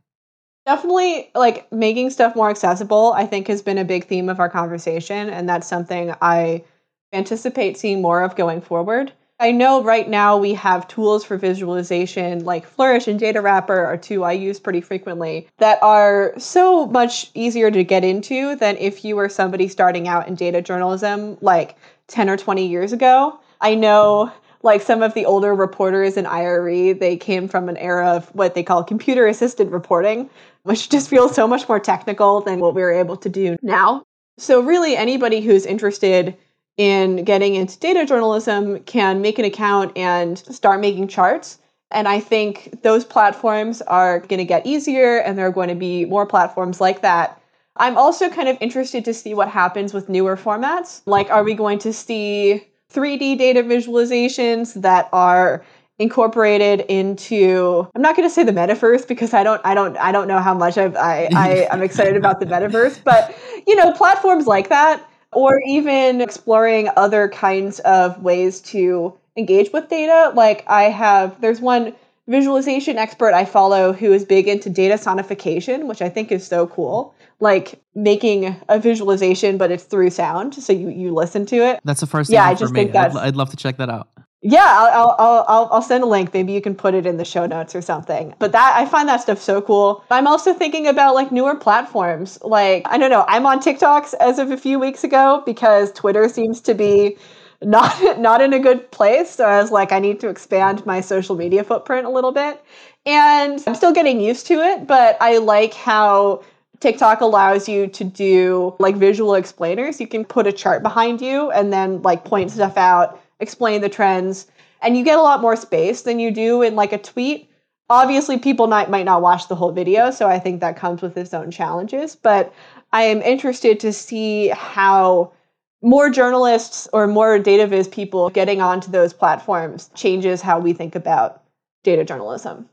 Definitely 0.65 1.32
like 1.36 1.69
making 1.71 2.12
stuff 2.12 2.36
more 2.36 2.50
accessible, 2.50 3.12
I 3.13 3.26
think 3.26 3.47
has 3.47 3.62
been 3.62 3.78
a 3.78 3.84
big 3.84 4.06
theme 4.06 4.30
of 4.30 4.39
our 4.39 4.50
conversation. 4.50 5.30
And 5.30 5.50
that's 5.50 5.67
something 5.67 6.13
I 6.21 6.63
anticipate 7.12 7.78
seeing 7.78 8.02
more 8.02 8.24
of 8.24 8.38
going 8.38 8.62
forward. 8.62 9.12
I 9.41 9.49
know 9.49 9.82
right 9.82 10.08
now 10.08 10.38
we 10.38 10.54
have 10.54 10.88
tools 10.88 11.25
for 11.25 11.36
visualization 11.36 12.45
like 12.45 12.63
Flourish 12.63 13.08
and 13.08 13.19
Data 13.19 13.41
Wrapper 13.41 13.84
are 13.84 13.97
two 13.97 14.23
I 14.23 14.34
use 14.34 14.60
pretty 14.60 14.82
frequently 14.82 15.47
that 15.58 15.82
are 15.82 16.36
so 16.38 16.86
much 16.86 17.32
easier 17.34 17.71
to 17.71 17.84
get 17.84 18.04
into 18.04 18.56
than 18.58 18.77
if 18.77 19.04
you 19.04 19.15
were 19.15 19.30
somebody 19.30 19.67
starting 19.67 20.08
out 20.08 20.27
in 20.27 20.36
data 20.36 20.62
journalism 20.62 21.39
like 21.41 21.75
10 22.06 22.30
or 22.30 22.38
20 22.38 22.67
years 22.67 22.93
ago. 22.93 23.39
I 23.62 23.73
know 23.73 24.32
like 24.62 24.84
some 24.84 25.01
of 25.01 25.15
the 25.15 25.25
older 25.25 25.56
reporters 25.56 26.17
in 26.17 26.27
IRE, 26.27 26.93
they 26.93 27.17
came 27.17 27.47
from 27.47 27.67
an 27.67 27.77
era 27.77 28.12
of 28.12 28.27
what 28.36 28.54
they 28.54 28.62
call 28.62 28.84
computer 28.84 29.25
assisted 29.25 29.71
reporting, 29.71 30.30
which 30.65 30.88
just 30.88 31.10
feels 31.10 31.34
so 31.34 31.47
much 31.47 31.67
more 31.67 31.80
technical 31.80 32.41
than 32.41 32.60
what 32.60 32.75
we're 32.75 32.91
able 32.91 33.17
to 33.17 33.27
do 33.27 33.58
now. 33.63 34.04
So, 34.38 34.62
really, 34.62 34.95
anybody 34.95 35.41
who's 35.41 35.65
interested 35.65 36.38
in 36.77 37.23
getting 37.23 37.55
into 37.55 37.77
data 37.79 38.05
journalism 38.05 38.79
can 38.81 39.21
make 39.21 39.39
an 39.39 39.45
account 39.45 39.95
and 39.97 40.38
start 40.38 40.79
making 40.79 41.07
charts. 41.07 41.60
And 41.91 42.07
I 42.07 42.19
think 42.19 42.81
those 42.84 43.03
platforms 43.03 43.81
are 43.81 44.19
going 44.19 44.39
to 44.39 44.45
get 44.45 44.65
easier, 44.65 45.17
and 45.17 45.38
there 45.38 45.45
are 45.47 45.51
going 45.51 45.69
to 45.69 45.75
be 45.75 46.05
more 46.05 46.25
platforms 46.25 46.79
like 46.79 47.01
that. 47.01 47.41
I'm 47.77 47.97
also 47.97 48.29
kind 48.29 48.47
of 48.47 48.57
interested 48.62 49.03
to 49.05 49.13
see 49.13 49.34
what 49.34 49.49
happens 49.49 49.93
with 49.93 50.07
newer 50.07 50.38
formats. 50.38 51.01
Like, 51.05 51.29
are 51.29 51.43
we 51.43 51.53
going 51.53 51.79
to 51.79 51.91
see 51.91 52.65
3D 52.93 53.38
data 53.38 53.63
visualizations 53.63 54.81
that 54.81 55.10
are 55.12 55.65
incorporated 55.99 56.81
into 56.89 57.88
I'm 57.95 58.01
not 58.01 58.15
going 58.15 58.27
to 58.27 58.34
say 58.34 58.43
the 58.43 58.51
metaverse 58.51 59.07
because 59.07 59.36
I 59.36 59.43
don't 59.43 59.62
I 59.63 59.75
don't 59.75 59.95
I 59.97 60.12
don't 60.12 60.27
know 60.27 60.39
how 60.39 60.55
much 60.55 60.75
I've, 60.75 60.95
I 60.95 61.29
I 61.36 61.67
am 61.69 61.84
excited 61.84 62.15
about 62.15 62.39
the 62.39 62.47
metaverse 62.47 63.03
but 63.03 63.38
you 63.67 63.75
know 63.75 63.91
platforms 63.93 64.47
like 64.47 64.69
that 64.69 65.07
or 65.33 65.61
even 65.65 66.21
exploring 66.21 66.89
other 66.97 67.29
kinds 67.29 67.79
of 67.81 68.21
ways 68.21 68.61
to 68.61 69.17
engage 69.37 69.71
with 69.71 69.89
data. 69.89 70.33
Like 70.35 70.63
I 70.67 70.83
have 70.83 71.39
there's 71.41 71.61
one 71.61 71.95
visualization 72.27 72.97
expert 72.97 73.33
I 73.33 73.45
follow 73.45 73.93
who 73.93 74.13
is 74.13 74.23
big 74.25 74.47
into 74.47 74.69
data 74.69 74.95
sonification 74.95 75.87
which 75.87 76.01
I 76.01 76.09
think 76.09 76.31
is 76.31 76.45
so 76.45 76.67
cool. 76.67 77.15
Like 77.39 77.81
making 77.95 78.55
a 78.69 78.79
visualization 78.79 79.57
but 79.57 79.71
it's 79.71 79.83
through 79.83 80.09
sound 80.11 80.53
so 80.53 80.73
you 80.73 80.89
you 80.89 81.13
listen 81.13 81.45
to 81.47 81.55
it. 81.57 81.79
That's 81.83 82.01
the 82.01 82.07
first 82.07 82.29
yeah 82.29 82.45
i 82.45 82.53
just 82.53 82.73
think 82.73 82.91
that 82.93 83.11
I'd, 83.11 83.17
I'd 83.17 83.35
love 83.35 83.49
to 83.51 83.57
check 83.57 83.77
that 83.77 83.89
out 83.89 84.09
yeah, 84.43 84.65
I'll, 84.65 85.15
I'll, 85.19 85.45
I'll, 85.47 85.69
I'll 85.71 85.82
send 85.84 86.04
a 86.04 86.08
link. 86.08 86.34
Maybe 86.34 86.51
you 86.51 86.62
can 86.62 86.73
put 86.73 86.95
it 86.95 87.06
in 87.06 87.17
the 87.17 87.25
show 87.25 87.45
notes 87.45 87.75
or 87.75 87.82
something. 87.82 88.34
But 88.39 88.51
that, 88.54 88.73
I 88.75 88.88
find 88.88 89.08
that 89.08 89.21
stuff 89.21 89.39
so 89.39 89.62
cool. 89.62 90.04
I'm 90.10 90.25
also 90.25 90.51
thinking 90.54 90.88
about 90.88 91.13
like 91.13 91.32
newer 91.32 91.56
platforms. 91.56 92.39
Like, 92.41 92.88
I 92.89 92.97
don't 92.97 93.12
know, 93.12 93.23
I'm 93.27 93.45
on 93.45 93.60
TikToks 93.60 94.15
as 94.19 94.39
of 94.39 94.49
a 94.49 94.58
few 94.58 94.80
weeks 94.80 95.04
ago 95.04 95.43
because 95.45 95.91
Twitter 95.91 96.27
seems 96.27 96.60
to 96.62 96.73
be 96.73 97.17
not, 97.62 97.95
not 98.19 98.41
in 98.41 98.51
a 98.54 98.60
good 98.60 98.89
place. 98.89 99.30
So 99.30 99.45
I 99.45 99.62
was 99.62 99.69
like, 99.69 99.91
I 99.91 99.99
need 99.99 100.19
to 100.21 100.30
expand 100.30 100.86
my 100.88 101.01
social 101.01 101.36
media 101.36 101.63
footprint 101.63 102.08
a 102.08 102.10
little 102.10 102.32
bit. 102.32 102.63
And 103.06 103.63
I'm 103.67 103.75
still 103.75 103.93
getting 103.93 104.19
used 104.19 104.47
to 104.47 104.56
it, 104.56 104.88
but 104.88 105.17
I 105.21 105.38
like 105.38 105.75
how 105.75 106.43
TikTok 106.80 107.21
allows 107.21 107.69
you 107.69 107.86
to 107.88 108.04
do 108.04 108.75
like 108.80 108.95
visual 108.95 109.36
explainers. 109.36 110.01
You 110.01 110.08
can 110.08 110.25
put 110.25 110.47
a 110.47 110.51
chart 110.51 110.82
behind 110.82 111.21
you 111.21 111.51
and 111.51 111.71
then 111.71 112.01
like 112.01 112.25
point 112.25 112.49
stuff 112.49 112.75
out 112.75 113.20
explain 113.41 113.82
the 113.82 113.89
trends, 113.89 114.47
and 114.82 114.97
you 114.97 115.04
get 115.04 115.19
a 115.19 115.21
lot 115.21 115.41
more 115.41 115.56
space 115.56 116.04
than 116.04 116.19
you 116.19 116.32
do 116.32 116.62
in 116.62 116.75
like 116.75 116.93
a 116.93 116.97
tweet. 116.97 117.49
Obviously, 117.89 118.39
people 118.39 118.67
not, 118.67 118.89
might 118.89 119.06
not 119.06 119.21
watch 119.21 119.49
the 119.49 119.56
whole 119.56 119.73
video, 119.73 120.12
so 120.12 120.30
I 120.30 120.39
think 120.39 120.62
that 120.62 120.77
comes 120.77 121.01
with 121.01 121.17
its 121.17 121.34
own 121.34 121.51
challenges. 121.51 122.15
But 122.15 122.54
I 122.93 123.04
am 123.04 123.21
interested 123.21 123.80
to 123.82 123.91
see 123.91 124.47
how 124.47 125.34
more 125.82 126.10
journalists 126.10 126.88
or 126.93 127.08
more 127.08 127.39
data 127.39 127.67
viz 127.67 127.88
people 127.88 128.30
getting 128.30 128.62
onto 128.62 128.91
those 128.91 129.13
platforms 129.13 129.89
changes 129.95 130.41
how 130.41 130.60
we 130.60 130.73
think 130.73 130.95
about 130.95 131.43
data 131.84 132.06
journalism. 132.06 132.69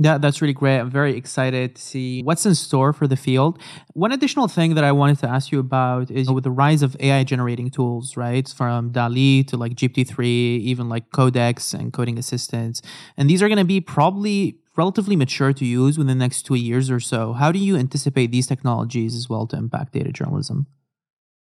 Yeah, 0.00 0.16
that's 0.18 0.40
really 0.40 0.54
great. 0.54 0.78
I'm 0.78 0.90
very 0.90 1.16
excited 1.16 1.74
to 1.74 1.82
see 1.82 2.22
what's 2.22 2.46
in 2.46 2.54
store 2.54 2.92
for 2.92 3.08
the 3.08 3.16
field. 3.16 3.60
One 3.94 4.12
additional 4.12 4.46
thing 4.46 4.76
that 4.76 4.84
I 4.84 4.92
wanted 4.92 5.18
to 5.20 5.28
ask 5.28 5.50
you 5.50 5.58
about 5.58 6.08
is 6.08 6.30
with 6.30 6.44
the 6.44 6.52
rise 6.52 6.82
of 6.82 6.96
AI 7.00 7.24
generating 7.24 7.68
tools, 7.68 8.16
right? 8.16 8.48
From 8.48 8.92
DALL-E 8.92 9.42
to 9.44 9.56
like 9.56 9.74
GPT-3, 9.74 10.24
even 10.24 10.88
like 10.88 11.10
Codex 11.10 11.74
and 11.74 11.92
coding 11.92 12.16
assistants. 12.16 12.80
And 13.16 13.28
these 13.28 13.42
are 13.42 13.48
going 13.48 13.58
to 13.58 13.64
be 13.64 13.80
probably 13.80 14.60
relatively 14.76 15.16
mature 15.16 15.52
to 15.52 15.64
use 15.64 15.98
within 15.98 16.16
the 16.16 16.24
next 16.24 16.42
two 16.42 16.54
years 16.54 16.88
or 16.90 17.00
so. 17.00 17.32
How 17.32 17.50
do 17.50 17.58
you 17.58 17.76
anticipate 17.76 18.30
these 18.30 18.46
technologies 18.46 19.16
as 19.16 19.28
well 19.28 19.48
to 19.48 19.56
impact 19.56 19.94
data 19.94 20.12
journalism? 20.12 20.68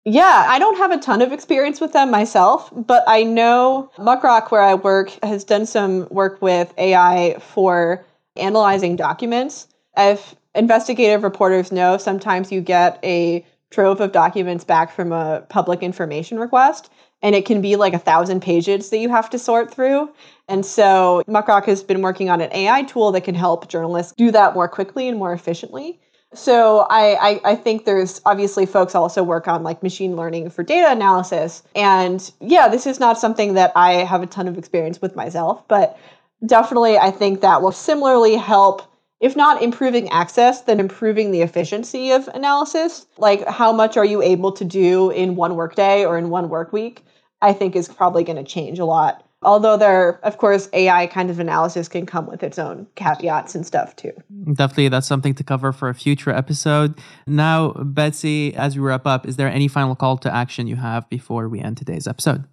Yeah, 0.05 0.45
I 0.47 0.59
don't 0.59 0.77
have 0.77 0.91
a 0.91 0.97
ton 0.97 1.21
of 1.21 1.33
experience 1.33 1.81
with 1.81 1.91
them 1.91 2.09
myself, 2.09 2.71
but 2.73 3.03
I 3.05 3.23
know 3.23 3.91
Muckrock, 3.97 4.49
where 4.49 4.61
I 4.61 4.75
work, 4.75 5.09
has 5.21 5.43
done 5.43 5.65
some 5.65 6.07
work 6.09 6.41
with 6.41 6.73
AI 6.77 7.37
for 7.41 8.05
analyzing 8.39 8.95
documents. 8.95 9.67
If 9.97 10.35
investigative 10.55 11.23
reporters 11.23 11.71
know, 11.71 11.97
sometimes 11.97 12.51
you 12.51 12.61
get 12.61 12.99
a 13.03 13.45
trove 13.71 14.01
of 14.01 14.11
documents 14.11 14.63
back 14.63 14.91
from 14.91 15.11
a 15.11 15.45
public 15.49 15.83
information 15.83 16.39
request, 16.39 16.89
and 17.21 17.35
it 17.35 17.45
can 17.45 17.61
be 17.61 17.75
like 17.75 17.93
a 17.93 17.99
thousand 17.99 18.41
pages 18.41 18.89
that 18.89 18.97
you 18.97 19.09
have 19.09 19.29
to 19.29 19.39
sort 19.39 19.73
through. 19.73 20.09
And 20.47 20.65
so 20.65 21.23
Muckrock 21.27 21.65
has 21.65 21.83
been 21.83 22.01
working 22.01 22.29
on 22.29 22.41
an 22.41 22.51
AI 22.53 22.83
tool 22.83 23.11
that 23.11 23.21
can 23.21 23.35
help 23.35 23.67
journalists 23.67 24.13
do 24.17 24.31
that 24.31 24.53
more 24.53 24.67
quickly 24.67 25.07
and 25.07 25.17
more 25.17 25.33
efficiently. 25.33 25.99
So 26.33 26.85
I, 26.89 27.15
I, 27.15 27.41
I, 27.43 27.55
think 27.55 27.85
there's 27.85 28.21
obviously 28.23 28.67
folks 28.67 28.93
also 28.93 29.23
work 29.23 29.47
on 29.47 29.63
like 29.63 29.81
machine 29.81 30.15
learning 30.15 30.51
for 30.51 30.61
data 30.61 30.91
analysis. 30.91 31.63
And 31.75 32.31
yeah, 32.39 32.67
this 32.67 32.85
is 32.85 32.99
not 32.99 33.17
something 33.17 33.55
that 33.55 33.71
I 33.75 33.93
have 33.93 34.21
a 34.21 34.27
ton 34.27 34.47
of 34.47 34.55
experience 34.55 35.01
with 35.01 35.15
myself, 35.15 35.67
but 35.67 35.97
definitely, 36.45 36.97
I 36.97 37.11
think 37.11 37.41
that 37.41 37.61
will 37.61 37.71
similarly 37.71 38.35
help, 38.35 38.81
if 39.19 39.35
not 39.35 39.61
improving 39.61 40.09
access, 40.09 40.61
then 40.61 40.79
improving 40.79 41.31
the 41.31 41.41
efficiency 41.41 42.11
of 42.11 42.27
analysis. 42.29 43.05
Like, 43.17 43.47
how 43.47 43.71
much 43.71 43.97
are 43.97 44.05
you 44.05 44.21
able 44.21 44.51
to 44.53 44.65
do 44.65 45.09
in 45.11 45.35
one 45.35 45.55
workday 45.55 46.05
or 46.05 46.17
in 46.17 46.29
one 46.29 46.49
work 46.49 46.73
week? 46.73 47.03
I 47.41 47.53
think 47.53 47.75
is 47.75 47.87
probably 47.87 48.23
going 48.23 48.43
to 48.43 48.43
change 48.43 48.79
a 48.79 48.85
lot 48.85 49.23
Although 49.41 49.77
there, 49.77 50.19
of 50.25 50.37
course, 50.37 50.67
AI 50.73 51.07
kind 51.07 51.29
of 51.29 51.39
analysis 51.39 51.87
can 51.87 52.05
come 52.05 52.25
with 52.25 52.43
its 52.43 52.59
own 52.59 52.87
caveats 52.95 53.55
and 53.55 53.65
stuff 53.65 53.95
too. 53.95 54.11
Definitely, 54.53 54.89
that's 54.89 55.07
something 55.07 55.33
to 55.35 55.43
cover 55.43 55.71
for 55.71 55.87
a 55.87 55.95
future 55.95 56.31
episode. 56.31 56.99
Now, 57.25 57.71
Betsy, 57.71 58.53
as 58.55 58.75
we 58.75 58.83
wrap 58.83 59.07
up, 59.07 59.25
is 59.25 59.37
there 59.37 59.47
any 59.47 59.69
final 59.69 59.95
call 59.95 60.17
to 60.17 60.33
action 60.33 60.67
you 60.67 60.75
have 60.75 61.09
before 61.09 61.47
we 61.47 61.61
end 61.61 61.77
today's 61.77 62.05
episode? 62.05 62.45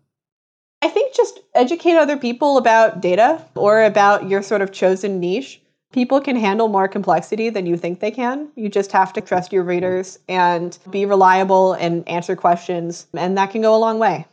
I 1.56 1.60
think 1.60 1.70
just 1.70 1.72
educate 1.72 1.96
other 1.96 2.16
people 2.16 2.58
about 2.58 3.00
data 3.00 3.42
or 3.54 3.82
about 3.82 4.28
your 4.28 4.42
sort 4.42 4.60
of 4.60 4.72
chosen 4.72 5.20
niche. 5.20 5.60
People 5.92 6.20
can 6.20 6.36
handle 6.36 6.68
more 6.68 6.88
complexity 6.88 7.48
than 7.48 7.64
you 7.64 7.76
think 7.78 8.00
they 8.00 8.10
can. 8.10 8.48
You 8.56 8.68
just 8.68 8.92
have 8.92 9.12
to 9.14 9.20
trust 9.20 9.52
your 9.52 9.62
readers 9.62 10.18
and 10.28 10.76
be 10.90 11.06
reliable 11.06 11.72
and 11.74 12.06
answer 12.08 12.36
questions, 12.36 13.06
and 13.14 13.38
that 13.38 13.52
can 13.52 13.62
go 13.62 13.74
a 13.74 13.78
long 13.78 13.98
way. 13.98 14.26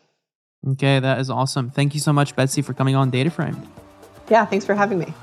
Okay, 0.67 0.99
that 0.99 1.19
is 1.19 1.30
awesome. 1.30 1.69
Thank 1.69 1.93
you 1.93 2.01
so 2.01 2.11
much, 2.11 2.36
Betsy, 2.36 2.61
for 2.61 2.74
coming 2.74 2.95
on 2.95 3.11
DataFramed. 3.11 3.65
Yeah, 4.30 4.45
thanks 4.45 4.65
for 4.65 4.76
having 4.76 4.99
me. 4.99 5.13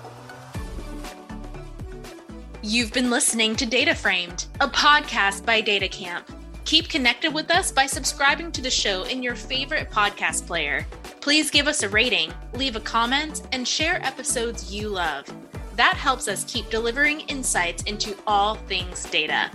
You've 2.62 2.92
been 2.92 3.11
listening 3.11 3.57
to 3.57 3.66
Data 3.66 3.94
Framed, 3.94 4.46
a 4.61 4.68
podcast 4.68 5.44
by 5.44 5.62
DataCamp. 5.62 6.24
Keep 6.71 6.89
connected 6.89 7.35
with 7.35 7.51
us 7.51 7.73
by 7.73 7.85
subscribing 7.85 8.53
to 8.53 8.62
the 8.62 8.71
show 8.71 9.03
in 9.03 9.25
your 9.25 9.35
favorite 9.35 9.91
podcast 9.91 10.47
player. 10.47 10.87
Please 11.21 11.51
give 11.51 11.66
us 11.66 11.83
a 11.83 11.89
rating, 11.89 12.33
leave 12.55 12.77
a 12.77 12.81
comment, 12.81 13.43
and 13.51 13.66
share 13.66 14.01
episodes 14.07 14.73
you 14.73 14.89
love. 14.89 15.27
That 15.75 15.95
helps 15.95 16.29
us 16.29 16.45
keep 16.45 16.71
delivering 16.71 17.23
insights 17.23 17.83
into 17.83 18.16
all 18.25 18.55
things 18.55 19.03
data. 19.07 19.51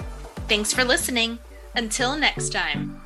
Thanks 0.49 0.74
for 0.74 0.84
listening. 0.84 1.39
Until 1.78 2.18
next 2.18 2.49
time. 2.51 2.99